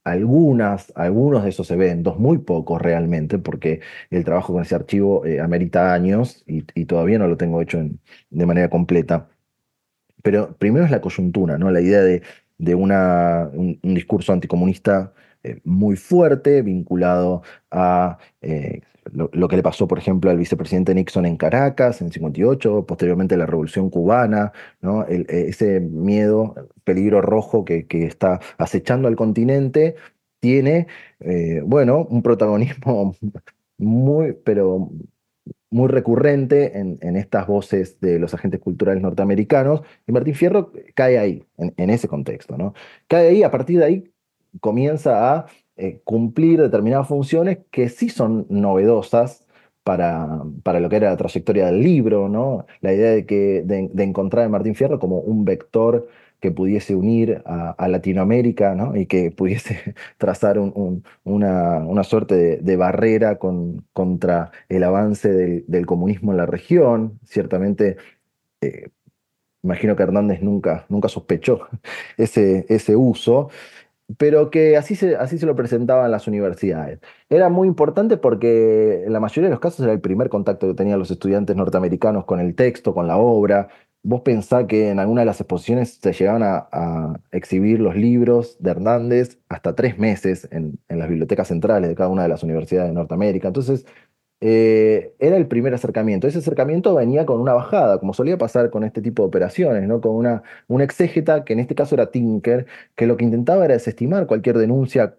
algunas, 0.05 0.92
algunos 0.96 1.44
de 1.44 1.51
esos 1.51 1.70
eventos, 1.70 2.18
muy 2.18 2.38
pocos 2.38 2.80
realmente, 2.82 3.38
porque 3.38 3.80
el 4.11 4.24
trabajo 4.24 4.53
con 4.53 4.62
ese 4.62 4.74
archivo 4.74 5.24
eh, 5.26 5.40
amerita 5.40 5.92
años 5.92 6.42
y, 6.46 6.62
todavía 6.86 7.18
no 7.18 7.28
lo 7.28 7.36
tengo 7.36 7.62
hecho 7.62 7.80
de 8.30 8.46
manera 8.46 8.68
completa. 8.70 9.28
Pero 10.22 10.57
primero 10.57 10.84
es 10.84 10.90
la 10.90 11.01
coyuntura, 11.01 11.59
¿no? 11.59 11.70
La 11.70 11.80
idea 11.80 12.03
de, 12.03 12.22
de 12.59 12.74
una, 12.74 13.51
un, 13.53 13.78
discurso 13.82 14.32
anticomunista 14.32 15.12
eh, 15.42 15.61
muy 15.64 15.96
fuerte, 15.96 16.62
vinculado 16.62 17.42
a 17.70 18.18
lo, 19.12 19.48
que 19.48 19.57
le 19.57 19.62
pasó, 19.62 19.88
por 19.88 19.98
ejemplo, 19.98 20.30
al 20.30 20.38
vicepresidente 20.38 20.94
Nixon 20.94 21.26
en 21.26 21.36
Caracas 21.36 22.01
en 22.01 22.09
el 22.09 22.12
58, 22.12 22.86
posteriormente 22.86 23.36
la 23.36 23.46
Revolución 23.46 23.90
Cubana, 23.90 24.53
eh, 25.09 25.24
ese 25.28 25.80
miedo, 25.80 26.55
peligro 26.84 27.20
rojo 27.20 27.64
que, 27.64 27.86
está 27.90 28.40
acechando 28.59 29.09
al 29.09 29.16
continente, 29.16 29.96
tiene, 30.40 30.86
eh, 31.20 31.62
bueno, 31.64 32.07
un 32.11 32.22
protagonismo 32.22 33.14
muy, 33.78 34.32
pero 34.44 34.90
muy 35.70 35.88
recurrente 35.88 36.78
en, 36.78 37.16
estas 37.16 37.46
voces 37.46 38.01
de 38.01 38.18
los 38.18 38.34
agentes 38.34 38.61
culturales 38.61 39.03
norteamericanos, 39.03 39.82
y 40.07 40.12
Martín 40.12 40.34
Fierro 40.34 40.72
cae 40.94 41.18
ahí, 41.18 41.44
en, 41.59 41.72
en 41.76 41.90
ese 41.90 42.09
contexto, 42.09 42.59
¿no? 42.59 42.74
Cae 43.07 43.28
ahí, 43.28 43.42
a 43.42 43.51
partir 43.51 43.78
de 43.78 43.84
ahí 43.84 44.12
comienza 44.61 45.34
a 45.34 45.46
eh, 45.81 46.01
cumplir 46.05 46.61
determinadas 46.61 47.09
funciones 47.09 47.59
que 47.70 47.89
sí 47.89 48.09
son 48.09 48.47
novedosas 48.49 49.47
para, 49.85 50.43
para 50.62 50.81
lo 50.81 50.89
que 50.89 50.97
era 50.97 51.11
la 51.11 51.16
trayectoria 51.16 51.66
del 51.66 51.83
libro, 51.83 52.28
¿no? 52.28 52.66
La 52.81 52.93
idea 52.93 53.11
de, 53.12 53.26
que, 53.26 53.62
de, 53.64 54.03
encontrar 54.05 54.45
a 54.47 54.49
Martín 54.49 54.74
Fierro 54.74 54.99
como 54.99 55.18
un 55.18 55.45
vector 55.45 56.09
que 56.41 56.51
pudiese 56.51 56.95
unir 56.95 57.43
a, 57.45 57.89
Latinoamérica, 57.89 58.74
¿no? 58.74 58.97
Y 58.97 59.07
que 59.07 59.31
pudiese 59.31 59.95
trazar 60.18 60.59
un- 60.59 60.72
un- 60.74 61.05
una, 61.24 61.78
una 61.78 62.05
suerte 62.05 62.59
de, 62.59 62.76
barrera 62.76 63.39
con, 63.39 63.85
contra 63.93 64.51
el 64.68 64.85
avance 64.85 65.31
del, 65.33 65.64
del 65.66 65.87
comunismo 65.87 66.33
en 66.33 66.39
la 66.39 66.47
región. 66.47 67.18
Ciertamente, 67.24 67.97
eh, 68.62 68.91
imagino 69.62 69.97
que 69.97 70.03
Hernández 70.03 70.43
nunca, 70.43 70.87
nunca 70.89 71.09
sospechó 71.09 71.68
ese, 72.16 72.66
ese 72.68 72.97
uso, 72.97 73.51
pero 74.18 74.50
que 74.50 74.76
así 74.76 74.94
se, 74.96 75.16
así 75.16 75.38
se 75.38 75.46
lo 75.46 75.54
presentaban 75.56 76.11
las 76.11 76.26
universidades. 76.26 77.00
Era 77.28 77.48
muy 77.48 77.68
importante 77.68 78.16
porque 78.16 79.04
en 79.04 79.12
la 79.12 79.20
mayoría 79.20 79.48
de 79.48 79.52
los 79.52 79.61
casos 79.61 79.80
era 79.80 79.92
el 79.92 80.00
primer 80.00 80.28
contacto 80.28 80.68
que 80.68 80.74
tenían 80.74 80.98
los 80.98 81.11
estudiantes 81.11 81.56
norteamericanos 81.56 82.24
con 82.24 82.40
el 82.40 82.54
texto, 82.54 82.94
con 82.94 83.06
la 83.06 83.16
obra. 83.18 83.68
Vos 84.02 84.22
pensá 84.22 84.66
que 84.66 84.88
en 84.90 84.98
alguna 84.98 85.20
de 85.20 85.26
las 85.26 85.40
exposiciones 85.40 85.98
se 86.02 86.12
llegaban 86.12 86.42
a, 86.42 86.68
a 86.72 87.20
exhibir 87.32 87.80
los 87.80 87.94
libros 87.96 88.56
de 88.58 88.70
Hernández 88.70 89.38
hasta 89.48 89.74
tres 89.74 89.98
meses 89.98 90.48
en, 90.50 90.78
en 90.88 90.98
las 90.98 91.08
bibliotecas 91.08 91.48
centrales 91.48 91.90
de 91.90 91.94
cada 91.94 92.08
una 92.08 92.22
de 92.22 92.28
las 92.30 92.42
universidades 92.42 92.88
de 92.88 92.94
Norteamérica. 92.94 93.48
Entonces, 93.48 93.84
eh, 94.41 95.14
era 95.18 95.36
el 95.36 95.47
primer 95.47 95.74
acercamiento. 95.74 96.26
Ese 96.26 96.38
acercamiento 96.38 96.95
venía 96.95 97.26
con 97.26 97.41
una 97.41 97.53
bajada, 97.53 97.99
como 97.99 98.14
solía 98.14 98.38
pasar 98.38 98.70
con 98.70 98.84
este 98.84 99.03
tipo 99.03 99.22
de 99.22 99.28
operaciones, 99.28 99.86
¿no? 99.86 100.01
Con 100.01 100.12
una, 100.12 100.43
un 100.68 100.80
exégeta, 100.80 101.45
que 101.45 101.53
en 101.53 101.61
este 101.61 101.74
caso 101.74 101.95
era 101.95 102.11
Tinker, 102.11 102.66
que 102.97 103.07
lo 103.07 103.16
que 103.16 103.24
intentaba 103.24 103.64
era 103.64 103.74
desestimar 103.74 104.26
cualquier 104.26 104.59
denuncia 104.59 105.16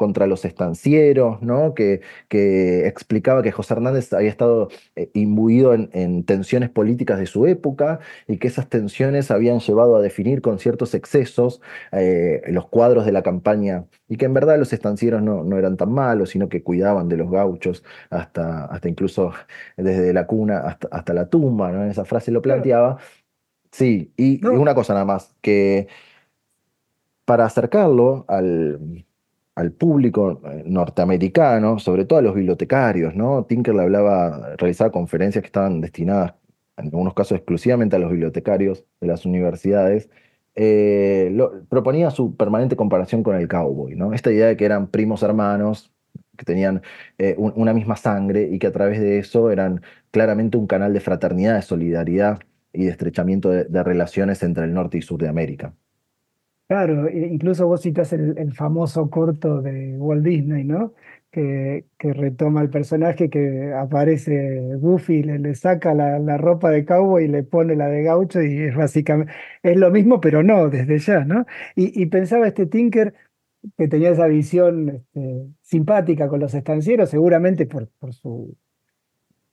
contra 0.00 0.26
los 0.26 0.46
estancieros, 0.46 1.42
¿no? 1.42 1.74
Que, 1.74 2.00
que 2.28 2.86
explicaba 2.86 3.42
que 3.42 3.52
José 3.52 3.74
Hernández 3.74 4.10
había 4.14 4.30
estado 4.30 4.70
eh, 4.96 5.10
imbuido 5.12 5.74
en, 5.74 5.90
en 5.92 6.24
tensiones 6.24 6.70
políticas 6.70 7.18
de 7.18 7.26
su 7.26 7.46
época 7.46 8.00
y 8.26 8.38
que 8.38 8.48
esas 8.48 8.70
tensiones 8.70 9.30
habían 9.30 9.58
llevado 9.60 9.96
a 9.96 10.00
definir 10.00 10.40
con 10.40 10.58
ciertos 10.58 10.94
excesos 10.94 11.60
eh, 11.92 12.40
los 12.46 12.66
cuadros 12.68 13.04
de 13.04 13.12
la 13.12 13.22
campaña 13.22 13.84
y 14.08 14.16
que 14.16 14.24
en 14.24 14.32
verdad 14.32 14.58
los 14.58 14.72
estancieros 14.72 15.20
no, 15.22 15.44
no 15.44 15.58
eran 15.58 15.76
tan 15.76 15.92
malos, 15.92 16.30
sino 16.30 16.48
que 16.48 16.62
cuidaban 16.62 17.10
de 17.10 17.18
los 17.18 17.30
gauchos 17.30 17.84
hasta, 18.08 18.64
hasta 18.64 18.88
incluso 18.88 19.32
desde 19.76 20.14
la 20.14 20.26
cuna 20.26 20.60
hasta, 20.60 20.88
hasta 20.92 21.12
la 21.12 21.28
tumba, 21.28 21.72
¿no? 21.72 21.84
En 21.84 21.90
esa 21.90 22.06
frase 22.06 22.30
lo 22.30 22.40
planteaba. 22.40 22.96
Sí, 23.70 24.14
y, 24.16 24.40
y 24.42 24.46
una 24.46 24.74
cosa 24.74 24.94
nada 24.94 25.04
más, 25.04 25.36
que 25.42 25.88
para 27.26 27.44
acercarlo 27.44 28.24
al, 28.28 29.04
al 29.60 29.72
público 29.72 30.40
eh, 30.44 30.62
norteamericano, 30.66 31.78
sobre 31.78 32.04
todo 32.04 32.18
a 32.18 32.22
los 32.22 32.34
bibliotecarios, 32.34 33.14
¿no? 33.14 33.44
Tinker 33.44 33.74
le 33.74 33.82
hablaba, 33.82 34.54
realizaba 34.56 34.90
conferencias 34.90 35.42
que 35.42 35.46
estaban 35.46 35.80
destinadas, 35.80 36.34
en 36.76 36.86
algunos 36.86 37.14
casos 37.14 37.36
exclusivamente 37.38 37.96
a 37.96 37.98
los 37.98 38.10
bibliotecarios 38.10 38.84
de 39.00 39.06
las 39.06 39.24
universidades, 39.26 40.08
eh, 40.54 41.30
lo- 41.32 41.64
proponía 41.68 42.10
su 42.10 42.36
permanente 42.36 42.76
comparación 42.76 43.22
con 43.22 43.36
el 43.36 43.48
cowboy, 43.48 43.94
¿no? 43.96 44.12
Esta 44.14 44.32
idea 44.32 44.46
de 44.48 44.56
que 44.56 44.64
eran 44.64 44.88
primos 44.88 45.22
hermanos, 45.22 45.92
que 46.36 46.44
tenían 46.44 46.82
eh, 47.18 47.34
un- 47.38 47.52
una 47.56 47.72
misma 47.74 47.96
sangre 47.96 48.48
y 48.50 48.58
que 48.58 48.66
a 48.66 48.72
través 48.72 48.98
de 49.00 49.18
eso 49.18 49.50
eran 49.50 49.82
claramente 50.10 50.56
un 50.56 50.66
canal 50.66 50.92
de 50.94 51.00
fraternidad, 51.00 51.54
de 51.56 51.62
solidaridad 51.62 52.40
y 52.72 52.84
de 52.84 52.90
estrechamiento 52.90 53.50
de, 53.50 53.64
de 53.64 53.82
relaciones 53.82 54.42
entre 54.42 54.64
el 54.64 54.72
norte 54.72 54.98
y 54.98 55.02
sur 55.02 55.20
de 55.20 55.28
América. 55.28 55.74
Claro, 56.70 57.08
e- 57.08 57.26
incluso 57.32 57.66
vos 57.66 57.80
citas 57.82 58.12
el, 58.12 58.38
el 58.38 58.52
famoso 58.54 59.10
corto 59.10 59.60
de 59.60 59.96
Walt 59.98 60.22
Disney, 60.24 60.62
¿no? 60.64 60.94
Que, 61.32 61.86
que 61.98 62.12
retoma 62.12 62.62
el 62.62 62.70
personaje 62.70 63.28
que 63.30 63.72
aparece 63.74 64.60
Goofy, 64.76 65.22
le, 65.24 65.38
le 65.40 65.54
saca 65.56 65.94
la, 65.94 66.18
la 66.20 66.36
ropa 66.38 66.70
de 66.70 66.84
cowboy 66.84 67.24
y 67.24 67.28
le 67.28 67.42
pone 67.42 67.74
la 67.76 67.88
de 67.88 68.02
gaucho 68.04 68.40
y 68.42 68.56
es 68.62 68.74
básicamente, 68.76 69.32
es 69.64 69.76
lo 69.76 69.90
mismo, 69.90 70.20
pero 70.20 70.42
no, 70.44 70.68
desde 70.70 70.98
ya, 70.98 71.24
¿no? 71.24 71.44
Y, 71.74 72.00
y 72.02 72.06
pensaba 72.06 72.46
este 72.46 72.66
Tinker, 72.66 73.14
que 73.78 73.88
tenía 73.88 74.10
esa 74.10 74.26
visión 74.28 74.88
este, 74.90 75.46
simpática 75.62 76.28
con 76.28 76.40
los 76.40 76.54
estancieros, 76.54 77.10
seguramente 77.10 77.66
por, 77.66 77.88
por, 77.98 78.14
su, 78.14 78.56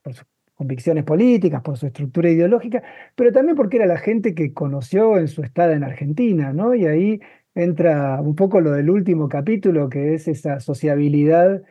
por 0.02 0.14
sus 0.14 0.26
convicciones 0.58 1.04
políticas, 1.04 1.62
por 1.62 1.78
su 1.78 1.88
estructura 1.88 2.30
ideológica, 2.30 2.84
pero 3.16 3.32
también 3.32 3.56
porque 3.56 3.78
era 3.78 3.86
la 3.86 3.98
gente 3.98 4.36
que 4.36 4.54
conoció 4.54 5.18
en 5.18 5.28
su 5.28 5.44
estada 5.44 5.74
en 5.74 5.84
Argentina, 5.84 6.52
¿no? 6.54 6.76
Y 6.76 6.86
ahí 6.88 7.22
entra 7.56 8.20
un 8.22 8.36
poco 8.36 8.62
lo 8.62 8.72
del 8.72 8.90
último 8.90 9.30
capítulo, 9.30 9.90
que 9.90 10.16
es 10.16 10.28
esa 10.28 10.60
sociabilidad 10.60 11.64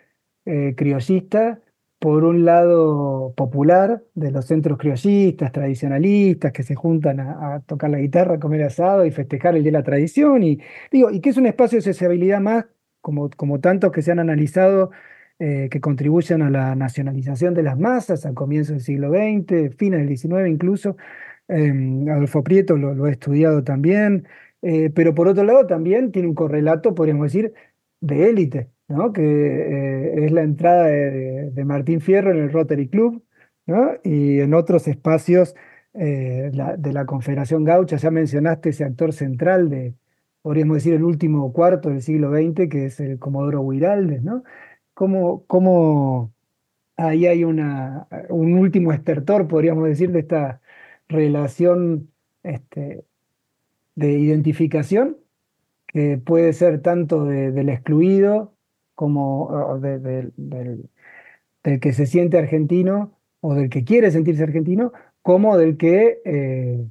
eh, 0.46 0.74
criollista 0.76 1.60
por 1.98 2.24
un 2.24 2.44
lado 2.44 3.34
popular, 3.36 4.02
de 4.14 4.30
los 4.30 4.46
centros 4.46 4.78
criollistas, 4.78 5.50
tradicionalistas, 5.52 6.52
que 6.52 6.62
se 6.62 6.74
juntan 6.74 7.20
a, 7.20 7.62
tocar 7.66 7.90
la 7.90 7.98
guitarra, 7.98 8.38
comer 8.38 8.62
asado 8.64 9.06
y 9.06 9.10
festejar 9.10 9.56
el 9.56 9.62
Día 9.62 9.72
de 9.72 9.78
la 9.78 9.82
Tradición, 9.84 10.42
y, 10.42 10.60
digo, 10.92 11.10
y 11.10 11.20
que 11.20 11.30
es 11.30 11.36
un 11.36 11.46
espacio 11.46 11.78
de 11.78 11.82
sociabilidad 11.82 12.40
más, 12.40 12.66
como, 13.00 13.30
como 13.30 13.60
tantos 13.60 13.92
que 13.92 14.02
se 14.02 14.12
han 14.12 14.18
analizado, 14.18 14.90
eh, 15.38 15.68
que 15.70 15.80
contribuyen 15.82 16.40
a 16.40 16.50
la 16.50 16.74
nacionalización 16.74 17.52
de 17.52 17.62
las 17.62 17.78
masas 17.78 18.24
al 18.24 18.32
comienzo 18.34 18.72
del 18.72 18.80
siglo 18.80 19.10
XX, 19.10 19.76
fines 19.76 20.00
del 20.00 20.16
XIX 20.16 20.48
incluso. 20.48 20.96
Em, 21.48 22.08
Adolfo 22.08 22.42
Prieto 22.42 22.76
lo, 22.76 23.04
ha 23.04 23.10
estudiado 23.10 23.62
también, 23.62 24.26
eh, 24.62 24.90
pero 24.94 25.14
por 25.14 25.28
otro 25.28 25.44
lado 25.44 25.66
también 25.66 26.10
tiene 26.10 26.28
un 26.28 26.34
correlato, 26.34 26.94
podríamos 26.94 27.26
decir, 27.32 27.52
de 28.00 28.30
élite 28.30 28.70
que 29.14 29.22
eh, 29.22 30.24
es 30.26 30.32
la 30.32 30.42
entrada 30.42 30.86
de, 30.86 31.64
Martín 31.64 32.00
Fierro 32.00 32.30
en 32.30 32.38
el 32.38 32.52
Rotary 32.52 32.88
Club 32.88 33.22
y 34.04 34.40
en 34.40 34.54
otros 34.54 34.86
espacios 34.88 35.54
de 35.92 36.92
la 36.92 37.06
Confederación 37.06 37.64
Gaucha. 37.64 37.96
Ya 37.96 38.10
mencionaste 38.10 38.70
ese 38.70 38.84
actor 38.84 39.12
central 39.12 39.70
de, 39.70 39.94
podríamos 40.42 40.76
decir, 40.76 40.94
el 40.94 41.02
último 41.04 41.52
cuarto 41.52 41.88
del 41.90 42.02
siglo 42.02 42.30
XX, 42.30 42.68
que 42.68 42.86
es 42.86 43.00
el 43.00 43.18
Comodoro 43.18 43.60
Huiraldes. 43.62 44.22
¿no? 44.22 44.44
¿Cómo, 44.96 46.32
ahí 46.96 47.26
hay 47.26 47.44
una, 47.44 48.08
un 48.30 48.54
último 48.54 48.92
estertor, 48.92 49.46
podríamos 49.46 49.84
decir, 49.86 50.10
de 50.10 50.20
esta 50.20 50.62
relación 51.06 52.10
este, 52.42 53.04
de 53.94 54.12
identificación 54.12 55.18
que 55.86 56.16
puede 56.16 56.54
ser 56.54 56.80
tanto 56.80 57.24
del 57.26 57.68
excluido 57.68 58.54
como 58.94 59.78
del, 59.80 60.32
que 61.62 61.92
se 61.92 62.06
siente 62.06 62.38
argentino 62.38 63.12
o 63.40 63.54
del 63.54 63.68
que 63.68 63.84
quiere 63.84 64.10
sentirse 64.10 64.44
argentino, 64.44 64.92
como 65.20 65.58
del 65.58 65.76
que 65.76 66.22
eh, 66.24 66.86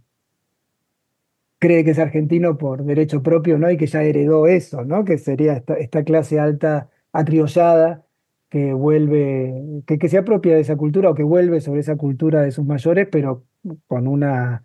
cree 1.58 1.84
que 1.84 1.92
es 1.92 2.00
argentino 2.00 2.58
por 2.60 2.84
derecho 2.84 3.24
propio, 3.24 3.58
¿no? 3.58 3.72
Y 3.72 3.78
que 3.78 3.88
ya 3.88 4.04
heredó 4.04 4.46
eso, 4.46 4.86
¿no? 4.86 5.06
Que 5.06 5.18
sería 5.18 5.64
esta, 5.80 6.04
clase 6.04 6.40
alta 6.40 6.92
atriollada 7.16 8.06
que 8.50 8.74
vuelve, 8.74 9.82
que, 9.88 9.98
que, 9.98 10.10
se 10.10 10.18
apropia 10.18 10.56
de 10.56 10.62
esa 10.62 10.76
cultura 10.76 11.10
o 11.10 11.16
que 11.16 11.24
vuelve 11.24 11.62
sobre 11.62 11.80
esa 11.80 11.96
cultura 11.96 12.42
de 12.42 12.52
sus 12.52 12.66
mayores, 12.66 13.08
pero 13.12 13.44
con 13.88 14.08
una, 14.08 14.64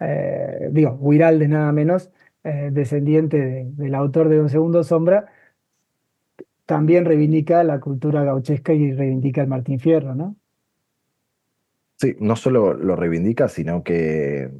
eh, 0.00 0.68
digo, 0.72 0.92
Huiraldes 1.00 1.48
nada 1.48 1.72
menos, 1.72 2.10
eh, 2.44 2.70
descendiente 2.72 3.68
del 3.70 3.94
autor 3.94 4.28
de 4.28 4.40
Un 4.40 4.48
Segundo 4.48 4.82
Sombra, 4.84 5.26
también 6.66 7.04
reivindica 7.04 7.62
la 7.62 7.78
cultura 7.78 8.24
gauchesca 8.24 8.72
y 8.72 8.92
reivindica 8.92 9.42
el 9.42 9.48
Martín 9.48 9.78
Fierro, 9.78 10.14
¿no? 10.14 10.36
Sí, 11.96 12.16
no 12.20 12.36
solo 12.36 12.74
lo 12.74 12.96
reivindica, 12.96 13.48
sino 13.48 13.82
que 13.82 14.50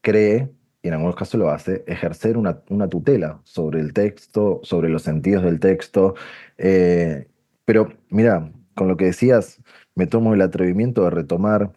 cree, 0.00 0.50
y 0.82 0.88
en 0.88 0.94
algunos 0.94 1.16
casos 1.16 1.38
lo 1.38 1.50
hace, 1.50 1.84
ejercer 1.86 2.36
una, 2.36 2.88
tutela 2.88 3.40
sobre 3.44 3.80
el 3.80 3.92
texto, 3.92 4.60
sobre 4.64 4.88
los 4.88 5.02
sentidos 5.02 5.44
del 5.44 5.60
texto. 5.60 6.14
Eh, 6.58 7.28
pero 7.64 7.92
mira, 8.10 8.52
con 8.74 8.88
lo 8.88 8.96
que 8.96 9.06
decías, 9.06 9.60
me 9.94 10.06
tomo 10.06 10.34
el 10.34 10.42
atrevimiento 10.42 11.04
de 11.04 11.10
retomar 11.10 11.72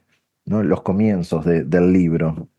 los 0.45 0.81
comienzos 0.81 1.45
del 1.45 1.93
libro 1.93 2.49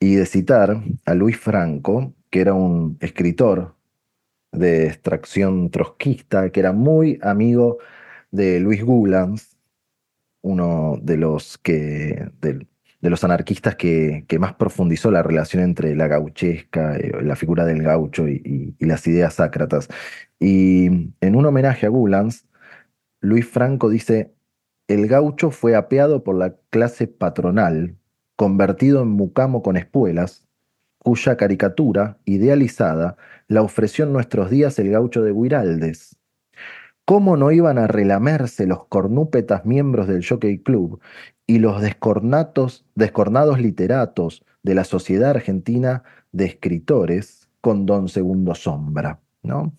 y 0.00 0.16
de 0.16 0.26
citar 0.26 0.82
a 1.04 1.14
Luis 1.14 1.38
Franco, 1.38 2.14
que 2.30 2.40
era 2.40 2.54
un 2.54 2.96
escritor 3.00 3.74
de 4.52 4.86
extracción 4.86 5.70
trotskista, 5.70 6.50
que 6.50 6.60
era 6.60 6.72
muy 6.72 7.18
amigo 7.22 7.78
de 8.30 8.60
Luis 8.60 8.84
Gulans, 8.84 9.56
uno 10.42 10.98
de 11.02 11.16
los, 11.16 11.58
que, 11.58 12.30
los 13.00 13.22
anarquistas 13.24 13.76
que, 13.76 14.24
que, 14.26 14.38
más 14.38 14.54
profundizó 14.54 15.10
la 15.10 15.22
relación 15.22 15.62
entre 15.62 15.94
la 15.94 16.08
gauchesca, 16.08 16.96
eh, 16.96 17.12
la 17.22 17.36
figura 17.36 17.64
del 17.64 17.82
gaucho 17.82 18.28
y, 18.28 18.74
las 18.80 19.06
ideas 19.06 19.34
sácratas. 19.34 19.88
Y 20.40 21.12
en 21.20 21.36
un 21.36 21.46
homenaje 21.46 21.86
a 21.86 21.90
Gulans, 21.90 22.46
Luis 23.20 23.46
Franco 23.46 23.88
dice, 23.88 24.34
el 24.88 25.06
gaucho 25.06 25.50
fue 25.50 25.76
apeado 25.76 26.24
por 26.24 26.36
la 26.36 26.56
clase 26.70 27.06
patronal, 27.06 27.96
convertido 28.36 29.02
en 29.02 29.08
mucamo 29.08 29.62
con 29.62 29.76
espuelas, 29.76 30.46
cuya 30.98 31.36
caricatura, 31.36 32.18
idealizada, 32.24 33.16
la 33.46 33.62
ofreció 33.62 34.04
en 34.04 34.12
nuestros 34.12 34.50
días 34.50 34.78
el 34.78 34.90
gaucho 34.90 35.22
de 35.22 35.32
Guiraldes. 35.32 36.18
¿Cómo 37.08 37.38
no 37.38 37.50
iban 37.52 37.78
a 37.78 37.86
relamerse 37.86 38.66
los 38.66 38.84
cornúpetas 38.84 39.64
miembros 39.64 40.08
del 40.08 40.22
Jockey 40.22 40.58
Club 40.58 41.00
y 41.46 41.58
los 41.58 41.80
descornados 41.80 42.84
literatos 43.58 44.44
de 44.62 44.74
la 44.74 44.84
Sociedad 44.84 45.30
Argentina 45.30 46.02
de 46.32 46.44
Escritores 46.44 47.48
con 47.62 47.86
Don 47.86 48.10
Segundo 48.10 48.54
Sombra? 48.54 49.20
¿no? 49.42 49.72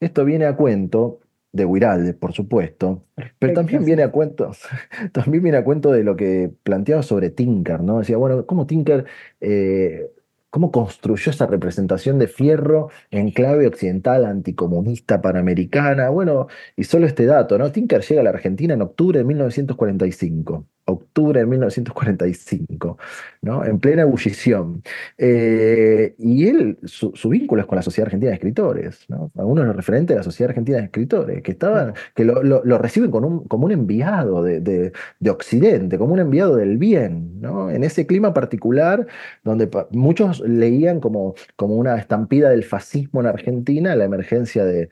Esto 0.00 0.24
viene 0.24 0.46
a 0.46 0.56
cuento 0.56 1.20
de 1.52 1.66
Guiraldes, 1.66 2.14
por 2.14 2.32
supuesto, 2.32 3.04
pero 3.38 3.52
también 3.52 3.84
viene 3.84 4.02
a 4.02 4.10
cuento, 4.10 4.52
también 5.12 5.42
viene 5.42 5.58
a 5.58 5.64
cuento 5.64 5.92
de 5.92 6.02
lo 6.02 6.16
que 6.16 6.50
planteaba 6.62 7.02
sobre 7.02 7.28
Tinker, 7.28 7.82
¿no? 7.82 7.98
Decía, 7.98 8.16
bueno, 8.16 8.46
¿cómo 8.46 8.66
Tinker 8.66 9.04
eh, 9.42 10.13
cómo 10.54 10.70
construyó 10.70 11.32
esa 11.32 11.46
representación 11.46 12.20
de 12.20 12.28
Fierro 12.28 12.88
en 13.10 13.32
clave 13.32 13.66
occidental, 13.66 14.24
anticomunista, 14.24 15.20
panamericana. 15.20 16.10
Bueno, 16.10 16.46
y 16.76 16.84
solo 16.84 17.06
este 17.08 17.26
dato, 17.26 17.58
¿no? 17.58 17.72
Tinker 17.72 18.02
llega 18.02 18.20
a 18.20 18.24
la 18.24 18.30
Argentina 18.30 18.72
en 18.74 18.82
octubre 18.82 19.18
de 19.18 19.24
1945 19.24 20.64
octubre 20.86 21.40
de 21.40 21.46
1945, 21.46 22.98
¿no? 23.42 23.64
en 23.64 23.78
plena 23.78 24.02
ebullición. 24.02 24.82
Eh, 25.16 26.14
y 26.18 26.48
él, 26.48 26.78
su, 26.84 27.12
vínculo 27.28 27.62
es 27.62 27.66
con 27.66 27.76
la 27.76 27.82
Sociedad 27.82 28.06
Argentina 28.06 28.30
de 28.30 28.36
Escritores, 28.36 29.04
¿no? 29.08 29.30
algunos 29.36 29.64
de 29.64 29.68
los 29.68 29.76
referentes 29.76 30.14
de 30.14 30.18
la 30.18 30.22
Sociedad 30.22 30.50
Argentina 30.50 30.78
de 30.78 30.84
Escritores, 30.84 31.42
que, 31.42 31.52
estaban, 31.52 31.94
que 32.14 32.24
lo, 32.24 32.78
reciben 32.78 33.14
un, 33.14 33.44
como 33.44 33.66
un 33.66 33.72
enviado 33.72 34.42
de, 34.42 34.92
Occidente, 35.28 35.98
como 35.98 36.12
un 36.12 36.20
enviado 36.20 36.56
del 36.56 36.78
bien, 36.78 37.40
¿no? 37.40 37.70
en 37.70 37.82
ese 37.82 38.06
clima 38.06 38.32
particular 38.32 39.06
donde 39.42 39.68
muchos 39.90 40.40
leían 40.40 41.00
como, 41.00 41.34
como 41.56 41.76
una 41.76 41.96
estampida 41.96 42.50
del 42.50 42.62
fascismo 42.62 43.20
en 43.20 43.26
Argentina, 43.26 43.96
la 43.96 44.04
emergencia 44.04 44.64
de, 44.64 44.88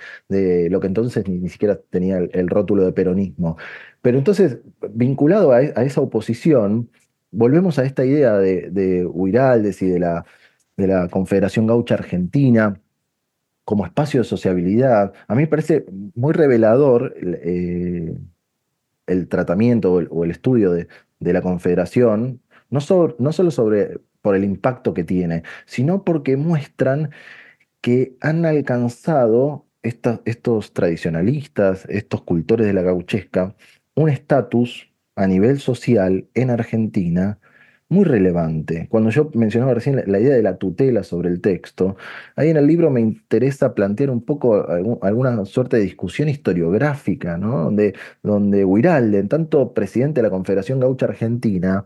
lo 0.70 0.80
que 0.80 0.86
entonces 0.86 1.28
ni, 1.28 1.48
siquiera 1.48 1.78
tenía 1.90 2.18
el 2.18 2.48
rótulo 2.48 2.84
de 2.84 2.92
peronismo. 2.92 3.56
Pero 4.02 4.18
entonces, 4.18 4.58
vinculado 4.90 5.52
a, 5.52 5.62
esa 5.62 6.00
oposición, 6.00 6.90
volvemos 7.30 7.78
a 7.78 7.84
esta 7.84 8.04
idea 8.04 8.36
de, 8.38 8.70
de 8.70 9.06
Huiraldes 9.06 9.80
y 9.82 9.88
de 9.88 10.00
la, 10.00 10.26
de 10.76 10.86
la 10.88 11.08
Confederación 11.08 11.66
Gaucha 11.66 11.94
Argentina 11.94 12.80
como 13.64 13.86
espacio 13.86 14.20
de 14.20 14.24
sociabilidad. 14.24 15.12
A 15.28 15.34
mí 15.34 15.42
me 15.42 15.48
parece 15.48 15.86
muy 16.14 16.32
revelador 16.32 17.14
el 17.16 18.16
eh, 19.06 19.26
tratamiento 19.26 19.92
o 19.92 20.24
el, 20.24 20.30
estudio 20.30 20.72
de, 20.72 20.88
la 21.20 21.42
Confederación, 21.42 22.40
no, 22.70 22.80
solo 22.80 23.50
por 24.20 24.36
el 24.36 24.44
impacto 24.44 24.94
que 24.94 25.04
tiene, 25.04 25.42
sino 25.66 26.04
porque 26.04 26.36
muestran 26.36 27.10
que 27.80 28.16
han 28.20 28.44
alcanzado 28.46 29.66
estos 29.82 30.72
tradicionalistas, 30.72 31.86
estos 31.88 32.22
cultores 32.22 32.66
de 32.66 32.72
la 32.72 32.82
gauchesca, 32.82 33.56
un 33.94 34.08
estatus 34.08 34.90
a 35.16 35.26
nivel 35.26 35.60
social 35.60 36.28
en 36.34 36.50
Argentina 36.50 37.38
muy 37.92 38.04
relevante. 38.04 38.88
Cuando 38.90 39.10
yo 39.10 39.30
mencionaba 39.34 39.74
recién 39.74 40.02
la, 40.06 40.18
idea 40.18 40.34
de 40.34 40.42
la 40.42 40.56
tutela 40.56 41.02
sobre 41.04 41.28
el 41.28 41.40
texto, 41.40 41.96
ahí 42.36 42.48
en 42.48 42.56
el 42.56 42.66
libro 42.66 42.90
me 42.90 43.00
interesa 43.00 43.74
plantear 43.74 44.10
un 44.10 44.24
poco 44.24 44.66
alguna 45.02 45.44
suerte 45.44 45.76
de 45.76 45.82
discusión 45.84 46.28
historiográfica, 46.28 47.36
¿no? 47.36 47.64
donde, 47.64 47.94
donde 48.22 48.62
en 48.62 49.28
tanto 49.28 49.74
presidente 49.74 50.20
de 50.20 50.28
la 50.28 50.30
Confederación 50.30 50.80
Gaucha 50.80 51.06
Argentina, 51.06 51.84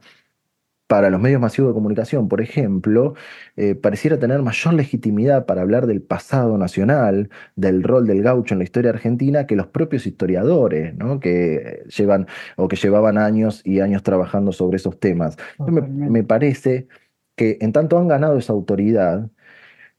para 0.87 1.11
los 1.11 1.21
medios 1.21 1.41
masivos 1.41 1.71
de 1.71 1.75
comunicación, 1.75 2.29
por 2.29 2.41
ejemplo, 2.41 3.15
eh, 3.57 3.75
pareciera 3.75 4.19
tener 4.19 4.43
mayor 4.43 4.75
legitimidad 4.75 5.47
para 5.47 5.63
hablar 5.63 5.87
del 5.87 6.03
pasado 6.03 6.59
nacional, 6.59 7.31
del 7.57 7.83
rol 7.83 8.07
del 8.07 8.23
gaucho 8.23 8.55
en 8.55 8.59
la 8.59 8.65
historia 8.65 8.91
argentina, 8.91 9.47
que 9.47 9.57
los 9.57 9.67
propios 9.67 10.07
historiadores, 10.07 10.95
¿no? 10.97 11.19
que 11.21 11.85
llevan 11.97 12.27
o 12.57 12.69
que 12.69 12.77
llevaban 12.77 13.19
años 13.19 13.63
y 13.65 13.81
años 13.81 14.03
trabajando 14.03 14.53
sobre 14.53 14.77
esos 14.77 15.01
temas. 15.01 15.37
Me, 15.59 15.83
me, 15.83 16.23
parece 16.25 16.89
que 17.37 17.59
en 17.61 17.73
tanto 17.73 17.99
han 17.99 18.09
ganado 18.09 18.39
esa 18.39 18.53
autoridad, 18.53 19.31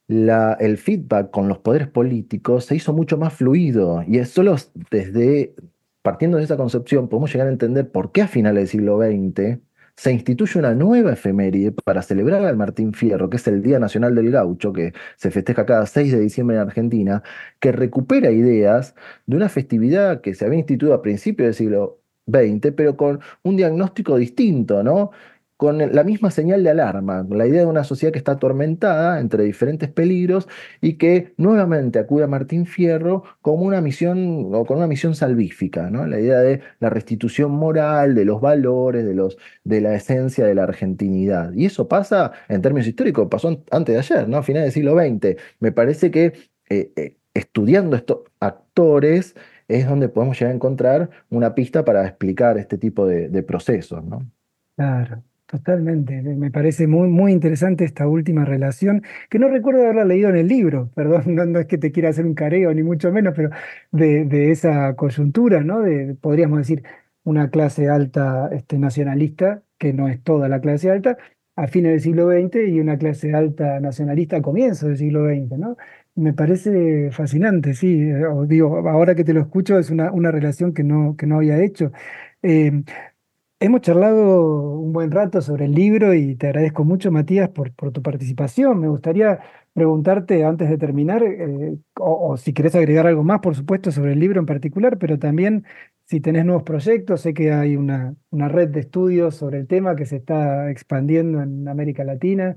el 0.08 0.78
feedback 0.78 1.32
con 1.32 1.48
los 1.50 1.60
poderes 1.60 1.88
políticos 1.90 2.66
se 2.66 2.76
hizo 2.76 2.94
mucho 2.94 3.18
más 3.18 3.34
fluido 3.34 4.04
y 4.08 4.20
es 4.20 4.30
solo 4.30 4.56
desde, 4.90 5.54
partiendo 6.02 6.38
de 6.38 6.46
esa 6.46 6.58
concepción, 6.58 7.10
podemos 7.10 7.32
llegar 7.34 7.48
a 7.48 7.52
entender 7.52 7.92
por 7.92 8.12
qué 8.12 8.22
a 8.22 8.28
finales 8.28 8.62
del 8.62 8.68
siglo 8.70 9.00
XX 9.00 9.60
se 9.98 10.12
instituye 10.12 10.60
una 10.60 10.76
nueva 10.76 11.14
efeméride 11.14 11.72
para 11.72 12.04
celebrar 12.04 12.46
al 12.46 12.56
Martín 12.56 12.94
Fierro, 12.94 13.30
que 13.30 13.38
es 13.38 13.48
el 13.48 13.64
Día 13.64 13.80
Nacional 13.80 14.14
del 14.16 14.32
Gaucho, 14.32 14.72
que 14.72 14.94
se 15.18 15.32
festeja 15.32 15.66
cada 15.66 15.86
6 15.88 16.12
de 16.12 16.20
diciembre 16.20 16.56
en 16.56 16.62
Argentina, 16.62 17.24
que 17.60 17.72
recupera 17.72 18.32
ideas 18.32 18.96
de 19.26 19.36
una 19.36 19.50
festividad 19.50 20.22
que 20.22 20.36
se 20.36 20.46
había 20.46 20.60
instituido 20.60 20.94
a 20.94 21.02
principios 21.02 21.48
del 21.48 21.54
siglo 21.56 22.00
XX, 22.28 22.74
pero 22.76 22.96
con 22.96 23.22
un 23.44 23.58
diagnóstico 23.58 24.18
distinto, 24.18 24.84
¿no? 24.84 25.12
Con 25.58 25.80
la 25.80 26.04
misma 26.04 26.30
señal 26.30 26.64
de 26.64 26.70
alarma, 26.70 27.26
la 27.30 27.48
idea 27.48 27.62
de 27.62 27.66
una 27.66 27.84
sociedad 27.84 28.14
que 28.14 28.20
está 28.20 28.34
atormentada 28.34 29.20
entre 29.20 29.44
diferentes 29.44 29.90
peligros 29.90 30.48
y 30.82 30.94
que 30.94 31.34
nuevamente 31.38 31.98
acude 31.98 32.26
a 32.26 32.28
Martín 32.28 32.68
Fierro 32.68 33.24
como 33.42 33.64
una 33.64 33.82
misión 33.82 34.54
o 34.54 34.66
con 34.66 34.78
una 34.78 34.88
misión 34.88 35.16
salvífica, 35.16 35.90
¿no? 35.90 36.06
La 36.06 36.20
idea 36.20 36.40
de 36.40 36.62
la 36.80 36.92
restitución 36.92 37.52
moral, 37.52 38.14
de 38.14 38.26
los 38.26 38.40
valores, 38.40 39.04
de, 39.04 39.16
los, 39.16 39.38
de 39.64 39.82
la 39.82 39.96
esencia 39.96 40.46
de 40.46 40.54
la 40.54 40.64
argentinidad. 40.64 41.52
Y 41.54 41.66
eso 41.66 41.88
pasa 41.88 42.34
en 42.50 42.62
términos 42.62 42.88
históricos, 42.88 43.28
pasó 43.30 43.64
antes 43.72 43.94
de 43.96 44.00
ayer, 44.00 44.30
¿no? 44.30 44.38
A 44.38 44.44
finales 44.44 44.68
del 44.68 44.74
siglo 44.74 44.96
XX. 44.96 45.42
Me 45.60 45.72
parece 45.72 46.12
que 46.12 46.34
eh, 46.70 46.92
eh, 46.96 47.18
estudiando 47.34 47.96
estos 47.96 48.20
actores 48.40 49.36
es 49.68 49.88
donde 49.88 50.08
podemos 50.10 50.40
llegar 50.40 50.52
a 50.52 50.56
encontrar 50.56 51.10
una 51.30 51.56
pista 51.56 51.84
para 51.84 52.06
explicar 52.06 52.58
este 52.60 52.78
tipo 52.78 53.08
de, 53.08 53.30
de 53.30 53.44
procesos, 53.44 54.04
¿no? 54.06 54.20
Claro. 54.76 55.24
Totalmente, 55.50 56.22
me 56.22 56.52
parece 56.52 56.88
muy, 56.88 57.08
muy 57.08 57.32
interesante 57.32 57.86
esta 57.86 58.06
última 58.06 58.44
relación, 58.44 59.02
que 59.30 59.40
no 59.40 59.48
recuerdo 59.48 59.82
haberla 59.84 60.04
leído 60.04 60.28
en 60.30 60.36
el 60.36 60.50
libro, 60.50 60.92
perdón, 60.96 61.36
no, 61.36 61.60
es 61.60 61.68
que 61.68 61.78
te 61.78 61.94
quiera 61.94 62.10
hacer 62.10 62.26
un 62.26 62.34
careo, 62.34 62.74
ni 62.74 62.84
mucho 62.84 63.14
menos, 63.14 63.34
pero 63.34 63.52
de, 63.92 64.52
esa 64.52 64.94
coyuntura, 64.98 65.62
¿no? 65.64 65.80
De, 65.80 66.16
podríamos 66.16 66.60
decir, 66.60 66.84
una 67.24 67.50
clase 67.50 67.90
alta 67.90 68.50
este, 68.52 68.78
nacionalista, 68.78 69.64
que 69.78 69.94
no 69.94 70.10
es 70.10 70.22
toda 70.22 70.50
la 70.50 70.60
clase 70.60 70.92
alta, 70.92 71.18
a 71.56 71.68
fines 71.68 71.92
del 71.94 72.02
siglo 72.02 72.30
XX 72.30 72.68
y 72.68 72.80
una 72.82 72.98
clase 72.98 73.34
alta 73.34 73.80
nacionalista 73.80 74.38
a 74.38 74.42
comienzos 74.42 74.90
del 74.90 74.98
siglo 74.98 75.26
XX, 75.26 75.58
¿no? 75.58 75.78
Me 76.16 76.34
parece 76.34 77.10
fascinante, 77.12 77.74
sí, 77.74 78.02
eh, 78.02 78.24
digo, 78.48 78.90
ahora 78.90 79.16
que 79.16 79.24
te 79.24 79.34
lo 79.34 79.42
escucho 79.42 79.80
es 79.80 79.92
una, 79.92 80.12
una 80.12 80.32
relación 80.32 80.74
que 80.74 80.84
no, 80.84 81.16
que 81.18 81.26
no 81.26 81.38
había 81.38 81.64
hecho. 81.64 81.92
Eh, 82.44 82.84
Hemos 83.60 83.82
charlado 83.82 84.80
un 84.80 84.94
buen 84.94 85.10
rato 85.10 85.42
sobre 85.42 85.66
el 85.66 85.74
libro 85.74 86.14
y 86.14 86.36
te 86.36 86.48
agradezco 86.48 86.84
mucho, 86.84 87.12
Matías, 87.12 87.50
por, 87.50 87.72
tu 87.72 88.04
participación. 88.04 88.80
Me 88.80 88.88
gustaría 88.88 89.40
preguntarte 89.74 90.46
antes 90.46 90.70
de 90.70 90.78
terminar, 90.78 91.24
eh, 91.24 91.76
o, 91.96 92.38
si 92.38 92.54
querés 92.54 92.76
agregar 92.76 93.08
algo 93.08 93.24
más, 93.24 93.40
por 93.40 93.56
supuesto, 93.56 93.92
sobre 93.92 94.14
el 94.14 94.20
libro 94.20 94.40
en 94.40 94.46
particular, 94.46 95.00
pero 95.00 95.18
también 95.18 95.66
si 96.06 96.22
tenés 96.22 96.46
nuevos 96.46 96.64
proyectos. 96.64 97.22
Sé 97.22 97.34
que 97.34 97.52
hay 97.52 97.76
una, 97.76 98.16
red 98.32 98.70
de 98.70 98.82
estudios 98.82 99.36
sobre 99.36 99.58
el 99.60 99.68
tema 99.68 99.96
que 99.96 100.06
se 100.06 100.18
está 100.18 100.70
expandiendo 100.70 101.42
en 101.42 101.68
América 101.68 102.04
Latina 102.04 102.56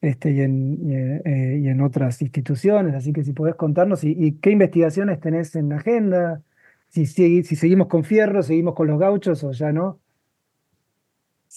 este, 0.00 0.30
y, 0.32 0.42
en, 0.42 1.22
eh, 1.24 1.58
y, 1.62 1.68
en 1.68 1.80
otras 1.80 2.22
instituciones, 2.22 2.94
así 2.94 3.12
que 3.12 3.24
si 3.24 3.32
podés 3.32 3.56
contarnos 3.56 4.04
y, 4.04 4.38
qué 4.40 4.50
investigaciones 4.50 5.20
tenés 5.20 5.56
en 5.56 5.70
la 5.70 5.76
agenda, 5.76 6.42
si, 6.88 7.06
si 7.06 7.42
seguimos 7.56 7.88
con 7.88 8.04
Fierro, 8.04 8.42
seguimos 8.42 8.74
con 8.74 8.88
los 8.88 8.98
gauchos 8.98 9.42
o 9.44 9.52
ya 9.52 9.72
no. 9.72 10.00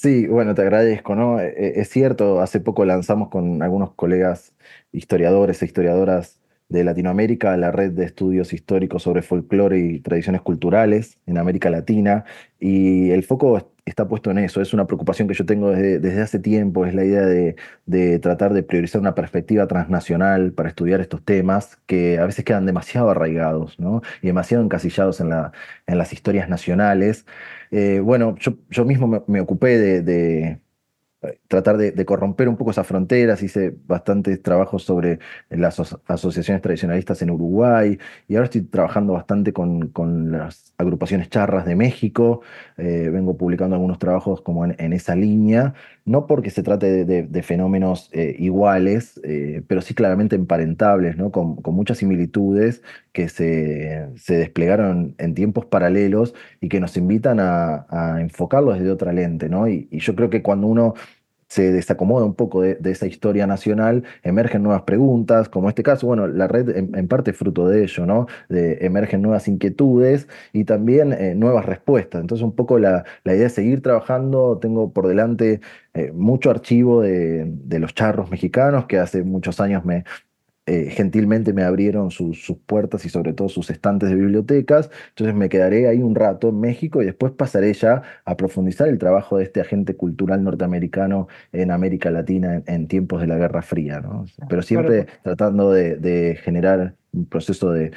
Sí, 0.02 0.28
bueno, 0.28 0.56
te 0.56 0.62
agradezco, 0.62 1.14
¿no? 1.14 1.42
E, 1.42 1.48
e, 1.50 1.82
es 1.82 1.90
cierto, 1.90 2.40
hace 2.40 2.62
poco 2.62 2.86
lanzamos 2.86 3.28
con 3.28 3.62
algunos 3.62 3.94
colegas 3.96 4.54
historiadores 4.94 5.62
e 5.62 5.66
historiadoras 5.66 6.40
de 6.70 6.86
Latinoamérica 6.86 7.58
la 7.58 7.72
red 7.72 7.92
de 7.92 8.06
estudios 8.06 8.54
históricos 8.54 9.04
sobre 9.04 9.24
folclore 9.24 9.78
y 9.80 10.00
tradiciones 10.00 10.42
culturales 10.42 11.18
en 11.26 11.38
América 11.38 11.70
Latina 11.70 12.24
y 12.62 13.10
el 13.10 13.24
foco 13.24 13.74
está 13.84 14.08
puesto 14.08 14.32
en 14.32 14.38
eso, 14.38 14.62
es 14.62 14.74
una 14.74 14.88
preocupación 14.88 15.28
que 15.28 15.34
yo 15.34 15.46
tengo 15.46 15.72
desde, 15.72 16.22
hace 16.22 16.40
tiempo, 16.40 16.86
es 16.86 16.94
la 16.94 17.04
idea 17.04 17.26
de, 17.26 18.20
tratar 18.20 18.54
de 18.54 18.64
priorizar 18.64 19.02
una 19.02 19.16
perspectiva 19.16 19.68
transnacional 19.68 20.54
para 20.54 20.70
estudiar 20.70 21.02
estos 21.02 21.26
temas 21.26 21.78
que 21.88 22.20
a 22.20 22.26
veces 22.26 22.46
quedan 22.46 22.66
demasiado 22.66 23.10
arraigados 23.10 23.80
¿no? 23.80 24.02
y 24.22 24.28
demasiado 24.28 24.64
encasillados 24.64 25.20
en, 25.20 25.30
la, 25.30 25.52
en 25.88 25.98
las 25.98 26.14
historias 26.14 26.48
nacionales. 26.48 27.26
Eh, 27.72 28.00
bueno, 28.00 28.36
yo, 28.40 28.54
yo 28.70 28.86
mismo 28.86 29.24
me, 29.28 29.42
ocupé 29.42 29.78
de, 30.02 30.60
tratar 31.48 31.78
de, 31.78 32.06
corromper 32.06 32.48
un 32.48 32.56
poco 32.56 32.72
esas 32.72 32.88
fronteras, 32.88 33.44
hice 33.44 33.76
bastantes 33.86 34.42
trabajos 34.42 34.84
sobre 34.84 35.20
las 35.50 35.80
asociaciones 36.08 36.62
tradicionalistas 36.62 37.22
en 37.22 37.32
Uruguay 37.32 37.98
y 38.28 38.36
ahora 38.36 38.46
estoy 38.46 38.62
trabajando 38.62 39.14
bastante 39.14 39.52
con, 39.52 39.90
con 39.90 40.32
las 40.32 40.74
agrupaciones 40.78 41.30
charras 41.30 41.66
de 41.66 41.76
México, 41.76 42.42
eh, 42.78 43.10
vengo 43.12 43.36
publicando 43.36 43.76
algunos 43.76 44.00
trabajos 44.00 44.42
como 44.42 44.66
en, 44.66 44.94
esa 44.94 45.16
línea, 45.16 45.74
no 46.10 46.26
porque 46.26 46.50
se 46.50 46.64
trate 46.64 47.06
de, 47.06 47.44
fenómenos 47.44 48.10
eh, 48.14 48.36
iguales, 48.40 49.22
eh, 49.24 49.62
pero 49.68 49.82
sí 49.82 49.94
claramente 49.94 50.36
emparentables, 50.36 51.18
¿no? 51.18 51.32
con, 51.32 51.60
muchas 51.66 52.00
similitudes 52.00 52.82
que 53.14 53.30
se, 53.30 54.08
se, 54.16 54.38
desplegaron 54.38 55.14
en 55.20 55.36
tiempos 55.36 55.68
paralelos 55.68 56.34
y 56.62 56.68
que 56.68 56.80
nos 56.80 56.98
invitan 56.98 57.40
a, 57.40 57.86
a 57.90 58.22
enfocarlos 58.22 58.80
desde 58.80 58.92
otra 58.92 59.14
lente. 59.14 59.50
¿no? 59.50 59.68
y 59.68 59.88
yo 59.92 60.16
creo 60.16 60.32
que 60.32 60.42
cuando 60.42 60.66
uno 60.66 60.96
se 61.50 61.72
desacomoda 61.72 62.26
un 62.26 62.36
poco 62.36 62.62
de, 62.62 62.78
esa 62.86 63.08
historia 63.08 63.48
nacional, 63.48 64.04
emergen 64.24 64.64
nuevas 64.64 64.84
preguntas, 64.84 65.50
como 65.50 65.68
este 65.70 65.84
caso, 65.84 66.08
bueno, 66.08 66.28
la 66.28 66.48
red 66.48 66.70
en, 66.70 67.08
parte 67.08 67.32
es 67.32 67.38
fruto 67.38 67.68
de 67.68 67.84
ello, 67.84 68.06
¿no? 68.06 68.28
De, 68.50 68.78
emergen 68.86 69.22
nuevas 69.22 69.48
inquietudes 69.48 70.28
y 70.54 70.64
también 70.66 71.12
eh, 71.14 71.36
nuevas 71.36 71.66
respuestas. 71.66 72.22
Entonces, 72.22 72.44
un 72.44 72.56
poco 72.56 72.78
la, 72.80 73.04
idea 73.26 73.48
es 73.48 73.54
seguir 73.54 73.82
trabajando, 73.82 74.60
tengo 74.62 74.94
por 74.94 75.08
delante 75.08 75.62
eh, 75.94 76.12
mucho 76.14 76.52
archivo 76.52 77.02
de, 77.02 77.46
de, 77.46 77.80
los 77.80 77.94
charros 77.96 78.30
mexicanos 78.30 78.86
que 78.86 79.00
hace 79.00 79.24
muchos 79.24 79.60
años 79.60 79.84
me, 79.86 80.04
eh, 80.70 80.92
gentilmente 80.92 81.52
me 81.52 81.64
abrieron 81.64 82.12
sus, 82.12 82.54
puertas 82.68 83.04
y 83.04 83.10
sobre 83.10 83.34
todo 83.34 83.50
sus 83.50 83.72
estantes 83.72 84.10
de 84.10 84.16
bibliotecas. 84.16 84.92
Entonces 85.10 85.36
me 85.36 85.50
quedaré 85.50 85.88
ahí 85.88 86.04
un 86.04 86.14
rato 86.14 86.50
en 86.50 86.60
México 86.60 87.02
y 87.02 87.06
después 87.06 87.32
pasaré 87.32 87.74
ya 87.74 88.04
a 88.24 88.38
profundizar 88.38 88.88
el 88.88 89.00
trabajo 89.00 89.40
de 89.40 89.46
este 89.46 89.62
agente 89.62 89.96
cultural 89.96 90.44
norteamericano 90.44 91.28
en 91.54 91.72
América 91.72 92.12
Latina 92.12 92.62
en, 92.68 92.88
tiempos 92.88 93.20
de 93.20 93.26
la 93.26 93.38
Guerra 93.38 93.64
Fría. 93.64 94.00
¿no? 94.00 94.26
Pero 94.48 94.62
siempre 94.62 95.08
tratando 95.24 95.72
de, 95.72 96.40
generar 96.44 96.94
un 97.14 97.26
proceso 97.26 97.72
de 97.72 97.92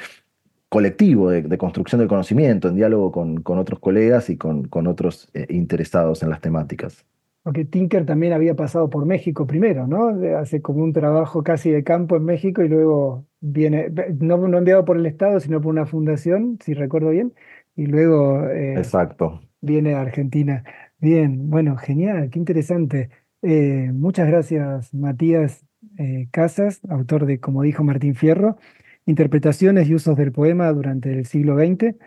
colectivo 0.67 1.29
de, 1.29 1.57
construcción 1.59 1.99
del 1.99 2.07
conocimiento, 2.07 2.69
en 2.69 2.75
diálogo 2.75 3.11
con, 3.11 3.43
con 3.43 3.59
otros 3.59 3.79
colegas 3.79 4.31
y 4.31 4.37
con, 4.37 4.67
con 4.67 4.87
otros 4.87 5.29
eh, 5.35 5.45
interesados 5.49 6.23
en 6.23 6.31
las 6.31 6.41
temáticas. 6.41 7.05
Porque 7.43 7.65
Tinker 7.65 8.05
también 8.05 8.31
había 8.31 8.55
pasado 8.55 8.89
por 8.89 9.05
México 9.05 9.45
primero, 9.45 9.85
¿no? 9.85 10.09
Hace 10.37 10.61
como 10.61 10.81
un 10.83 10.93
trabajo 10.93 11.43
casi 11.43 11.71
de 11.71 11.83
campo 11.83 12.15
en 12.15 12.23
México 12.23 12.63
y 12.63 12.69
luego 12.69 13.25
viene, 13.41 13.89
no, 14.19 14.37
no 14.37 14.57
enviado 14.57 14.85
por 14.85 14.95
el 14.97 15.05
Estado, 15.05 15.39
sino 15.41 15.59
por 15.59 15.71
una 15.71 15.85
fundación, 15.85 16.57
si 16.63 16.73
recuerdo 16.73 17.09
bien, 17.09 17.33
y 17.75 17.87
luego 17.87 18.47
eh, 18.49 18.75
Exacto. 18.77 19.41
viene 19.59 19.93
a 19.93 20.01
Argentina. 20.01 20.63
Bien, 20.99 21.49
bueno, 21.49 21.75
genial, 21.75 22.29
qué 22.29 22.39
interesante. 22.39 23.09
Eh, 23.41 23.91
muchas 23.93 24.27
gracias, 24.27 24.93
Matías 24.93 25.65
eh, 25.97 26.29
Casas, 26.31 26.79
autor 26.87 27.25
de, 27.25 27.41
como 27.41 27.61
dijo 27.63 27.83
Martín 27.83 28.15
Fierro, 28.15 28.57
Interpretaciones 29.05 29.89
y 29.89 29.95
usos 29.95 30.15
del 30.15 30.31
poema 30.31 30.71
durante 30.71 31.11
el 31.11 31.25
siglo 31.25 31.57
XX. 31.57 31.97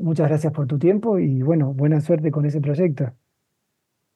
muchas 0.00 0.28
gracias 0.28 0.52
por 0.54 0.66
tu 0.66 0.78
tiempo 0.78 1.18
y 1.18 1.42
bueno, 1.42 1.74
buena 1.74 2.00
suerte 2.00 2.30
con 2.30 2.46
ese 2.46 2.62
proyecto. 2.62 3.12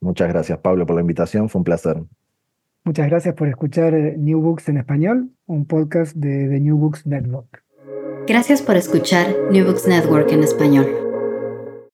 Muchas 0.00 0.28
gracias, 0.28 0.58
Pablo, 0.58 0.86
por 0.86 0.96
la 0.96 1.02
invitación. 1.02 1.48
Fue 1.48 1.60
un 1.60 1.64
placer. 1.64 2.02
Muchas 2.84 3.08
gracias 3.08 3.34
por 3.34 3.48
escuchar 3.48 3.94
eh, 3.94 4.14
New 4.16 4.40
Books 4.40 4.68
en 4.68 4.78
español, 4.78 5.30
un 5.46 5.66
podcast 5.66 6.14
de 6.14 6.48
The 6.48 6.60
New 6.60 6.76
Books 6.76 7.06
Network. 7.06 7.64
Gracias 8.28 8.62
por 8.62 8.76
escuchar 8.76 9.26
New 9.50 9.64
Books 9.64 9.88
Network 9.88 10.30
en 10.30 10.42
español. 10.42 11.05